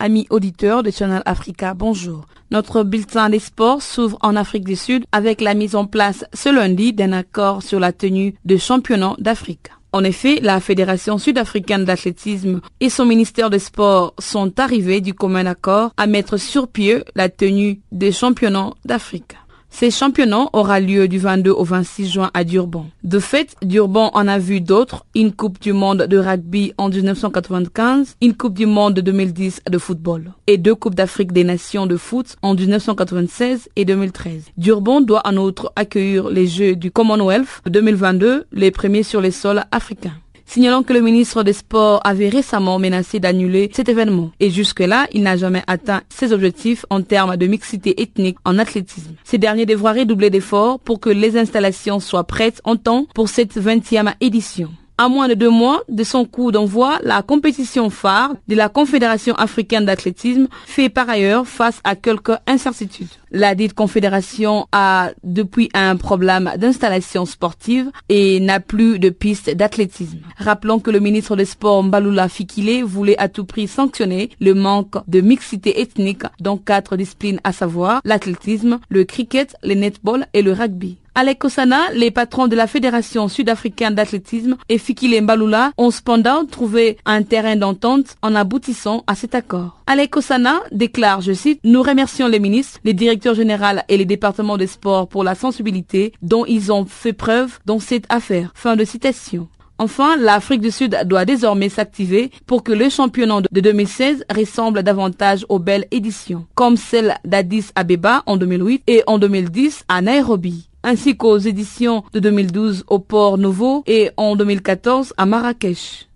Amis 0.09 0.27
auditeurs 0.31 0.83
de 0.83 0.91
Channel 0.91 1.21
Africa, 1.27 1.75
bonjour. 1.75 2.27
Notre 2.51 2.83
bulletin 2.83 3.29
des 3.29 3.39
sports 3.39 3.83
s'ouvre 3.83 4.17
en 4.23 4.37
Afrique 4.37 4.65
du 4.65 4.75
Sud 4.75 5.05
avec 5.13 5.43
la 5.43 5.53
mise 5.53 5.77
en 5.77 5.85
place 5.85 6.25
ce 6.33 6.49
lundi 6.49 6.95
d'un 6.95 7.13
accord 7.13 7.63
sur 7.63 7.79
la 7.79 7.93
tenue 7.93 8.35
de 8.47 8.57
championnat 8.57 9.17
d'Afrique. 9.19 9.69
En 9.93 10.03
effet, 10.05 10.41
la 10.41 10.61
Fédération 10.61 11.19
sud-africaine 11.19 11.85
d'athlétisme 11.85 12.63
et 12.81 12.89
son 12.89 13.05
ministère 13.05 13.51
des 13.51 13.59
Sports 13.59 14.15
sont 14.19 14.59
arrivés 14.59 15.03
du 15.03 15.13
commun 15.13 15.45
accord 15.45 15.91
à 15.99 16.07
mettre 16.07 16.39
sur 16.39 16.69
pied 16.69 17.05
la 17.15 17.29
tenue 17.29 17.83
des 17.93 18.11
championnats 18.11 18.71
d'Afrique. 18.87 19.37
Ces 19.71 19.91
championnats 19.91 20.49
aura 20.53 20.81
lieu 20.81 21.07
du 21.09 21.19
22 21.19 21.51
au 21.51 21.63
26 21.63 22.09
juin 22.11 22.31
à 22.35 22.43
Durban. 22.45 22.87
De 23.05 23.19
fait, 23.19 23.55
Durban 23.63 24.11
en 24.15 24.27
a 24.27 24.39
vu 24.39 24.61
d'autres, 24.61 25.05
une 25.15 25.33
Coupe 25.33 25.61
du 25.61 25.73
monde 25.73 26.03
de 26.03 26.19
rugby 26.19 26.73
en 26.79 26.89
1995, 26.89 28.17
une 28.21 28.35
Coupe 28.35 28.55
du 28.55 28.67
monde 28.67 28.95
de 28.95 29.01
2010 29.01 29.63
de 29.71 29.79
football 29.79 30.33
et 30.47 30.57
deux 30.59 30.75
Coupes 30.75 30.95
d'Afrique 30.97 31.33
des 31.33 31.45
Nations 31.45 31.87
de 31.87 31.97
foot 31.97 32.37
en 32.43 32.55
1996 32.55 33.69
et 33.77 33.85
2013. 33.85 34.47
Durban 34.57 35.01
doit 35.01 35.23
en 35.25 35.37
outre 35.37 35.73
accueillir 35.77 36.29
les 36.29 36.47
Jeux 36.47 36.75
du 36.75 36.91
Commonwealth 36.91 37.63
2022, 37.67 38.47
les 38.51 38.71
premiers 38.71 39.03
sur 39.03 39.21
les 39.21 39.31
sols 39.31 39.65
africains 39.71 40.15
signalant 40.49 40.83
que 40.83 40.93
le 40.93 41.01
ministre 41.01 41.43
des 41.43 41.53
Sports 41.53 42.01
avait 42.05 42.29
récemment 42.29 42.79
menacé 42.79 43.21
d'annuler 43.21 43.71
cet 43.73 43.89
événement. 43.89 44.33
Et 44.41 44.51
jusque-là, 44.51 45.07
il 45.13 45.23
n'a 45.23 45.37
jamais 45.37 45.63
atteint 45.67 46.03
ses 46.09 46.33
objectifs 46.33 46.87
en 46.91 47.03
termes 47.03 47.37
de 47.37 47.47
mixité 47.47 48.01
ethnique 48.03 48.39
en 48.45 48.59
athlétisme. 48.59 49.15
Ces 49.25 49.39
derniers 49.39 49.67
devra 49.67 49.93
redoubler 49.93 50.31
d'efforts 50.31 50.81
pour 50.81 50.99
que 50.99 51.11
les 51.11 51.37
installations 51.37 52.01
soient 52.01 52.25
prêtes 52.25 52.61
en 52.65 52.77
temps 52.77 53.07
pour 53.15 53.29
cette 53.29 53.57
20e 53.57 54.15
édition. 54.21 54.71
À 55.01 55.09
moins 55.09 55.29
de 55.29 55.35
deux 55.35 55.49
mois 55.49 55.85
de 55.89 56.03
son 56.03 56.25
coup 56.25 56.51
d'envoi, 56.51 56.99
la 57.05 57.23
compétition 57.23 57.89
phare 57.89 58.35
de 58.49 58.57
la 58.57 58.69
Confédération 58.69 59.33
africaine 59.37 59.85
d'athlétisme 59.85 60.49
fait 60.67 60.89
par 60.89 61.09
ailleurs 61.09 61.47
face 61.47 61.81
à 61.85 61.95
quelques 61.95 62.37
incertitudes. 62.49 63.07
La 63.31 63.55
dite 63.55 63.75
confédération 63.75 64.67
a 64.73 65.11
depuis 65.23 65.69
un 65.73 65.95
problème 65.95 66.51
d'installation 66.57 67.27
sportive 67.27 67.93
et 68.09 68.41
n'a 68.41 68.59
plus 68.59 68.99
de 68.99 69.11
piste 69.11 69.51
d'athlétisme. 69.55 70.19
Rappelons 70.37 70.81
que 70.81 70.91
le 70.91 70.99
ministre 70.99 71.37
des 71.37 71.45
Sports 71.45 71.85
Mbalula 71.85 72.29
Fikile 72.29 72.83
voulait 72.83 73.19
à 73.19 73.29
tout 73.29 73.45
prix 73.45 73.69
sanctionner 73.69 74.31
le 74.41 74.55
manque 74.55 74.97
de 75.07 75.21
mixité 75.21 75.81
ethnique 75.81 76.25
dans 76.41 76.57
quatre 76.57 76.97
disciplines 76.97 77.39
à 77.45 77.53
savoir 77.53 78.01
l'athlétisme, 78.05 78.81
le 78.89 79.05
cricket, 79.05 79.55
le 79.63 79.75
netball 79.75 80.27
et 80.35 80.43
le 80.43 80.53
rugby. 80.53 80.97
Alec 81.21 81.45
Osana, 81.45 81.91
les 81.95 82.13
patrons 82.13 82.47
de 82.47 82.55
la 82.55 82.69
Fédération 82.69 83.27
sud-africaine 83.27 83.93
d'athlétisme 83.97 84.57
et 84.69 84.79
Fikile 84.79 85.21
Mbalula 85.21 85.73
ont 85.77 85.91
cependant 85.91 86.47
trouvé 86.47 86.97
un 87.05 87.25
terrain 87.25 87.57
d'entente 87.57 88.15
en 88.23 88.37
aboutissant 88.37 89.03
à 89.09 89.17
cet 89.17 89.35
accord. 89.35 89.81
Alec 89.89 90.17
Osana 90.17 90.61
déclare, 90.71 91.21
je 91.21 91.33
cite, 91.33 91.59
Nous 91.65 91.83
remercions 91.83 92.29
les 92.29 92.39
ministres, 92.39 92.79
les 92.85 92.95
directeurs 92.95 93.35
généraux 93.35 93.81
et 93.89 93.97
les 93.97 94.05
départements 94.05 94.57
des 94.57 94.69
sports 94.69 95.09
pour 95.09 95.25
la 95.25 95.35
sensibilité 95.35 96.13
dont 96.23 96.45
ils 96.47 96.71
ont 96.71 96.85
fait 96.85 97.13
preuve 97.13 97.59
dans 97.67 97.81
cette 97.81 98.05
affaire. 98.11 98.53
Fin 98.55 98.77
de 98.77 98.85
citation. 98.85 99.49
Enfin, 99.79 100.17
l'Afrique 100.17 100.61
du 100.61 100.71
Sud 100.71 100.97
doit 101.05 101.25
désormais 101.25 101.69
s'activer 101.69 102.31
pour 102.47 102.63
que 102.63 102.71
le 102.73 102.89
championnat 102.91 103.41
de 103.51 103.61
2016 103.61 104.25
ressemble 104.33 104.85
davantage 104.85 105.45
aux 105.49 105.59
belles 105.59 105.87
éditions, 105.91 106.47
comme 106.55 106.77
celle 106.77 107.17
d'Addis 107.25 107.67
Abeba 107.75 108.23
en 108.27 108.37
2008 108.37 108.85
et 108.87 109.03
en 109.09 109.19
2010 109.19 109.85
à 109.89 110.01
Nairobi 110.01 110.68
ainsi 110.83 111.17
qu'aux 111.17 111.39
éditions 111.39 112.05
de 112.13 112.21
2012 112.21 112.85
au 112.89 112.99
Port 112.99 113.39
Nouveau 113.39 113.83
et 113.87 114.11
en 114.17 114.37
2014 114.37 115.15
à 115.17 115.27
Marrakech. 115.27 116.09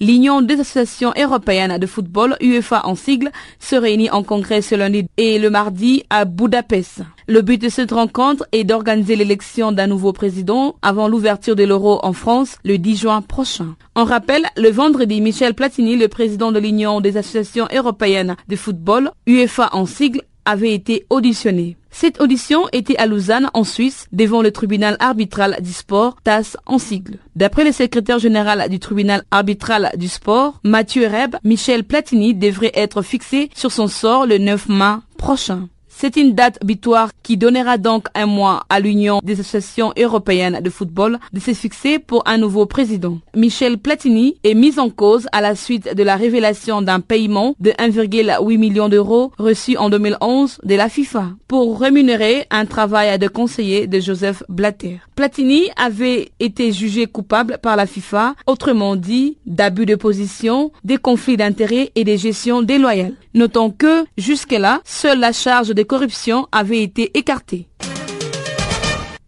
L'Union 0.00 0.42
des 0.42 0.54
associations 0.54 1.14
européennes 1.16 1.78
de 1.78 1.86
football, 1.86 2.36
UEFA 2.40 2.82
en 2.84 2.94
sigle, 2.96 3.30
se 3.60 3.76
réunit 3.76 4.10
en 4.10 4.22
congrès 4.22 4.60
ce 4.60 4.74
lundi 4.74 5.06
et 5.16 5.38
le 5.38 5.50
mardi 5.50 6.02
à 6.10 6.24
Budapest. 6.24 7.02
Le 7.28 7.40
but 7.40 7.62
de 7.62 7.68
cette 7.68 7.92
rencontre 7.92 8.44
est 8.52 8.64
d'organiser 8.64 9.14
l'élection 9.16 9.72
d'un 9.72 9.86
nouveau 9.86 10.12
président 10.12 10.74
avant 10.82 11.08
l'ouverture 11.08 11.56
de 11.56 11.62
l'euro 11.62 12.00
en 12.02 12.12
France 12.12 12.58
le 12.64 12.76
10 12.76 12.96
juin 12.96 13.22
prochain. 13.22 13.76
En 13.94 14.04
rappel, 14.04 14.44
le 14.56 14.68
vendredi, 14.68 15.20
Michel 15.20 15.54
Platini, 15.54 15.96
le 15.96 16.08
président 16.08 16.50
de 16.50 16.58
l'Union 16.58 17.00
des 17.00 17.16
associations 17.16 17.68
européennes 17.72 18.36
de 18.48 18.56
football, 18.56 19.12
UEFA 19.26 19.70
en 19.72 19.86
sigle, 19.86 20.20
avait 20.44 20.74
été 20.74 21.06
auditionné. 21.10 21.76
Cette 21.90 22.20
audition 22.20 22.64
était 22.72 22.96
à 22.96 23.06
Lausanne, 23.06 23.50
en 23.54 23.62
Suisse, 23.62 24.08
devant 24.10 24.42
le 24.42 24.50
tribunal 24.50 24.96
arbitral 24.98 25.58
du 25.62 25.72
sport, 25.72 26.16
TAS 26.24 26.56
en 26.66 26.78
sigle. 26.78 27.18
D'après 27.36 27.64
le 27.64 27.70
secrétaire 27.70 28.18
général 28.18 28.68
du 28.68 28.80
tribunal 28.80 29.22
arbitral 29.30 29.92
du 29.96 30.08
sport, 30.08 30.60
Mathieu 30.64 31.06
Reb, 31.06 31.36
Michel 31.44 31.84
Platini 31.84 32.34
devrait 32.34 32.72
être 32.74 33.02
fixé 33.02 33.48
sur 33.54 33.70
son 33.70 33.86
sort 33.86 34.26
le 34.26 34.38
9 34.38 34.68
mai 34.70 34.96
prochain. 35.18 35.68
C'est 35.96 36.16
une 36.16 36.34
date 36.34 36.58
butoir 36.64 37.10
qui 37.22 37.36
donnera 37.36 37.78
donc 37.78 38.06
un 38.16 38.26
mois 38.26 38.64
à 38.68 38.80
l'Union 38.80 39.20
des 39.22 39.38
associations 39.38 39.92
européennes 39.96 40.60
de 40.60 40.68
football 40.68 41.20
de 41.32 41.38
se 41.38 41.54
fixer 41.54 42.00
pour 42.00 42.24
un 42.26 42.36
nouveau 42.36 42.66
président. 42.66 43.18
Michel 43.36 43.78
Platini 43.78 44.36
est 44.42 44.54
mis 44.54 44.78
en 44.80 44.90
cause 44.90 45.28
à 45.30 45.40
la 45.40 45.54
suite 45.54 45.94
de 45.94 46.02
la 46.02 46.16
révélation 46.16 46.82
d'un 46.82 46.98
paiement 46.98 47.54
de 47.60 47.70
1,8 47.70 48.58
million 48.58 48.88
d'euros 48.88 49.30
reçu 49.38 49.76
en 49.76 49.88
2011 49.88 50.58
de 50.64 50.74
la 50.74 50.88
FIFA 50.88 51.28
pour 51.46 51.78
rémunérer 51.78 52.46
un 52.50 52.66
travail 52.66 53.16
de 53.18 53.28
conseiller 53.28 53.86
de 53.86 54.00
Joseph 54.00 54.42
Blatter. 54.48 54.98
Platini 55.14 55.68
avait 55.76 56.30
été 56.40 56.72
jugé 56.72 57.06
coupable 57.06 57.58
par 57.62 57.76
la 57.76 57.86
FIFA, 57.86 58.34
autrement 58.46 58.96
dit 58.96 59.38
d'abus 59.46 59.86
de 59.86 59.94
position, 59.94 60.72
des 60.82 60.96
conflits 60.96 61.36
d'intérêts 61.36 61.92
et 61.94 62.02
de 62.02 62.16
gestion 62.16 62.62
déloyale. 62.62 63.14
Notons 63.34 63.70
que, 63.70 64.04
jusque-là, 64.16 64.80
seule 64.84 65.18
la 65.18 65.32
charge 65.32 65.68
de 65.68 65.82
corruption 65.82 66.46
avait 66.52 66.82
été 66.82 67.10
écartée. 67.18 67.66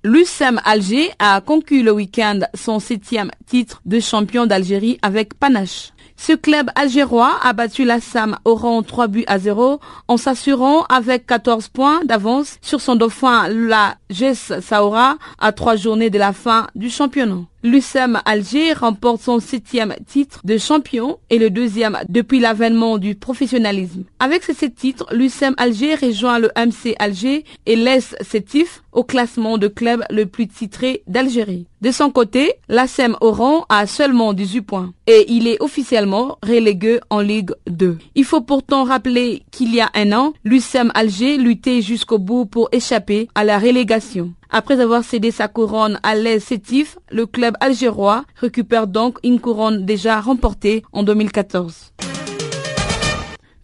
L'USM 0.05 0.61
Alger 0.65 1.11
a 1.19 1.41
conclu 1.41 1.83
le 1.83 1.91
week-end 1.91 2.39
son 2.55 2.79
septième 2.79 3.33
titre 3.47 3.83
de 3.85 3.99
champion 3.99 4.47
d'Algérie 4.47 4.99
avec 5.03 5.35
panache. 5.35 5.91
Ce 6.17 6.33
club 6.33 6.71
algérois 6.77 7.37
a 7.43 7.53
battu 7.53 7.85
la 7.85 8.01
SAM 8.01 8.37
au 8.45 8.55
rang 8.55 8.83
3 8.83 9.09
buts 9.09 9.25
à 9.27 9.41
0 9.41 9.81
en 10.07 10.17
s'assurant 10.17 10.85
avec 10.85 11.27
14 11.27 11.69
points 11.69 12.05
d'avance 12.05 12.59
sur 12.63 12.81
son 12.81 12.95
dauphin 12.95 13.49
la 13.49 13.97
GES 14.09 14.61
Saoura 14.61 15.19
à 15.39 15.53
trois 15.53 15.77
journées 15.77 16.11
de 16.11 16.19
la 16.19 16.33
fin 16.33 16.69
du 16.75 16.89
championnat. 16.89 17.43
L'USM 17.67 18.21
Alger 18.25 18.75
remporte 18.75 19.23
son 19.23 19.41
septième 19.41 19.93
titre 20.07 20.41
de 20.45 20.57
champion 20.57 21.19
et 21.31 21.39
le 21.41 21.51
deuxième 21.51 21.99
depuis 22.09 22.39
l'avènement 22.39 22.97
du 22.97 23.17
professionnalisme. 23.17 24.05
Avec 24.21 24.45
ces 24.45 24.55
sept 24.55 24.77
titres, 24.77 25.13
l'USM 25.13 25.53
Alger 25.57 25.97
rejoint 25.97 26.39
le 26.39 26.53
MC 26.57 26.95
Alger 27.01 27.45
et 27.67 27.75
laisse 27.75 28.15
titres 28.23 28.85
au 28.93 29.03
classement 29.03 29.59
de 29.59 29.67
club 29.67 30.05
le 30.11 30.27
plus 30.27 30.47
titré 30.47 31.03
d'Algérie. 31.09 31.67
De 31.81 31.91
son 31.91 32.11
côté, 32.11 32.55
l'ASM 32.69 33.17
Oran 33.21 33.67
a 33.69 33.87
seulement 33.87 34.33
18 34.33 34.63
points 34.63 34.95
et 35.09 35.27
il 35.29 35.49
est 35.49 35.61
officiellement 35.61 36.39
relégué 36.43 37.01
en 37.11 37.21
Ligue 37.21 37.51
2. 37.67 37.99
Il 38.15 38.25
faut 38.25 38.41
pourtant 38.41 38.85
rappeler 38.85 39.43
qu'il 39.51 39.75
y 39.75 39.81
a 39.81 39.91
un 39.95 40.13
an, 40.13 40.33
l'USM 40.45 40.93
Alger 40.95 41.37
luttait 41.37 41.83
jusqu'au 41.83 42.19
bout 42.19 42.47
pour 42.47 42.69
échapper 42.71 43.29
à 43.35 43.43
la 43.43 43.59
relégation. 43.59 44.33
Après 44.51 44.81
avoir 44.81 45.05
cédé 45.05 45.31
sa 45.31 45.49
couronne 45.49 45.99
à 46.03 46.15
l'AS 46.15 46.41
Sétif, 46.41 46.99
le 47.11 47.27
club 47.27 47.55
algérois 47.61 48.25
récupère 48.37 48.87
donc 48.87 49.19
une 49.25 49.41
couronne 49.41 49.85
déjà 49.85 50.21
remportée 50.21 50.83
en 50.93 51.03
2014. 51.03 51.93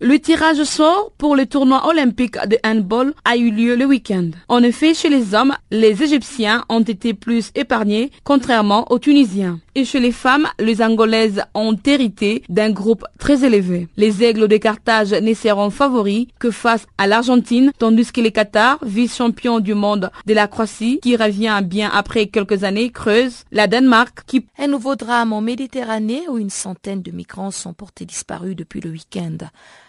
Le 0.04 0.18
tirage 0.18 0.64
sort 0.64 1.12
pour 1.16 1.36
le 1.36 1.46
tournoi 1.46 1.86
olympique 1.88 2.36
de 2.48 2.58
handball 2.66 3.14
a 3.24 3.36
eu 3.36 3.52
lieu 3.52 3.76
le 3.76 3.84
week-end. 3.84 4.30
En 4.48 4.64
effet, 4.64 4.94
chez 4.94 5.08
les 5.08 5.32
hommes, 5.32 5.54
les 5.70 6.02
Égyptiens 6.02 6.64
ont 6.68 6.80
été 6.80 7.14
plus 7.14 7.52
épargnés, 7.54 8.10
contrairement 8.24 8.90
aux 8.90 8.98
Tunisiens. 8.98 9.60
Et 9.74 9.86
chez 9.86 10.00
les 10.00 10.12
femmes, 10.12 10.46
les 10.58 10.82
Angolaises 10.82 11.42
ont 11.54 11.74
hérité 11.86 12.42
d'un 12.50 12.70
groupe 12.70 13.06
très 13.18 13.42
élevé. 13.42 13.88
Les 13.96 14.22
Aigles 14.22 14.46
de 14.46 14.58
Carthage 14.58 15.12
ne 15.12 15.32
seront 15.32 15.70
favoris 15.70 16.26
que 16.38 16.50
face 16.50 16.86
à 16.98 17.06
l'Argentine, 17.06 17.72
tandis 17.78 18.12
que 18.12 18.20
les 18.20 18.32
Qatar, 18.32 18.78
vice-champions 18.84 19.60
du 19.60 19.72
monde 19.72 20.10
de 20.26 20.34
la 20.34 20.46
Croatie, 20.46 21.00
qui 21.02 21.16
revient 21.16 21.62
bien 21.64 21.90
après 21.90 22.26
quelques 22.26 22.64
années, 22.64 22.90
creuse 22.90 23.44
la 23.50 23.66
Danemark 23.66 24.24
qui... 24.26 24.46
Un 24.58 24.66
nouveau 24.66 24.94
drame 24.94 25.32
en 25.32 25.40
Méditerranée 25.40 26.28
où 26.28 26.36
une 26.36 26.50
centaine 26.50 27.00
de 27.00 27.10
migrants 27.10 27.50
sont 27.50 27.72
portés 27.72 28.04
disparus 28.04 28.54
depuis 28.54 28.80
le 28.80 28.90
week-end 28.90 29.38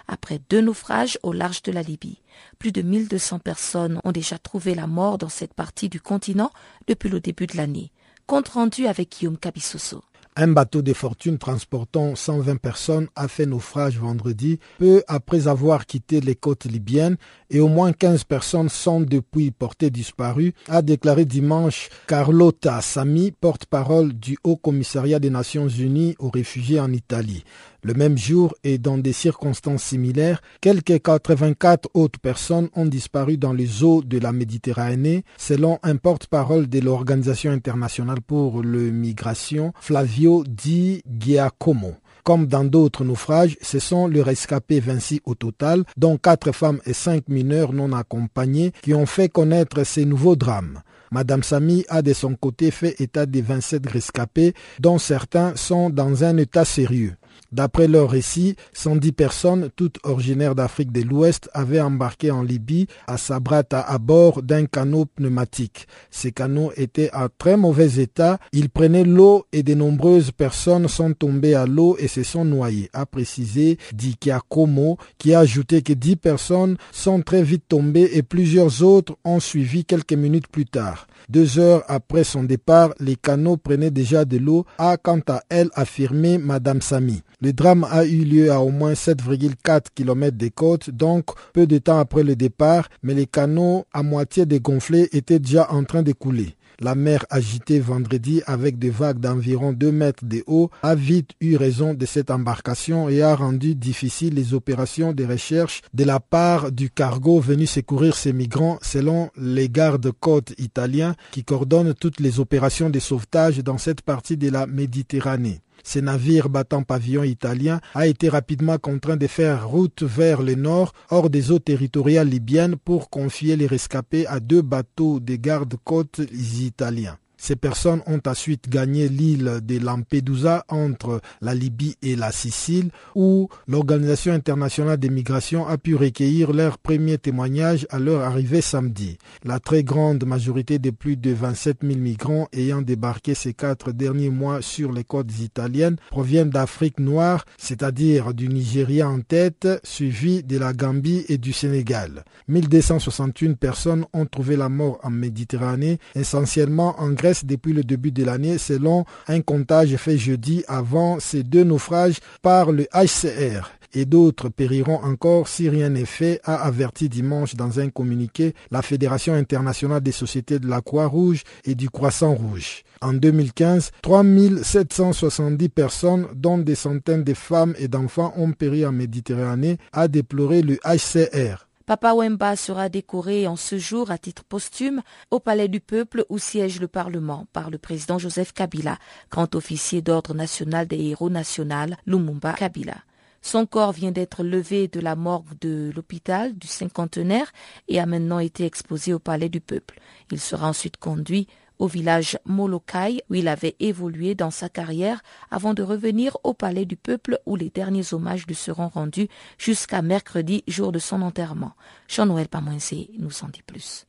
après 0.08 0.40
deux 0.50 0.62
naufrages 0.62 1.18
au 1.24 1.32
large 1.32 1.62
de 1.64 1.72
la 1.72 1.82
Libye. 1.82 2.20
Plus 2.60 2.72
de 2.72 2.82
1200 2.82 3.40
personnes 3.40 4.00
ont 4.04 4.12
déjà 4.12 4.38
trouvé 4.38 4.76
la 4.76 4.88
mort 4.88 5.18
dans 5.18 5.30
cette 5.30 5.54
partie 5.54 5.90
du 5.90 6.02
continent 6.02 6.52
depuis 6.88 7.10
le 7.10 7.20
début 7.20 7.48
de 7.48 7.58
l'année. 7.58 7.92
Compte 8.26 8.50
rendu 8.50 8.88
avec 8.88 9.12
Guillaume 9.12 9.38
Cabissoso. 9.38 10.02
Un 10.36 10.48
bateau 10.48 10.82
de 10.82 10.94
fortune 10.94 11.38
transportant 11.38 12.16
120 12.16 12.56
personnes 12.56 13.08
a 13.16 13.28
fait 13.28 13.46
naufrage 13.46 14.00
vendredi, 14.00 14.58
peu 14.80 15.04
après 15.08 15.48
avoir 15.48 15.86
quitté 15.86 16.22
les 16.22 16.34
côtes 16.34 16.66
libyennes, 16.66 17.18
et 17.52 17.60
au 17.60 17.68
moins 17.68 17.94
15 17.94 18.24
personnes 18.24 18.70
sont 18.70 19.02
depuis 19.02 19.52
portées 19.52 19.92
disparues, 19.92 20.56
a 20.70 20.82
déclaré 20.82 21.26
dimanche 21.26 21.90
Carlotta 22.08 22.82
Sami, 22.82 23.32
porte-parole 23.32 24.14
du 24.14 24.38
Haut 24.44 24.58
Commissariat 24.58 25.20
des 25.20 25.30
Nations 25.30 25.68
Unies 25.68 26.16
aux 26.18 26.32
réfugiés 26.32 26.80
en 26.80 26.92
Italie. 26.92 27.44
Le 27.86 27.94
même 27.94 28.18
jour 28.18 28.56
et 28.64 28.78
dans 28.78 28.98
des 28.98 29.12
circonstances 29.12 29.84
similaires, 29.84 30.42
quelques 30.62 31.02
84 31.02 31.90
autres 31.94 32.18
personnes 32.18 32.70
ont 32.76 32.86
disparu 32.86 33.36
dans 33.36 33.52
les 33.52 33.84
eaux 33.84 34.02
de 34.02 34.20
la 34.20 34.32
Méditerranée, 34.32 35.26
selon 35.38 35.80
un 35.84 35.98
porte-parole 35.98 36.70
de 36.70 36.80
l'Organisation 36.80 37.52
internationale 37.52 38.22
pour 38.22 38.62
le 38.62 38.90
migration, 38.90 39.74
Flavio 39.82 40.46
Di 40.48 41.02
Giacomo. 41.20 41.96
Comme 42.24 42.48
dans 42.48 42.64
d'autres 42.64 43.04
naufrages, 43.04 43.58
ce 43.62 43.80
sont 43.80 44.08
les 44.08 44.22
rescapés 44.22 44.80
Vinci 44.80 45.22
au 45.26 45.36
total, 45.36 45.84
dont 45.98 46.16
quatre 46.18 46.54
femmes 46.54 46.80
et 46.86 46.94
cinq 46.94 47.28
mineurs 47.28 47.74
non 47.74 47.92
accompagnés, 47.92 48.72
qui 48.82 48.94
ont 48.94 49.06
fait 49.06 49.28
connaître 49.28 49.84
ces 49.84 50.06
nouveaux 50.06 50.38
drames. 50.38 50.82
Madame 51.12 51.44
Samy 51.44 51.84
a 51.90 52.02
de 52.02 52.14
son 52.14 52.34
côté 52.36 52.72
fait 52.72 52.96
état 53.02 53.26
des 53.26 53.42
27 53.42 53.86
rescapés, 53.88 54.54
dont 54.80 54.98
certains 55.00 55.56
sont 55.58 55.90
dans 55.90 56.24
un 56.24 56.38
état 56.38 56.64
sérieux. 56.64 57.16
D'après 57.54 57.88
leur 57.88 58.10
récit, 58.10 58.56
110 58.74 59.12
personnes, 59.12 59.70
toutes 59.76 60.00
originaires 60.04 60.56
d'Afrique 60.56 60.92
de 60.92 61.04
l'Ouest, 61.04 61.52
avaient 61.54 61.80
embarqué 61.80 62.32
en 62.32 62.42
Libye 62.42 62.88
à 63.06 63.18
Sabrata 63.18 63.80
à 63.80 64.00
bord 64.00 64.42
d'un 64.42 64.66
canot 64.66 65.06
pneumatique. 65.06 65.88
Ces 66.10 66.32
canots 66.32 66.72
étaient 66.76 67.14
en 67.14 67.28
très 67.38 67.56
mauvais 67.56 68.02
état, 68.02 68.40
ils 68.54 68.72
prenaient 68.72 69.04
l'eau 69.04 69.46
et 69.52 69.62
de 69.62 69.76
nombreuses 69.76 70.32
personnes 70.32 70.88
sont 70.88 71.14
tombées 71.14 71.54
à 71.54 71.68
l'eau 71.68 71.96
et 72.00 72.08
se 72.08 72.24
sont 72.24 72.44
noyées, 72.44 72.90
a 72.92 73.06
précisé 73.06 73.78
Dikia 73.94 74.42
Komo, 74.50 74.98
qui 75.20 75.36
a 75.36 75.40
ajouté 75.42 75.84
que 75.84 75.94
10 75.94 76.16
personnes 76.16 76.78
sont 76.92 77.22
très 77.22 77.44
vite 77.44 77.66
tombées 77.70 78.10
et 78.14 78.24
plusieurs 78.24 78.82
autres 78.82 79.16
ont 79.24 79.40
suivi 79.40 79.86
quelques 79.86 80.14
minutes 80.14 80.48
plus 80.48 80.66
tard. 80.66 81.06
Deux 81.30 81.60
heures 81.60 81.84
après 81.88 82.24
son 82.24 82.44
départ, 82.44 82.94
les 83.00 83.16
canots 83.16 83.58
prenaient 83.58 83.92
déjà 83.92 84.26
de 84.26 84.38
l'eau, 84.38 84.66
a 84.78 84.98
quant 84.98 85.22
à 85.28 85.42
elle 85.50 85.70
affirmé 85.74 86.38
Madame 86.38 86.82
Samy. 86.82 87.22
Le 87.42 87.54
drame 87.54 87.86
a 87.90 88.06
eu 88.06 88.24
lieu 88.24 88.52
à 88.52 88.60
au 88.62 88.70
moins 88.70 88.94
7,4 88.94 89.86
km 89.96 90.38
des 90.38 90.50
côtes, 90.50 90.90
donc 90.90 91.26
peu 91.54 91.68
de 91.68 91.78
temps 91.78 92.00
après 92.00 92.24
le 92.24 92.36
départ, 92.36 92.90
mais 93.04 93.14
les 93.14 93.26
canaux 93.26 93.86
à 93.94 94.04
moitié 94.04 94.46
dégonflés 94.46 95.10
étaient 95.12 95.40
déjà 95.40 95.72
en 95.72 95.84
train 95.84 96.04
de 96.04 96.12
couler. 96.14 96.56
La 96.80 96.96
mer 96.96 97.26
agitée 97.30 97.80
vendredi 97.80 98.42
avec 98.46 98.80
des 98.80 98.90
vagues 98.90 99.20
d'environ 99.20 99.74
2 99.74 99.92
mètres 99.92 100.26
de 100.26 100.44
haut 100.48 100.70
a 100.82 100.96
vite 100.96 101.32
eu 101.40 101.56
raison 101.56 101.94
de 101.94 102.06
cette 102.06 102.32
embarcation 102.32 103.10
et 103.10 103.22
a 103.22 103.36
rendu 103.36 103.76
difficile 103.76 104.34
les 104.34 104.54
opérations 104.54 105.14
de 105.14 105.26
recherche 105.26 105.82
de 105.94 106.04
la 106.04 106.20
part 106.20 106.72
du 106.72 106.90
cargo 106.90 107.40
venu 107.40 107.66
secourir 107.66 108.16
ces 108.16 108.34
migrants 108.34 108.80
selon 108.82 109.30
les 109.38 109.70
gardes-côtes 109.70 110.54
italiens 110.58 111.16
qui 111.32 111.44
coordonnent 111.44 111.94
toutes 111.94 112.20
les 112.20 112.40
opérations 112.40 112.90
de 112.90 113.00
sauvetage 113.00 113.60
dans 113.60 113.78
cette 113.78 114.02
partie 114.02 114.38
de 114.38 114.50
la 114.50 114.66
Méditerranée. 114.68 115.62
Ce 115.84 116.00
navire 116.00 116.50
battant 116.50 116.84
pavillon 116.84 117.24
italien 117.24 117.82
a 117.94 118.08
été 118.08 118.30
rapidement 118.30 118.78
contraint 118.78 119.18
de 119.18 119.28
faire 119.28 119.68
route 119.68 120.04
vers 120.04 120.42
le 120.42 120.56
nord, 120.56 120.94
hors 121.10 121.30
des 121.30 121.52
eaux 121.52 121.60
territoriales 121.60 122.30
libyennes, 122.30 122.78
pour 122.78 123.10
confier 123.10 123.56
les 123.56 123.68
rescapés 123.68 124.26
à 124.28 124.40
deux 124.40 124.62
bateaux 124.62 125.20
de 125.20 125.36
garde-côtes 125.36 126.22
italiens. 126.32 127.18
Ces 127.44 127.58
personnes 127.58 128.02
ont 128.08 128.22
ensuite 128.26 128.70
gagné 128.70 129.10
l'île 129.10 129.60
de 129.64 129.78
Lampedusa 129.78 130.64
entre 130.70 131.20
la 131.42 131.54
Libye 131.54 131.98
et 132.02 132.16
la 132.16 132.32
Sicile, 132.32 132.90
où 133.16 133.50
l'Organisation 133.68 134.32
internationale 134.32 134.96
des 134.96 135.10
migrations 135.10 135.68
a 135.68 135.78
pu 135.78 135.94
recueillir 135.94 136.54
leurs 136.54 136.78
premiers 136.78 137.18
témoignages 137.18 137.86
à 137.90 138.00
leur 138.00 138.22
arrivée 138.22 138.62
samedi. 138.62 139.18
La 139.44 139.60
très 139.60 139.84
grande 139.84 140.26
majorité 140.26 140.80
des 140.80 140.94
plus 140.94 141.18
de 141.18 141.32
27 141.34 141.80
000 141.84 142.00
migrants 142.00 142.48
ayant 142.54 142.82
débarqué 142.82 143.36
ces 143.36 143.54
quatre 143.54 143.92
derniers 143.92 144.30
mois 144.30 144.62
sur 144.62 144.94
les 144.94 145.04
côtes 145.04 145.38
italiennes 145.42 145.98
proviennent 146.12 146.50
d'Afrique 146.50 147.02
noire, 147.02 147.44
c'est-à-dire 147.58 148.34
du 148.34 148.48
Nigeria 148.48 149.10
en 149.10 149.20
tête, 149.20 149.68
suivi 149.84 150.44
de 150.44 150.58
la 150.58 150.72
Gambie 150.72 151.26
et 151.28 151.38
du 151.38 151.52
Sénégal. 151.52 152.24
1261 152.48 153.56
personnes 153.56 154.06
ont 154.14 154.28
trouvé 154.28 154.56
la 154.56 154.70
mort 154.70 155.02
en 155.04 155.10
Méditerranée, 155.10 156.00
essentiellement 156.16 156.96
en 157.02 157.10
Grèce 157.12 157.33
depuis 157.46 157.74
le 157.74 157.84
début 157.84 158.12
de 158.12 158.24
l'année 158.24 158.58
selon 158.58 159.06
un 159.28 159.42
comptage 159.42 159.96
fait 159.98 160.18
jeudi 160.18 160.64
avant 160.68 161.20
ces 161.20 161.44
deux 161.44 161.64
naufrages 161.64 162.20
par 162.42 162.72
le 162.72 162.86
HCR. 162.94 163.72
et 163.96 164.06
d'autres 164.06 164.50
périront 164.50 165.00
encore 165.04 165.48
si 165.48 165.70
rien 165.70 165.90
n'est 165.90 166.06
fait, 166.06 166.42
a 166.44 166.56
averti 166.56 167.10
dimanche 167.10 167.56
dans 167.56 167.80
un 167.80 167.90
communiqué 167.90 168.54
la 168.72 168.82
Fédération 168.82 169.34
internationale 169.34 170.02
des 170.02 170.12
sociétés 170.12 170.60
de 170.60 170.68
la 170.68 170.82
Croix-Rouge 170.82 171.44
et 171.66 171.76
du 171.76 171.90
Croissant 171.90 172.34
Rouge. 172.34 172.84
En 173.02 173.14
2015, 173.14 173.92
3770 174.02 175.70
personnes, 175.70 176.28
dont 176.36 176.58
des 176.58 176.76
centaines 176.76 177.24
de 177.24 177.34
femmes 177.34 177.76
et 177.78 177.88
d'enfants, 177.88 178.34
ont 178.38 178.52
péri 178.52 178.86
en 178.86 178.92
Méditerranée, 178.92 179.78
a 179.92 180.08
déploré 180.08 180.62
le 180.62 180.80
HCR. 180.86 181.68
Papa 181.86 182.14
Wemba 182.14 182.56
sera 182.56 182.88
décoré 182.88 183.46
en 183.46 183.58
ce 183.58 183.78
jour 183.78 184.10
à 184.10 184.18
titre 184.18 184.46
posthume 184.46 185.02
au 185.32 185.42
Palais 185.42 185.68
du 185.68 185.82
Peuple 185.82 186.24
où 186.30 186.38
siège 186.38 186.80
le 186.80 186.88
Parlement 186.88 187.46
par 187.52 187.70
le 187.70 187.78
président 187.78 188.18
Joseph 188.18 188.54
Kabila, 188.54 188.98
grand 189.30 189.54
officier 189.54 190.02
d'ordre 190.02 190.34
national 190.34 190.88
des 190.88 190.98
héros 190.98 191.30
national 191.30 191.98
Lumumba 192.06 192.54
Kabila. 192.54 192.96
Son 193.42 193.66
corps 193.66 193.92
vient 193.92 194.14
d'être 194.14 194.46
levé 194.46 194.88
de 194.88 195.02
la 195.02 195.18
morgue 195.18 195.60
de 195.60 195.92
l'hôpital 195.94 196.58
du 196.58 196.68
cinquantenaire 196.68 197.52
et 197.90 198.00
a 198.00 198.06
maintenant 198.06 198.40
été 198.40 198.66
exposé 198.66 199.14
au 199.14 199.20
Palais 199.20 199.50
du 199.50 199.60
Peuple. 199.60 200.00
Il 200.32 200.40
sera 200.40 200.70
ensuite 200.70 200.96
conduit 200.96 201.50
au 201.80 201.88
village 201.88 202.38
Molokai 202.46 203.24
où 203.30 203.36
il 203.36 203.48
avait 203.48 203.76
évolué 203.80 204.36
dans 204.36 204.52
sa 204.52 204.70
carrière 204.70 205.22
avant 205.52 205.74
de 205.74 205.84
revenir 205.84 206.38
au 206.44 206.54
palais 206.54 206.86
du 206.86 206.96
peuple 206.96 207.40
où 207.46 207.56
les 207.56 207.70
derniers 207.70 208.14
hommages 208.14 208.46
lui 208.48 208.56
seront 208.56 208.88
rendus 208.88 209.28
jusqu'à 209.58 210.02
mercredi, 210.02 210.64
jour 210.68 210.92
de 210.92 211.00
son 211.00 211.22
enterrement. 211.22 211.74
Jean-Noël 212.08 212.48
Pamoinse 212.48 212.94
nous 213.18 213.44
en 213.44 213.50
dit 213.50 213.64
plus. 213.66 214.06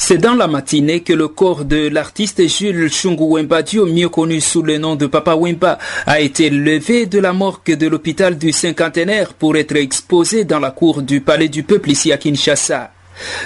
C'est 0.00 0.16
dans 0.16 0.34
la 0.34 0.46
matinée 0.46 1.00
que 1.00 1.12
le 1.12 1.28
corps 1.28 1.66
de 1.66 1.88
l'artiste 1.88 2.48
Jules 2.48 2.88
Chungu 2.90 3.24
Wemba 3.24 3.60
mieux 3.86 4.08
connu 4.08 4.40
sous 4.40 4.62
le 4.62 4.78
nom 4.78 4.96
de 4.96 5.06
Papa 5.06 5.34
Wemba, 5.34 5.78
a 6.06 6.20
été 6.20 6.48
levé 6.48 7.04
de 7.04 7.18
la 7.18 7.34
morgue 7.34 7.76
de 7.76 7.86
l'hôpital 7.86 8.38
du 8.38 8.52
cinquantenaire 8.52 9.34
pour 9.34 9.54
être 9.56 9.76
exposé 9.76 10.44
dans 10.44 10.60
la 10.60 10.70
cour 10.70 11.02
du 11.02 11.20
palais 11.20 11.50
du 11.50 11.62
peuple 11.62 11.90
ici 11.90 12.10
à 12.10 12.16
Kinshasa. 12.16 12.92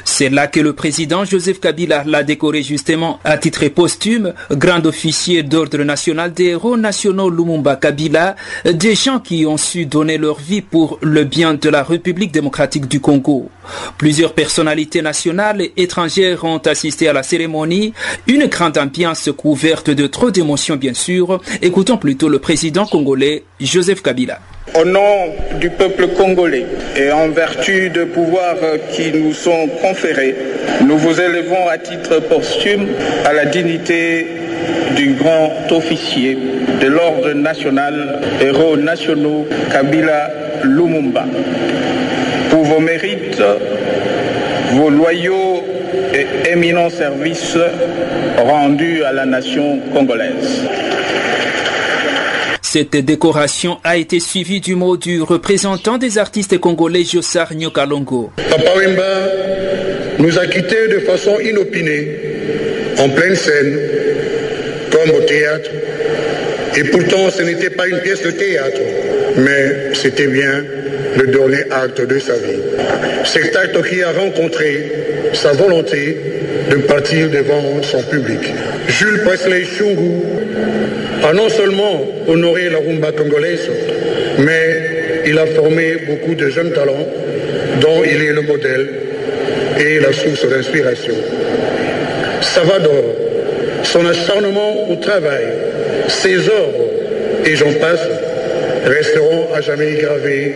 C'est 0.05 0.29
là 0.29 0.47
que 0.47 0.61
le 0.61 0.73
président 0.73 1.25
Joseph 1.25 1.61
Kabila 1.61 2.05
l'a 2.07 2.23
décoré 2.23 2.63
justement 2.63 3.19
à 3.25 3.39
titre 3.39 3.67
posthume, 3.69 4.35
grand 4.51 4.85
officier 4.87 5.43
d'ordre 5.43 5.79
national 5.79 6.33
des 6.33 6.47
héros 6.47 6.77
nationaux 6.77 7.31
Lumumba 7.31 7.77
Kabila, 7.77 8.37
des 8.65 8.95
gens 8.95 9.21
qui 9.21 9.47
ont 9.47 9.57
su 9.57 9.87
donner 9.87 10.19
leur 10.19 10.39
vie 10.39 10.63
pour 10.63 10.99
le 11.03 11.25
bien 11.25 11.55
de 11.55 11.69
la 11.69 11.83
République 11.83 12.33
démocratique 12.33 12.89
du 12.89 13.01
Congo. 13.01 13.51
Plusieurs 13.99 14.35
personnalités 14.35 15.03
nationales 15.03 15.63
et 15.63 15.73
étrangères 15.77 16.45
ont 16.45 16.59
assisté 16.59 17.09
à 17.09 17.13
la 17.13 17.23
cérémonie, 17.23 17.93
une 18.27 18.47
grande 18.47 18.79
ambiance 18.79 19.31
couverte 19.37 19.91
de 19.91 20.07
trop 20.07 20.31
d'émotions 20.31 20.77
bien 20.77 20.95
sûr. 20.95 21.41
Écoutons 21.61 21.97
plutôt 21.97 22.29
le 22.29 22.39
président 22.39 22.87
congolais 22.87 23.45
Joseph 23.61 24.03
Kabila. 24.03 24.41
Au 24.75 24.87
nom 24.87 25.35
du 25.61 25.69
peuple 25.69 26.09
congolais 26.17 26.65
et 26.97 27.11
en 27.13 27.29
vertu 27.29 27.91
de 27.91 28.05
pouvoirs 28.05 28.57
qui 28.91 29.13
nous 29.13 29.35
sont 29.35 29.69
conférés, 29.83 30.35
nous 30.87 30.97
vous 30.97 31.21
élevons 31.21 31.69
à 31.69 31.77
titre 31.77 32.21
posthume 32.21 32.87
à 33.27 33.35
la 33.35 33.45
dignité 33.45 34.27
du 34.97 35.13
grand 35.15 35.53
officier 35.71 36.39
de 36.81 36.87
l'ordre 36.87 37.33
national, 37.35 38.21
héros 38.41 38.79
nationaux 38.79 39.47
Kabila 39.71 40.31
Lumumba. 40.65 41.27
Pour 42.49 42.63
vos 42.63 42.81
mérites, 42.81 43.43
vos 44.71 44.89
loyaux 44.89 45.65
et 46.15 46.51
éminents 46.51 46.89
services 46.91 47.59
rendus 48.39 49.05
à 49.05 49.13
la 49.13 49.27
nation 49.27 49.81
congolaise. 49.93 50.67
Cette 52.73 52.97
décoration 52.97 53.77
a 53.85 53.99
été 53.99 54.19
suivie 54.19 54.59
du 54.59 54.77
mot 54.77 54.97
du 54.97 55.21
représentant 55.21 55.99
des 55.99 56.17
artistes 56.17 56.57
congolais 56.57 57.05
Jossar 57.05 57.53
Nyokalongo. 57.53 58.31
Papa 58.49 58.71
Wemba 58.75 59.29
nous 60.19 60.39
a 60.39 60.47
quittés 60.47 60.89
de 60.89 61.01
façon 61.01 61.39
inopinée, 61.39 62.17
en 62.97 63.11
pleine 63.11 63.37
scène, 63.37 63.79
comme 64.91 65.15
au 65.15 65.21
théâtre. 65.21 65.69
Et 66.75 66.85
pourtant, 66.85 67.29
ce 67.29 67.43
n'était 67.43 67.69
pas 67.69 67.87
une 67.89 67.99
pièce 67.99 68.23
de 68.23 68.31
théâtre, 68.31 68.81
mais 69.37 69.93
c'était 69.93 70.29
bien 70.29 70.65
le 71.19 71.27
dernier 71.27 71.71
acte 71.71 72.01
de 72.01 72.19
sa 72.19 72.33
vie. 72.33 72.63
Cet 73.27 73.55
acte 73.55 73.87
qui 73.87 74.03
a 74.03 74.13
rencontré 74.13 74.93
sa 75.35 75.53
volonté 75.53 76.17
de 76.71 76.77
partir 76.77 77.29
devant 77.31 77.83
son 77.83 78.03
public. 78.03 78.41
Jules 78.89 79.23
Presley 79.25 79.65
Chungu 79.65 80.23
a 81.23 81.33
non 81.33 81.49
seulement 81.49 82.03
honoré 82.27 82.69
la 82.71 82.79
rumba 82.79 83.13
congolaise, 83.13 83.69
mais 84.39 85.23
il 85.27 85.39
a 85.39 85.47
formé 85.47 85.97
beaucoup 86.09 86.35
de 86.35 86.49
jeunes 86.49 86.73
talents 86.73 87.07
dont 87.81 88.03
il 88.05 88.23
est 88.23 88.33
le 88.33 88.43
modèle 88.43 88.89
et 89.79 90.01
la 90.01 90.13
source 90.13 90.49
d'inspiration. 90.49 91.15
Salvador, 92.41 93.05
son 93.85 94.07
acharnement 94.07 94.91
au 94.91 94.97
travail, 94.97 95.45
ses 96.09 96.39
œuvres, 96.49 96.89
et 97.45 97.57
j'en 97.57 97.73
passe, 97.75 98.01
resteront 98.85 99.49
à 99.55 99.61
jamais 99.61 99.93
gravés 99.95 100.55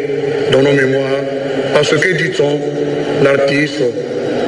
dans 0.52 0.62
nos 0.62 0.72
mémoires, 0.72 1.22
parce 1.74 1.96
que, 1.96 2.12
dit-on, 2.16 2.60
l'artiste 3.22 3.82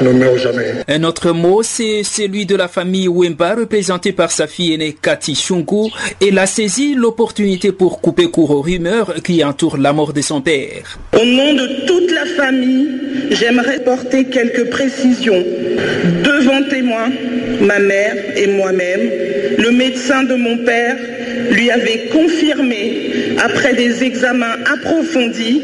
ne 0.03 0.11
meurt 0.11 0.38
jamais. 0.38 0.72
Un 0.88 1.05
autre 1.05 1.32
mot, 1.32 1.62
c'est 1.62 2.03
celui 2.03 2.46
de 2.46 2.57
la 2.57 2.68
famille 2.68 3.09
Wemba, 3.09 3.55
représentée 3.55 4.12
par 4.12 4.30
sa 4.30 4.46
fille 4.46 4.74
aînée 4.74 4.96
Cathy 5.01 5.34
Chungu. 5.34 5.90
Elle 6.26 6.38
a 6.38 6.46
saisi 6.46 6.94
l'opportunité 6.94 7.72
pour 7.72 8.01
couper 8.01 8.30
court 8.30 8.51
aux 8.51 8.62
rumeurs 8.62 9.14
qui 9.22 9.42
entourent 9.44 9.78
la 9.78 9.92
mort 9.92 10.12
de 10.12 10.20
son 10.20 10.40
père. 10.40 10.99
Au 11.12 11.24
nom 11.24 11.55
de 11.55 11.86
toute 11.86 12.11
la 12.12 12.26
famille, 12.26 12.88
j'aimerais 13.30 13.80
porter 13.84 14.24
quelques 14.24 14.70
précisions. 14.70 15.44
Devant 16.24 16.62
témoins, 16.68 17.11
ma 17.61 17.78
mère 17.78 18.14
et 18.36 18.46
moi-même, 18.46 19.11
le 19.59 19.70
médecin 19.70 20.24
de 20.24 20.34
mon 20.34 20.59
père 20.59 20.96
lui 21.51 21.70
avait 21.70 22.09
confirmé, 22.12 23.36
après 23.38 23.74
des 23.74 24.03
examens 24.05 24.57
approfondis, 24.72 25.62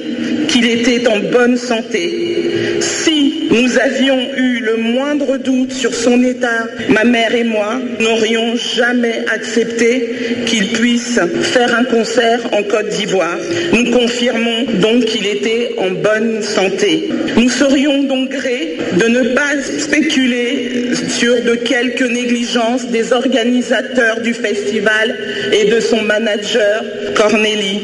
qu'il 0.49 0.66
était 0.68 1.07
en 1.09 1.18
bonne 1.18 1.57
santé. 1.57 2.80
Si 2.80 3.49
nous 3.51 3.78
avions 3.78 4.24
eu 4.37 4.61
le 4.61 4.77
moindre 4.77 5.37
doute 5.39 5.72
sur 5.72 5.95
son 5.95 6.22
état, 6.22 6.66
ma 6.89 7.05
mère 7.05 7.35
et 7.35 7.45
moi 7.45 7.81
n'aurions 8.01 8.57
jamais 8.57 9.25
accepté 9.33 10.45
qu'il 10.47 10.72
puisse 10.72 11.18
faire 11.43 11.75
un 11.75 11.85
concert 11.85 12.41
en 12.53 12.62
Côte 12.62 12.89
d'Ivoire. 12.89 13.39
Nous 13.72 13.91
confirmons 13.91 14.64
donc 14.81 15.05
qu'il 15.07 15.27
était 15.27 15.75
en 15.79 15.91
bonne 15.91 16.43
santé. 16.43 17.09
Nous 17.37 17.49
serions 17.49 18.05
donc 18.05 18.31
gré 18.31 18.79
de 18.99 19.07
ne 19.07 19.35
pas 19.35 19.61
spéculer 19.62 20.91
sur 21.09 21.43
de 21.43 21.55
quelques 21.55 22.03
négligences 22.03 22.87
des 22.89 23.12
organisateurs 23.12 24.20
du 24.20 24.35
festival 24.35 25.16
et 25.53 25.70
de 25.70 25.81
son 25.81 26.03
manager, 26.03 26.85
Cornélie. 27.14 27.81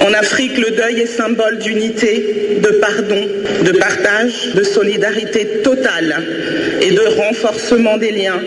En 0.00 0.14
Afrique, 0.14 0.56
le 0.56 0.70
deuil 0.70 1.00
est 1.00 1.06
symbole 1.06 1.58
d'unité, 1.58 2.58
de 2.62 2.70
pardon, 2.80 3.28
de 3.64 3.72
partage, 3.72 4.54
de 4.54 4.62
solidarité 4.62 5.60
totale 5.62 6.24
et 6.80 6.90
de 6.90 7.02
renforcement 7.20 7.98
des 7.98 8.10
liens. 8.10 8.40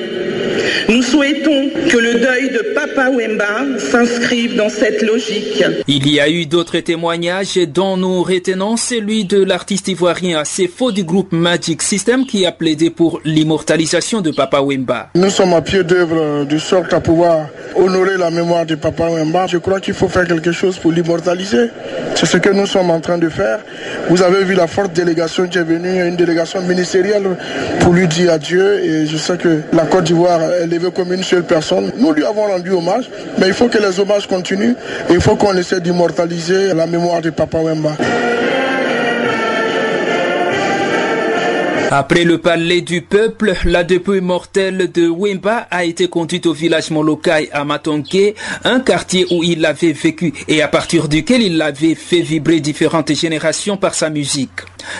Nous 0.89 1.01
souhaitons 1.01 1.69
que 1.89 1.97
le 1.97 2.19
deuil 2.19 2.49
de 2.51 2.73
Papa 2.73 3.09
Wemba 3.09 3.79
s'inscrive 3.79 4.55
dans 4.55 4.69
cette 4.69 5.01
logique. 5.01 5.63
Il 5.87 6.09
y 6.09 6.19
a 6.19 6.29
eu 6.29 6.45
d'autres 6.45 6.79
témoignages 6.79 7.57
dont 7.67 7.97
nous 7.97 8.23
retenons 8.23 8.77
celui 8.77 9.25
de 9.25 9.43
l'artiste 9.43 9.87
ivoirien 9.87 10.39
assez 10.39 10.67
faux 10.67 10.91
du 10.91 11.03
groupe 11.03 11.31
Magic 11.31 11.81
System 11.81 12.25
qui 12.25 12.45
a 12.45 12.51
plaidé 12.51 12.89
pour 12.89 13.21
l'immortalisation 13.25 14.21
de 14.21 14.31
Papa 14.31 14.61
Wemba. 14.61 15.09
Nous 15.15 15.29
sommes 15.29 15.53
à 15.53 15.61
pied 15.61 15.83
d'œuvre 15.83 16.45
de 16.45 16.57
sorte 16.57 16.93
à 16.93 16.99
pouvoir 16.99 17.47
honorer 17.75 18.17
la 18.17 18.29
mémoire 18.29 18.65
de 18.65 18.75
Papa 18.75 19.09
Wemba. 19.09 19.47
Je 19.47 19.57
crois 19.57 19.79
qu'il 19.79 19.93
faut 19.93 20.07
faire 20.07 20.27
quelque 20.27 20.51
chose 20.51 20.77
pour 20.77 20.91
l'immortaliser. 20.91 21.67
C'est 22.15 22.25
ce 22.25 22.37
que 22.37 22.49
nous 22.49 22.67
sommes 22.67 22.91
en 22.91 22.99
train 22.99 23.17
de 23.17 23.29
faire. 23.29 23.59
Vous 24.09 24.21
avez 24.21 24.43
vu 24.43 24.53
la 24.53 24.67
forte 24.67 24.93
délégation 24.93 25.47
qui 25.47 25.57
est 25.57 25.63
venue, 25.63 26.07
une 26.07 26.15
délégation 26.15 26.61
ministérielle 26.61 27.37
pour 27.79 27.93
lui 27.93 28.07
dire 28.07 28.31
adieu 28.33 28.83
et 28.83 29.05
je 29.05 29.17
sais 29.17 29.37
que 29.37 29.61
la 29.73 29.85
Côte 29.85 30.05
d'Ivoire 30.05 30.41
est 30.61 30.67
levée 30.67 30.91
comme 30.91 31.13
une 31.13 31.23
seule 31.23 31.43
personne. 31.43 31.91
Nous 31.97 32.11
lui 32.11 32.25
avons 32.25 32.47
rendu 32.47 32.71
hommage, 32.71 33.09
mais 33.37 33.47
il 33.47 33.53
faut 33.53 33.67
que 33.67 33.77
les 33.77 33.99
hommages 33.99 34.27
continuent 34.27 34.75
il 35.09 35.21
faut 35.21 35.35
qu'on 35.35 35.55
essaie 35.55 35.79
d'immortaliser 35.79 36.73
la 36.73 36.87
mémoire 36.87 37.21
de 37.21 37.29
Papa 37.29 37.59
Wemba. 37.59 37.91
Après 41.95 42.23
le 42.23 42.39
palais 42.39 42.81
du 42.81 43.03
peuple, 43.03 43.53
la 43.65 43.83
dépouille 43.83 44.19
mortelle 44.19 44.91
de 44.91 45.07
Wemba 45.07 45.67
a 45.69 45.85
été 45.85 46.07
conduite 46.07 46.47
au 46.47 46.51
village 46.53 46.89
Molokai 46.89 47.51
à 47.51 47.65
Matonke, 47.65 48.33
un 48.63 48.79
quartier 48.79 49.27
où 49.29 49.43
il 49.43 49.63
avait 49.63 49.91
vécu 49.91 50.33
et 50.47 50.63
à 50.63 50.67
partir 50.67 51.07
duquel 51.07 51.43
il 51.43 51.61
avait 51.61 51.93
fait 51.93 52.21
vibrer 52.21 52.61
différentes 52.61 53.13
générations 53.13 53.77
par 53.77 53.93
sa 53.93 54.09
musique. 54.09 54.49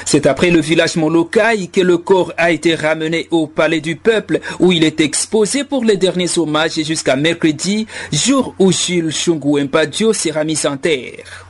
C'est 0.05 0.27
après 0.27 0.51
le 0.51 0.61
village 0.61 0.95
Molokai 0.95 1.65
que 1.73 1.81
le 1.81 1.97
corps 1.97 2.31
a 2.37 2.51
été 2.51 2.75
ramené 2.75 3.27
au 3.31 3.47
palais 3.47 3.81
du 3.81 3.95
peuple 3.95 4.39
où 4.59 4.71
il 4.71 4.83
est 4.83 5.01
exposé 5.01 5.63
pour 5.63 5.85
les 5.85 5.97
derniers 5.97 6.37
hommages 6.37 6.75
jusqu'à 6.75 7.15
mercredi, 7.15 7.87
jour 8.11 8.53
où 8.59 8.71
Jules 8.71 9.11
Chungu 9.11 9.67
Dio 9.89 10.13
sera 10.13 10.43
mis 10.43 10.63
en 10.67 10.77
terre. 10.77 11.47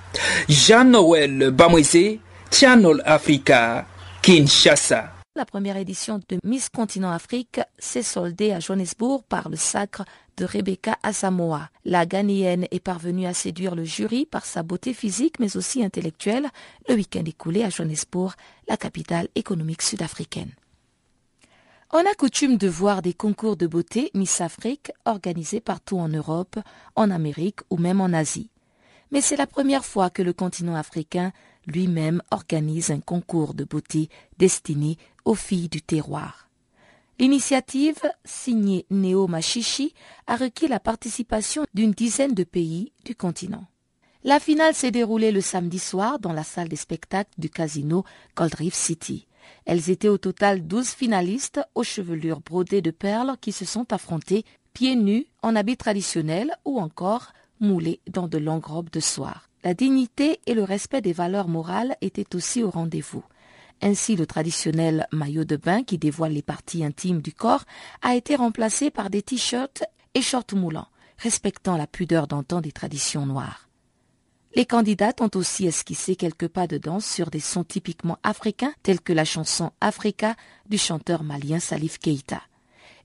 Jean-Noël 0.48 1.52
Bamwese, 1.52 2.20
Channel 2.50 3.02
Africa, 3.04 3.86
Kinshasa. 4.22 5.13
La 5.36 5.46
première 5.46 5.78
édition 5.78 6.20
de 6.30 6.38
Miss 6.44 6.70
Continent 6.70 7.10
Afrique 7.10 7.60
s'est 7.80 8.04
soldée 8.04 8.52
à 8.52 8.60
Johannesburg 8.60 9.24
par 9.24 9.50
le 9.50 9.56
sacre 9.56 10.06
de 10.38 10.46
Rebecca 10.46 11.00
Asamoah. 11.02 11.72
La 11.86 12.06
Ghanéenne 12.06 12.68
est 12.70 12.80
parvenue 12.80 13.26
à 13.26 13.34
séduire 13.34 13.74
le 13.74 13.84
jury 13.84 14.28
par 14.28 14.46
sa 14.46 14.62
beauté 14.62 14.94
physique 14.94 15.40
mais 15.40 15.58
aussi 15.58 15.84
intellectuelle 15.84 16.50
le 16.88 16.94
week-end 16.94 17.24
écoulé 17.26 17.64
à 17.64 17.72
Johannesburg, 17.72 18.34
la 18.68 18.78
capitale 18.78 19.28
économique 19.34 19.82
sud-africaine. 19.82 20.52
On 21.92 22.06
a 22.06 22.14
coutume 22.14 22.58
de 22.58 22.68
voir 22.68 23.02
des 23.02 23.16
concours 23.16 23.58
de 23.58 23.66
beauté 23.66 24.12
Miss 24.14 24.40
Afrique 24.40 24.92
organisés 25.06 25.62
partout 25.62 25.98
en 25.98 26.10
Europe, 26.10 26.60
en 26.96 27.10
Amérique 27.10 27.62
ou 27.72 27.78
même 27.78 28.02
en 28.02 28.14
Asie. 28.14 28.52
Mais 29.10 29.22
c'est 29.22 29.36
la 29.36 29.48
première 29.48 29.86
fois 29.86 30.12
que 30.12 30.22
le 30.22 30.34
continent 30.34 30.76
africain 30.76 31.32
lui-même 31.68 32.22
organise 32.32 32.92
un 32.92 33.00
concours 33.00 33.54
de 33.54 33.64
beauté 33.64 34.10
destiné 34.38 34.98
aux 35.26 35.36
filles 35.36 35.70
du 35.70 35.82
terroir. 35.82 36.50
L'initiative, 37.20 38.02
signée 38.26 38.86
Neo 38.90 39.28
Machichi, 39.28 39.94
a 40.28 40.36
requis 40.36 40.68
la 40.68 40.80
participation 40.80 41.64
d'une 41.74 41.92
dizaine 41.92 42.34
de 42.34 42.44
pays 42.44 42.92
du 43.06 43.16
continent. 43.16 43.66
La 44.24 44.40
finale 44.40 44.74
s'est 44.74 44.92
déroulée 44.92 45.32
le 45.32 45.42
samedi 45.42 45.80
soir 45.80 46.18
dans 46.18 46.34
la 46.34 46.44
salle 46.44 46.70
des 46.70 46.76
spectacles 46.76 47.34
du 47.38 47.50
casino 47.50 48.04
Gold 48.36 48.56
Reef 48.56 48.74
City. 48.74 49.28
Elles 49.66 49.90
étaient 49.90 50.08
au 50.08 50.18
total 50.18 50.66
douze 50.66 50.90
finalistes 50.90 51.62
aux 51.76 51.84
chevelures 51.84 52.40
brodées 52.40 52.82
de 52.82 52.92
perles 52.92 53.36
qui 53.42 53.52
se 53.52 53.66
sont 53.66 53.92
affrontées 53.92 54.46
pieds 54.74 54.96
nus 54.96 55.28
en 55.42 55.56
habits 55.56 55.78
traditionnels 55.78 56.52
ou 56.66 56.80
encore 56.80 57.34
moulés 57.60 58.02
dans 58.10 58.28
de 58.28 58.38
longues 58.38 58.66
robes 58.66 58.90
de 58.92 59.00
soie. 59.00 59.36
La 59.64 59.74
dignité 59.74 60.42
et 60.46 60.54
le 60.54 60.64
respect 60.64 61.02
des 61.02 61.14
valeurs 61.14 61.48
morales 61.48 61.96
étaient 62.02 62.36
aussi 62.36 62.64
au 62.64 62.70
rendez-vous. 62.70 63.24
Ainsi, 63.82 64.16
le 64.16 64.26
traditionnel 64.26 65.08
maillot 65.12 65.46
de 65.46 65.56
bain 65.56 65.84
qui 65.84 65.98
dévoile 65.98 66.34
les 66.34 66.42
parties 66.42 66.84
intimes 66.84 67.22
du 67.22 67.34
corps 67.34 67.64
a 68.02 68.16
été 68.16 68.36
remplacé 68.36 68.92
par 68.92 69.10
des 69.10 69.22
t-shirts 69.22 69.84
et 70.16 70.22
shorts 70.22 70.54
moulants, 70.54 70.88
respectant 71.18 71.78
la 71.78 71.88
pudeur 71.88 72.28
d'antan 72.28 72.62
des 72.62 72.72
traditions 72.72 73.26
noires. 73.26 73.70
Les 74.56 74.66
candidates 74.66 75.22
ont 75.22 75.32
aussi 75.36 75.66
esquissé 75.66 76.16
quelques 76.16 76.48
pas 76.48 76.68
de 76.68 76.78
danse 76.78 77.06
sur 77.06 77.32
des 77.32 77.40
sons 77.40 77.64
typiquement 77.64 78.20
africains 78.22 78.74
tels 78.84 79.02
que 79.02 79.14
la 79.14 79.26
chanson 79.26 79.72
Africa 79.82 80.36
du 80.70 80.78
chanteur 80.78 81.24
malien 81.24 81.60
Salif 81.60 81.98
Keita. 81.98 82.42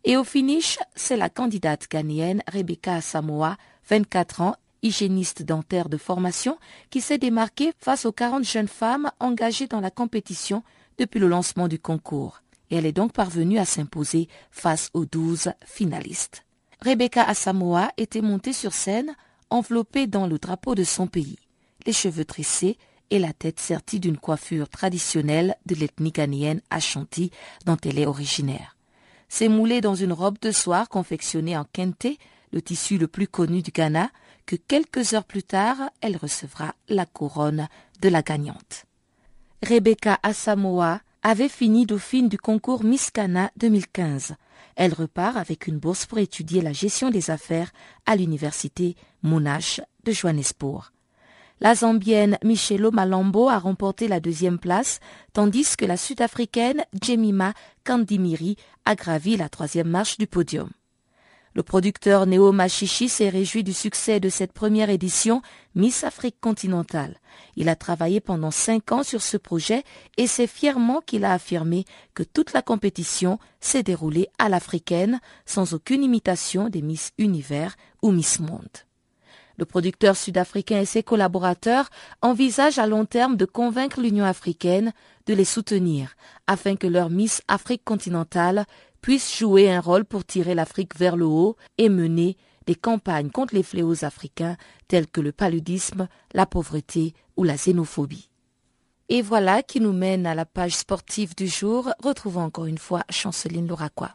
Et 0.04 0.16
au 0.16 0.24
finish, 0.24 0.78
c'est 0.94 1.16
la 1.16 1.30
candidate 1.30 1.88
ghanéenne 1.90 2.42
Rebecca 2.52 3.00
Samoa, 3.00 3.56
24 3.88 4.42
ans, 4.42 4.56
hygiéniste 4.83 5.43
dentaire 5.43 5.89
de 5.89 5.97
formation, 5.97 6.59
qui 6.91 7.01
s'est 7.01 7.18
démarquée 7.18 7.72
face 7.79 8.05
aux 8.07 8.12
40 8.12 8.45
jeunes 8.45 8.68
femmes 8.68 9.11
engagées 9.20 9.66
dans 9.66 9.81
la 9.81 9.91
compétition 9.91 10.62
depuis 10.99 11.20
le 11.20 11.29
lancement 11.29 11.68
du 11.68 11.79
concours. 11.79 12.43
Et 12.70 12.76
elle 12.76 12.87
est 12.87 12.93
donc 12.93 13.12
parvenue 13.12 13.59
à 13.59 13.64
s'imposer 13.64 14.29
face 14.51 14.91
aux 14.93 15.07
12 15.07 15.53
finalistes. 15.64 16.45
Rebecca 16.85 17.24
Asamoah 17.24 17.91
était 17.97 18.20
montée 18.20 18.53
sur 18.53 18.72
scène, 18.72 19.14
enveloppée 19.51 20.07
dans 20.07 20.26
le 20.26 20.39
drapeau 20.39 20.74
de 20.74 20.85
son 20.85 21.07
pays, 21.07 21.39
les 21.87 21.93
cheveux 21.93 22.24
tressés 22.24 22.76
et 23.11 23.18
la 23.18 23.33
tête 23.33 23.59
sertie 23.59 24.01
d'une 24.01 24.18
coiffure 24.18 24.68
traditionnelle 24.68 25.57
de 25.66 25.74
l'ethnie 25.74 26.12
ghanéenne 26.12 26.61
Ashanti 26.70 27.31
dont 27.64 27.79
elle 27.85 27.99
est 27.99 28.07
originaire. 28.07 28.76
C'est 29.29 29.49
moulée 29.49 29.81
dans 29.81 29.95
une 29.95 30.12
robe 30.12 30.39
de 30.41 30.51
soie 30.51 30.87
confectionnée 30.87 31.57
en 31.57 31.64
kente, 31.64 32.07
le 32.53 32.62
tissu 32.62 32.99
le 32.99 33.09
plus 33.09 33.29
connu 33.29 33.62
du 33.62 33.70
Ghana, 33.70 34.11
que 34.49 34.57
quelques 34.57 35.12
heures 35.12 35.26
plus 35.26 35.42
tard, 35.42 35.76
elle 36.01 36.16
recevra 36.16 36.74
la 36.88 37.05
couronne 37.05 37.68
de 38.01 38.09
la 38.09 38.22
gagnante. 38.22 38.86
Rebecca 39.62 40.18
Asamoah 40.22 41.03
avait 41.22 41.51
fini 41.51 41.84
dauphine 41.84 42.30
du 42.30 42.38
concours 42.38 42.82
Miss 42.82 43.12
Ghana 43.12 43.51
2015. 43.59 44.36
Elle 44.74 44.94
repart 44.94 45.36
avec 45.36 45.66
une 45.66 45.78
bourse 45.78 46.07
pour 46.07 46.16
étudier 46.16 46.62
la 46.62 46.72
gestion 46.72 47.11
des 47.11 47.30
affaires 47.30 47.70
à 48.07 48.16
l'université 48.16 48.96
Monash 49.22 49.82
de 50.05 50.12
Johannesburg. 50.12 50.92
La 51.61 51.74
Zambienne 51.74 52.38
Michelo 52.42 52.90
Malambo 52.90 53.51
a 53.51 53.59
remporté 53.59 54.09
la 54.09 54.18
deuxième 54.18 54.59
place, 54.59 54.99
tandis 55.34 55.76
que 55.76 55.84
la 55.84 55.99
Sud-Africaine 55.99 56.86
Jemima 57.03 57.53
Kandimiri 57.84 58.57
a 58.86 58.94
gravi 58.94 59.36
la 59.36 59.51
troisième 59.51 59.88
marche 59.88 60.16
du 60.16 60.26
podium. 60.26 60.70
Le 61.55 61.62
producteur 61.62 62.26
Neo 62.26 62.53
Machichi 62.53 63.09
s'est 63.09 63.28
réjoui 63.28 63.64
du 63.64 63.72
succès 63.72 64.20
de 64.20 64.28
cette 64.28 64.53
première 64.53 64.90
édition 64.90 65.42
Miss 65.74 66.05
Afrique 66.05 66.40
continentale. 66.40 67.18
Il 67.57 67.68
a 67.68 67.76
travaillé 67.76 68.20
pendant 68.20 68.51
cinq 68.51 68.92
ans 68.92 69.03
sur 69.03 69.22
ce 69.22 69.36
projet 69.36 69.82
et 70.16 70.26
c'est 70.26 70.46
fièrement 70.46 71.01
qu'il 71.01 71.24
a 71.24 71.32
affirmé 71.32 71.84
que 72.14 72.22
toute 72.22 72.53
la 72.53 72.62
compétition 72.62 73.38
s'est 73.61 73.82
déroulée 73.82 74.28
à 74.38 74.49
l'africaine 74.49 75.20
sans 75.46 75.74
aucune 75.74 76.05
imitation 76.05 76.68
des 76.68 76.82
Miss 76.82 77.12
Univers 77.18 77.76
ou 78.03 78.11
Miss 78.12 78.40
Monde. 78.40 78.68
Le 79.59 79.64
producteur 79.64 80.16
sud-africain 80.16 80.80
et 80.80 80.84
ses 80.84 81.03
collaborateurs 81.03 81.90
envisagent 82.22 82.78
à 82.78 82.86
long 82.86 83.05
terme 83.05 83.36
de 83.36 83.44
convaincre 83.44 84.01
l'Union 84.01 84.24
africaine 84.24 84.92
de 85.26 85.34
les 85.34 85.44
soutenir 85.44 86.14
afin 86.46 86.76
que 86.76 86.86
leur 86.86 87.11
Miss 87.11 87.42
Afrique 87.49 87.84
continentale 87.84 88.66
puisse 89.01 89.36
jouer 89.36 89.70
un 89.70 89.80
rôle 89.80 90.05
pour 90.05 90.24
tirer 90.24 90.55
l'Afrique 90.55 90.96
vers 90.96 91.16
le 91.16 91.26
haut 91.26 91.57
et 91.78 91.88
mener 91.88 92.36
des 92.66 92.74
campagnes 92.74 93.30
contre 93.30 93.55
les 93.55 93.62
fléaux 93.62 94.05
africains 94.05 94.57
tels 94.88 95.07
que 95.07 95.20
le 95.20 95.32
paludisme, 95.32 96.09
la 96.34 96.46
pauvreté 96.46 97.14
ou 97.36 97.44
la 97.44 97.57
xénophobie. 97.57 98.30
Et 99.09 99.22
voilà 99.22 99.62
qui 99.62 99.80
nous 99.80 99.94
mène 99.94 100.26
à 100.26 100.34
la 100.34 100.44
page 100.44 100.76
sportive 100.76 101.34
du 101.34 101.46
jour. 101.46 101.90
Retrouvons 102.03 102.42
encore 102.42 102.66
une 102.66 102.76
fois 102.76 103.05
Chanceline 103.09 103.66
Louraquois. 103.66 104.14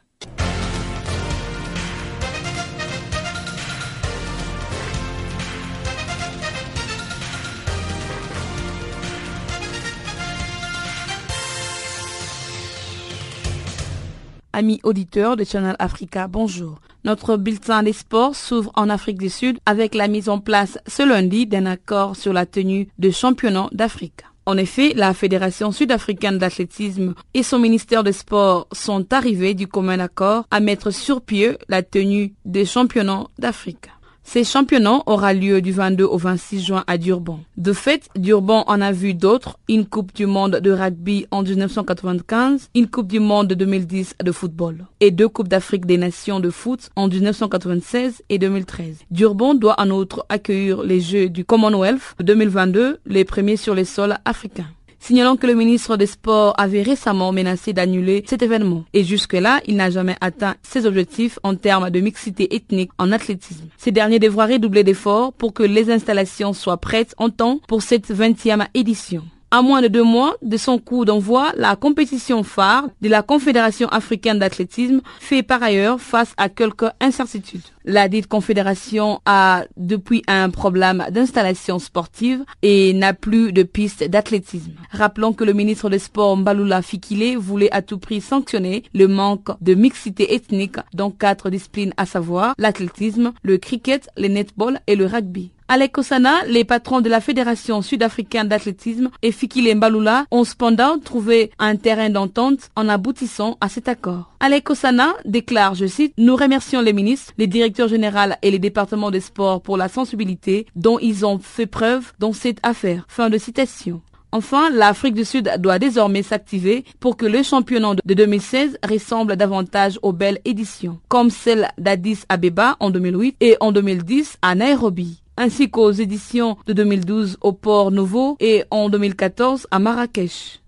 Amis 14.56 14.80
auditeurs 14.84 15.36
de 15.36 15.44
Channel 15.44 15.76
Africa, 15.80 16.28
bonjour. 16.28 16.80
Notre 17.06 17.38
bulletin 17.38 17.82
des 17.82 17.92
sports 17.92 18.36
s'ouvre 18.36 18.72
en 18.76 18.88
Afrique 18.88 19.18
du 19.18 19.30
Sud 19.30 19.58
avec 19.66 19.96
la 19.96 20.08
mise 20.08 20.30
en 20.30 20.38
place 20.38 20.78
ce 20.86 21.02
lundi 21.02 21.48
d'un 21.48 21.66
accord 21.66 22.16
sur 22.16 22.34
la 22.34 22.46
tenue 22.46 22.88
de 23.00 23.10
championnat 23.10 23.68
d'Afrique. 23.72 24.22
En 24.46 24.56
effet, 24.58 24.94
la 24.96 25.16
Fédération 25.16 25.72
sud-africaine 25.72 26.38
d'athlétisme 26.38 27.16
et 27.34 27.42
son 27.42 27.58
ministère 27.58 28.04
des 28.04 28.12
Sports 28.12 28.68
sont 28.72 29.12
arrivés 29.12 29.56
du 29.56 29.68
commun 29.68 30.00
accord 30.00 30.46
à 30.52 30.60
mettre 30.60 30.92
sur 30.92 31.22
pied 31.22 31.58
la 31.68 31.82
tenue 31.82 32.36
des 32.46 32.66
championnats 32.66 33.26
d'Afrique. 33.40 33.90
Ces 34.24 34.44
championnats 34.44 35.04
aura 35.06 35.34
lieu 35.34 35.62
du 35.62 35.72
22 35.72 36.06
au 36.06 36.18
26 36.18 36.62
juin 36.62 36.84
à 36.88 36.98
Durban. 36.98 37.40
De 37.58 37.74
fait, 37.74 38.10
Durban 38.16 38.64
en 38.68 38.82
a 38.82 38.92
vu 38.92 39.14
d'autres, 39.14 39.60
une 39.68 39.86
Coupe 39.86 40.14
du 40.16 40.26
monde 40.26 40.56
de 40.56 40.72
rugby 40.72 41.28
en 41.30 41.44
1995, 41.44 42.70
une 42.74 42.88
Coupe 42.88 43.08
du 43.08 43.20
monde 43.20 43.48
de 43.48 43.56
2010 43.56 44.16
de 44.24 44.32
football 44.32 44.86
et 45.02 45.12
deux 45.12 45.28
Coupes 45.30 45.50
d'Afrique 45.50 45.86
des 45.86 45.98
Nations 45.98 46.40
de 46.40 46.50
foot 46.50 46.90
en 46.96 47.08
1996 47.08 48.24
et 48.30 48.40
2013. 48.40 49.00
Durban 49.12 49.54
doit 49.54 49.80
en 49.80 49.90
outre 49.90 50.26
accueillir 50.30 50.84
les 50.84 51.00
Jeux 51.02 51.30
du 51.30 51.46
Commonwealth 51.46 52.16
2022, 52.20 53.00
les 53.06 53.26
premiers 53.26 53.58
sur 53.58 53.76
les 53.76 53.86
sols 53.86 54.18
africains 54.26 54.70
signalant 55.04 55.36
que 55.36 55.48
le 55.48 55.54
ministre 55.54 55.98
des 55.98 56.06
Sports 56.06 56.54
avait 56.58 56.82
récemment 56.82 57.34
menacé 57.34 57.74
d'annuler 57.74 58.24
cet 58.26 58.42
événement. 58.42 58.86
Et 58.94 59.04
jusque-là, 59.04 59.60
il 59.68 59.76
n'a 59.76 59.90
jamais 59.90 60.16
atteint 60.22 60.56
ses 60.64 60.86
objectifs 60.86 61.40
en 61.44 61.56
termes 61.56 61.90
de 61.90 62.00
mixité 62.00 62.56
ethnique 62.56 62.92
en 62.98 63.12
athlétisme. 63.12 63.66
Ces 63.78 63.92
derniers 63.92 64.20
devra 64.20 64.46
redoubler 64.46 64.86
d'efforts 64.86 65.34
pour 65.34 65.54
que 65.54 65.64
les 65.64 65.92
installations 65.92 66.54
soient 66.54 66.78
prêtes 66.78 67.16
en 67.18 67.30
temps 67.30 67.60
pour 67.68 67.82
cette 67.82 68.10
20e 68.10 68.66
édition. 68.74 69.24
À 69.56 69.62
moins 69.62 69.84
de 69.84 69.88
deux 69.88 70.02
mois 70.02 70.36
de 70.42 70.58
son 70.58 70.80
coup 70.80 71.06
d'envoi, 71.06 71.52
la 71.56 71.76
compétition 71.76 72.42
phare 72.42 72.88
de 73.04 73.08
la 73.08 73.22
Confédération 73.22 73.88
africaine 73.90 74.40
d'athlétisme 74.40 75.02
fait 75.20 75.44
par 75.44 75.62
ailleurs 75.62 76.02
face 76.02 76.34
à 76.38 76.50
quelques 76.50 76.90
incertitudes. 77.00 77.62
La 77.86 78.10
dite 78.10 78.26
confédération 78.26 79.22
a 79.28 79.66
depuis 79.78 80.24
un 80.26 80.50
problème 80.50 81.06
d'installation 81.12 81.78
sportive 81.78 82.44
et 82.64 82.94
n'a 82.94 83.14
plus 83.14 83.54
de 83.54 83.62
piste 83.62 84.04
d'athlétisme. 84.04 84.72
Rappelons 84.90 85.34
que 85.34 85.44
le 85.44 85.54
ministre 85.54 85.88
des 85.88 86.00
Sports 86.00 86.36
Mbalula 86.36 86.82
Fikile 86.82 87.38
voulait 87.38 87.72
à 87.72 87.84
tout 87.84 88.00
prix 88.00 88.22
sanctionner 88.22 88.82
le 88.96 89.08
manque 89.08 89.50
de 89.62 89.76
mixité 89.76 90.34
ethnique 90.34 90.78
dans 90.96 91.12
quatre 91.12 91.52
disciplines 91.52 91.94
à 91.98 92.08
savoir 92.08 92.56
l'athlétisme, 92.58 93.34
le 93.44 93.60
cricket, 93.60 94.10
le 94.18 94.30
netball 94.30 94.80
et 94.88 94.96
le 94.96 95.06
rugby. 95.06 95.52
Alec 95.70 95.98
Osana, 95.98 96.44
les 96.48 96.66
patrons 96.66 97.02
de 97.02 97.10
la 97.10 97.22
Fédération 97.22 97.82
sud-africaine 97.82 98.48
d'athlétisme 98.48 99.10
et 99.22 99.32
Fikile 99.32 99.76
Mbalula 99.76 100.26
ont 100.30 100.44
cependant 100.44 101.00
trouvé 101.00 101.52
un 101.58 101.78
terrain 101.78 102.10
d'entente 102.10 102.70
en 102.76 102.90
aboutissant 102.90 103.58
à 103.62 103.70
cet 103.70 103.88
accord. 103.88 104.34
Alec 104.40 104.70
Osana 104.70 105.14
déclare, 105.26 105.76
je 105.76 105.86
cite, 105.86 106.14
Nous 106.18 106.36
remercions 106.36 106.82
les 106.82 106.94
ministres, 106.94 107.34
les 107.38 107.48
directeurs 107.48 107.88
généraux 107.88 108.34
et 108.42 108.52
les 108.52 108.60
départements 108.60 109.10
des 109.12 109.22
sports 109.22 109.62
pour 109.62 109.78
la 109.78 109.88
sensibilité 109.88 110.68
dont 110.76 111.00
ils 111.00 111.26
ont 111.26 111.40
fait 111.40 111.66
preuve 111.66 112.12
dans 112.20 112.34
cette 112.34 112.60
affaire. 112.62 113.06
Fin 113.08 113.30
de 113.30 113.38
citation. 113.38 114.02
Enfin, 114.34 114.70
l'Afrique 114.72 115.14
du 115.14 115.26
Sud 115.26 115.50
doit 115.60 115.78
désormais 115.80 116.24
s'activer 116.24 116.86
pour 117.00 117.18
que 117.18 117.26
le 117.28 117.44
championnat 117.44 117.94
de 118.04 118.14
2016 118.16 118.80
ressemble 118.84 119.36
davantage 119.36 120.00
aux 120.02 120.12
belles 120.12 120.40
éditions, 120.44 121.00
comme 121.08 121.30
celle 121.30 121.70
d'Addis 121.78 122.22
Abeba 122.30 122.76
en 122.80 122.90
2008 122.90 123.36
et 123.42 123.58
en 123.60 123.72
2010 123.72 124.38
à 124.42 124.56
Nairobi 124.56 125.23
ainsi 125.38 125.70
qu'aux 125.70 125.92
éditions 125.92 126.58
de 126.66 126.74
2012 126.74 127.38
au 127.42 127.54
Port 127.54 127.92
Nouveau 127.92 128.38
et 128.40 128.64
en 128.72 128.90
2014 128.90 129.68
à 129.72 129.80
Marrakech. 129.80 130.60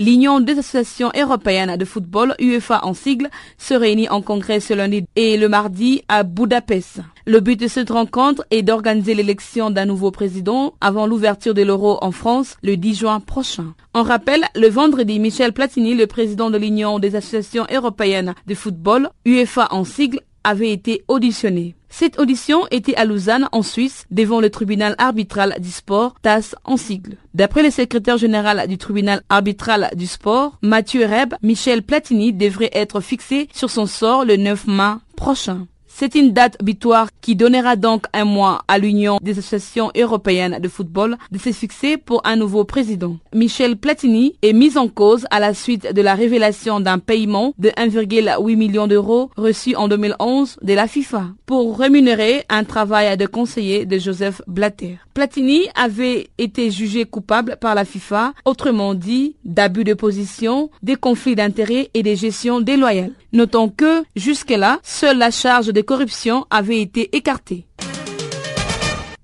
L'Union 0.00 0.40
des 0.40 0.58
associations 0.58 1.12
européennes 1.16 1.76
de 1.76 1.84
football, 1.84 2.34
UEFA 2.40 2.80
en 2.84 2.94
sigle, 2.94 3.30
se 3.58 3.74
réunit 3.74 4.08
en 4.08 4.22
congrès 4.22 4.58
ce 4.58 4.74
lundi 4.74 5.04
et 5.14 5.36
le 5.36 5.48
mardi 5.48 6.02
à 6.08 6.24
Budapest. 6.24 7.00
Le 7.26 7.38
but 7.38 7.58
de 7.60 7.68
cette 7.68 7.90
rencontre 7.90 8.44
est 8.50 8.62
d'organiser 8.62 9.14
l'élection 9.14 9.70
d'un 9.70 9.86
nouveau 9.86 10.10
président 10.10 10.74
avant 10.80 11.06
l'ouverture 11.06 11.54
de 11.54 11.62
l'euro 11.62 11.98
en 12.02 12.10
France 12.10 12.56
le 12.64 12.76
10 12.76 12.98
juin 12.98 13.20
prochain. 13.20 13.74
En 13.94 14.02
rappel, 14.02 14.42
le 14.56 14.68
vendredi, 14.68 15.20
Michel 15.20 15.52
Platini, 15.52 15.94
le 15.94 16.08
président 16.08 16.50
de 16.50 16.58
l'Union 16.58 16.98
des 16.98 17.14
associations 17.14 17.66
européennes 17.72 18.34
de 18.48 18.54
football, 18.56 19.10
UEFA 19.24 19.68
en 19.70 19.84
sigle, 19.84 20.20
avait 20.42 20.72
été 20.72 21.04
auditionné. 21.06 21.76
Cette 21.96 22.18
audition 22.18 22.66
était 22.72 22.96
à 22.96 23.04
Lausanne, 23.04 23.48
en 23.52 23.62
Suisse, 23.62 24.06
devant 24.10 24.40
le 24.40 24.50
tribunal 24.50 24.96
arbitral 24.98 25.54
du 25.60 25.70
sport, 25.70 26.16
TAS 26.22 26.56
en 26.64 26.76
sigle. 26.76 27.18
D'après 27.34 27.62
le 27.62 27.70
secrétaire 27.70 28.18
général 28.18 28.66
du 28.66 28.78
tribunal 28.78 29.22
arbitral 29.28 29.90
du 29.94 30.08
sport, 30.08 30.58
Mathieu 30.60 31.06
Reb, 31.06 31.34
Michel 31.40 31.84
Platini 31.84 32.32
devrait 32.32 32.72
être 32.72 33.00
fixé 33.00 33.48
sur 33.54 33.70
son 33.70 33.86
sort 33.86 34.24
le 34.24 34.36
9 34.36 34.66
mai 34.66 34.94
prochain. 35.14 35.68
C'est 35.96 36.16
une 36.16 36.32
date 36.32 36.56
butoir 36.60 37.06
qui 37.20 37.36
donnera 37.36 37.76
donc 37.76 38.06
un 38.12 38.24
mois 38.24 38.64
à 38.66 38.78
l'Union 38.78 39.18
des 39.22 39.38
associations 39.38 39.92
européennes 39.96 40.58
de 40.60 40.68
football 40.68 41.16
de 41.30 41.38
se 41.38 41.52
fixer 41.52 41.98
pour 41.98 42.20
un 42.26 42.34
nouveau 42.34 42.64
président. 42.64 43.16
Michel 43.32 43.76
Platini 43.76 44.34
est 44.42 44.54
mis 44.54 44.76
en 44.76 44.88
cause 44.88 45.24
à 45.30 45.38
la 45.38 45.54
suite 45.54 45.94
de 45.94 46.02
la 46.02 46.16
révélation 46.16 46.80
d'un 46.80 46.98
paiement 46.98 47.54
de 47.58 47.68
1,8 47.68 48.56
million 48.56 48.88
d'euros 48.88 49.30
reçu 49.36 49.76
en 49.76 49.86
2011 49.86 50.56
de 50.62 50.74
la 50.74 50.88
FIFA 50.88 51.26
pour 51.46 51.78
rémunérer 51.78 52.44
un 52.48 52.64
travail 52.64 53.16
de 53.16 53.26
conseiller 53.26 53.86
de 53.86 53.96
Joseph 53.96 54.42
Blatter. 54.48 54.98
Platini 55.14 55.68
avait 55.76 56.28
été 56.38 56.72
jugé 56.72 57.04
coupable 57.04 57.56
par 57.60 57.76
la 57.76 57.84
FIFA, 57.84 58.34
autrement 58.44 58.94
dit 58.94 59.36
d'abus 59.44 59.84
de 59.84 59.94
position, 59.94 60.70
des 60.82 60.96
conflits 60.96 61.36
d'intérêts 61.36 61.88
et 61.94 62.02
de 62.02 62.16
gestion 62.16 62.60
déloyale. 62.60 63.12
Notons 63.32 63.68
que, 63.68 64.02
jusque-là, 64.16 64.80
seule 64.82 65.18
la 65.18 65.30
charge 65.30 65.68
de 65.68 65.80
corruption 65.84 66.46
avait 66.50 66.80
été 66.80 67.14
écartée. 67.16 67.66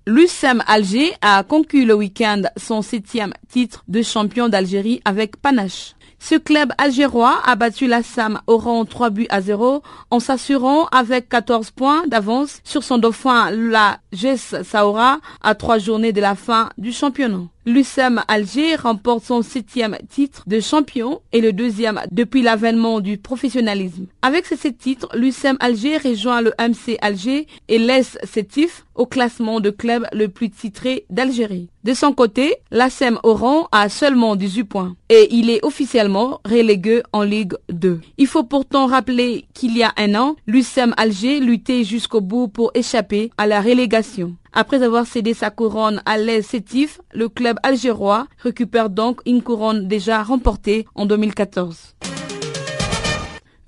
L'USM 0.07 0.63
Alger 0.67 1.13
a 1.21 1.43
conquis 1.43 1.85
le 1.85 1.95
week-end 1.95 2.43
son 2.57 2.83
septième 2.83 3.33
titre 3.49 3.85
de 3.87 4.03
champion 4.03 4.49
d'Algérie 4.49 5.01
avec 5.05 5.37
panache. 5.37 5.95
Ce 6.19 6.35
club 6.35 6.73
algérois 6.77 7.41
a 7.47 7.57
battu 7.57 7.87
la 7.87 8.03
SAM 8.03 8.41
au 8.47 8.59
rang 8.59 8.85
3 8.85 9.11
buts 9.11 9.27
à 9.31 9.41
0 9.41 9.83
en 10.11 10.21
s'assurant 10.21 10.87
avec 10.87 11.29
14 11.31 11.71
points 11.71 12.07
d'avance 12.07 12.61
sur 12.63 12.85
son 12.85 12.99
dauphin 12.99 13.51
la 13.51 13.99
GES 14.13 14.63
Saoura 14.63 15.21
à 15.41 15.55
trois 15.55 15.79
journées 15.79 16.13
de 16.13 16.21
la 16.21 16.35
fin 16.35 16.69
du 16.77 16.93
championnat. 16.93 17.45
L'USM 17.67 18.23
Alger 18.27 18.77
remporte 18.77 19.25
son 19.25 19.43
septième 19.43 19.99
titre 20.09 20.45
de 20.47 20.61
champion 20.61 21.21
et 21.33 21.43
le 21.43 21.53
deuxième 21.53 22.01
depuis 22.11 22.41
l'avènement 22.41 23.01
du 23.01 23.19
professionnalisme. 23.19 24.07
Avec 24.23 24.47
ces 24.47 24.57
sept 24.57 24.79
titres, 24.79 25.09
l'USM 25.15 25.59
Alger 25.61 25.99
rejoint 25.99 26.41
le 26.41 26.55
MC 26.59 26.97
Alger 27.03 27.47
et 27.69 27.79
laisse 27.79 28.17
titres 28.25 28.87
au 28.95 29.05
classement 29.05 29.61
de 29.61 29.69
club 29.69 30.07
le 30.15 30.29
plus 30.29 30.49
titré 30.49 31.05
d'Algérie. 31.11 31.69
De 31.85 31.93
son 31.93 32.13
côté, 32.13 32.57
l'ASM 32.71 33.19
Oran 33.23 33.69
a 33.73 33.89
seulement 33.89 34.37
18 34.37 34.65
points 34.65 34.97
et 35.11 35.29
il 35.31 35.51
est 35.51 35.65
officiellement 35.65 36.41
relégué 36.47 37.03
en 37.13 37.23
Ligue 37.23 37.55
2. 37.71 38.01
Il 38.19 38.27
faut 38.27 38.45
pourtant 38.45 38.87
rappeler 38.87 39.47
qu'il 39.55 39.77
y 39.77 39.83
a 39.83 39.93
un 39.99 40.15
an, 40.15 40.37
l'USM 40.47 40.95
Alger 40.97 41.41
luttait 41.41 41.85
jusqu'au 41.85 42.21
bout 42.21 42.49
pour 42.49 42.71
échapper 42.75 43.31
à 43.37 43.47
la 43.47 43.61
relégation. 43.61 44.35
Après 44.53 44.83
avoir 44.83 45.07
cédé 45.07 45.33
sa 45.33 45.51
couronne 45.51 46.03
à 46.07 46.19
l'AS 46.19 46.43
Sétif, 46.43 47.01
le 47.13 47.29
club 47.29 47.57
algérois 47.63 48.27
récupère 48.39 48.91
donc 48.91 49.21
une 49.25 49.43
couronne 49.43 49.87
déjà 49.87 50.23
remportée 50.23 50.87
en 50.95 51.07
2014. 51.07 51.95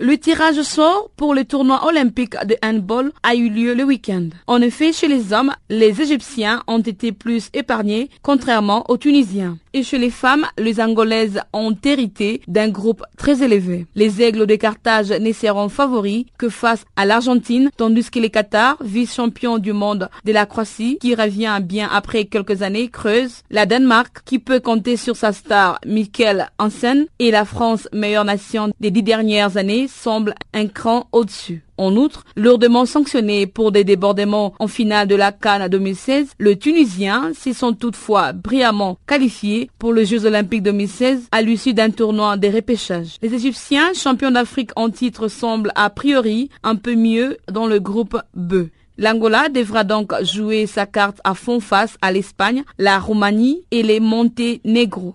Le 0.05 0.19
tirage 0.19 0.61
sort 0.63 1.11
pour 1.17 1.33
le 1.33 1.45
tournoi 1.45 1.87
olympique 1.87 2.35
de 2.45 2.57
handball 2.61 3.13
a 3.23 3.37
eu 3.37 3.49
lieu 3.49 3.73
le 3.73 3.85
week-end. 3.85 4.31
En 4.49 4.61
effet, 4.61 4.93
chez 4.93 5.07
les 5.07 5.33
hommes, 5.33 5.53
les 5.71 6.03
Égyptiens 6.03 6.65
ont 6.67 6.81
été 6.81 7.13
plus 7.13 7.51
épargnés, 7.55 8.11
contrairement 8.21 8.85
aux 8.91 8.97
Tunisiens. 8.97 9.59
Et 9.75 9.85
chez 9.85 9.99
les 9.99 10.11
femmes, 10.11 10.45
les 10.59 10.81
Angolaises 10.81 11.41
ont 11.53 11.75
hérité 11.85 12.43
d'un 12.49 12.69
groupe 12.69 13.05
très 13.17 13.45
élevé. 13.45 13.87
Les 13.95 14.21
Aigles 14.21 14.47
de 14.47 14.57
Carthage 14.57 15.13
ne 15.13 15.33
seront 15.33 15.69
favoris 15.69 16.27
que 16.37 16.49
face 16.49 16.85
à 16.97 17.07
l'Argentine, 17.07 17.71
tandis 17.77 18.11
que 18.11 18.19
les 18.19 18.29
Qatar, 18.29 18.79
vice-champions 18.83 19.59
du 19.59 19.73
monde 19.73 20.11
de 20.25 20.33
la 20.33 20.47
Croatie, 20.47 20.99
qui 21.01 21.15
revient 21.15 21.61
bien 21.63 21.89
après 21.91 22.25
quelques 22.25 22.63
années, 22.63 22.89
creuse. 22.89 23.43
La 23.51 23.67
Danemark, 23.67 24.23
qui 24.25 24.41
peut 24.41 24.61
compter 24.61 24.97
sur 24.97 25.17
sa 25.17 25.33
star 25.33 25.79
Mikkel 25.87 26.51
Hansen, 26.59 27.07
et 27.21 27.31
la 27.31 27.45
France, 27.45 27.89
meilleure 27.93 28.25
nation 28.25 28.73
des 28.81 28.91
dix 28.91 29.05
dernières 29.05 29.57
années, 29.57 29.89
semble 29.93 30.35
un 30.53 30.67
cran 30.67 31.07
au-dessus. 31.13 31.63
En 31.79 31.97
outre, 31.97 32.25
lourdement 32.37 32.87
sanctionné 32.87 33.47
pour 33.47 33.73
des 33.73 33.85
débordements 33.85 34.55
en 34.59 34.69
finale 34.69 35.09
de 35.09 35.15
la 35.15 35.33
Cannes 35.33 35.69
2016, 35.69 36.33
le 36.39 36.57
Tunisien 36.57 37.33
s'y 37.35 37.55
sont 37.55 37.73
toutefois 37.73 38.33
brillamment 38.33 38.99
qualifiés 39.07 39.71
pour 39.79 39.93
les 39.93 40.07
Jeux 40.07 40.25
Olympiques 40.27 40.63
2016 40.63 41.29
à 41.33 41.43
l'issue 41.43 41.75
d'un 41.75 41.91
tournoi 41.91 42.37
des 42.37 42.51
repêchages. 42.51 43.17
Les 43.23 43.35
Égyptiens, 43.35 43.93
champions 43.95 44.31
d'Afrique 44.31 44.71
en 44.77 44.91
titre, 44.91 45.29
semblent 45.29 45.73
a 45.75 45.91
priori 45.91 46.51
un 46.63 46.77
peu 46.77 46.95
mieux 46.95 47.39
dans 47.51 47.67
le 47.67 47.81
groupe 47.81 48.17
B. 48.35 48.69
L'Angola 48.99 49.49
devra 49.49 49.85
donc 49.85 50.13
jouer 50.23 50.67
sa 50.67 50.87
carte 50.87 51.21
à 51.25 51.35
fond 51.35 51.61
face 51.61 51.97
à 52.03 52.13
l'Espagne, 52.13 52.63
la 52.79 52.99
Roumanie 52.99 53.65
et 53.71 53.83
les 53.83 54.01
Monténégro. 54.01 55.15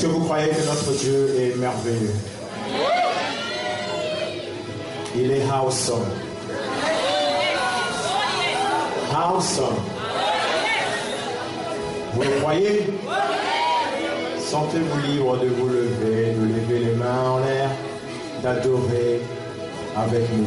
Est-ce 0.00 0.08
que 0.08 0.12
vous 0.14 0.24
croyez 0.24 0.48
que 0.48 0.64
notre 0.66 0.92
Dieu 0.98 1.28
est 1.38 1.56
merveilleux? 1.58 2.14
Il 5.14 5.30
est 5.30 5.42
awesome. 5.52 6.06
Awesome. 9.14 9.76
Vous 12.14 12.22
le 12.22 12.30
croyez? 12.40 12.86
Sentez-vous 14.38 15.00
libre 15.06 15.36
de 15.36 15.48
vous 15.48 15.68
lever, 15.68 16.32
de 16.32 16.46
lever 16.46 16.78
les 16.78 16.94
mains 16.94 17.32
en 17.32 17.38
l'air, 17.40 17.68
d'adorer 18.42 19.20
avec 19.98 20.22
nous. 20.32 20.46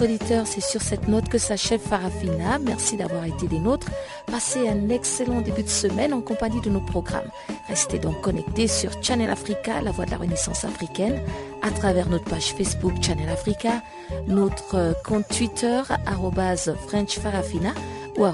Auditeurs, 0.00 0.46
c'est 0.46 0.60
sur 0.60 0.80
cette 0.82 1.06
note 1.06 1.28
que 1.28 1.38
s'achève 1.38 1.80
Farafina. 1.80 2.58
Merci 2.58 2.96
d'avoir 2.96 3.24
été 3.24 3.46
des 3.46 3.58
nôtres. 3.58 3.88
Passez 4.26 4.68
un 4.68 4.88
excellent 4.88 5.40
début 5.40 5.62
de 5.62 5.68
semaine 5.68 6.12
en 6.12 6.20
compagnie 6.20 6.60
de 6.60 6.70
nos 6.70 6.80
programmes. 6.80 7.30
Restez 7.68 7.98
donc 7.98 8.20
connectés 8.20 8.68
sur 8.68 8.90
Channel 9.02 9.30
Africa, 9.30 9.80
la 9.80 9.90
voix 9.90 10.04
de 10.04 10.10
la 10.10 10.16
Renaissance 10.16 10.64
africaine, 10.64 11.20
à 11.62 11.70
travers 11.70 12.08
notre 12.08 12.24
page 12.24 12.54
Facebook 12.54 12.94
Channel 13.00 13.28
Africa, 13.28 13.82
notre 14.26 14.94
compte 15.04 15.28
Twitter, 15.28 15.82
French 16.88 17.18
Farafina 17.18 17.72
ou 18.18 18.24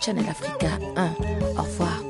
Channel 0.00 0.28
Africa 0.28 0.68
1. 0.96 1.06
Au 1.56 1.62
revoir. 1.62 2.03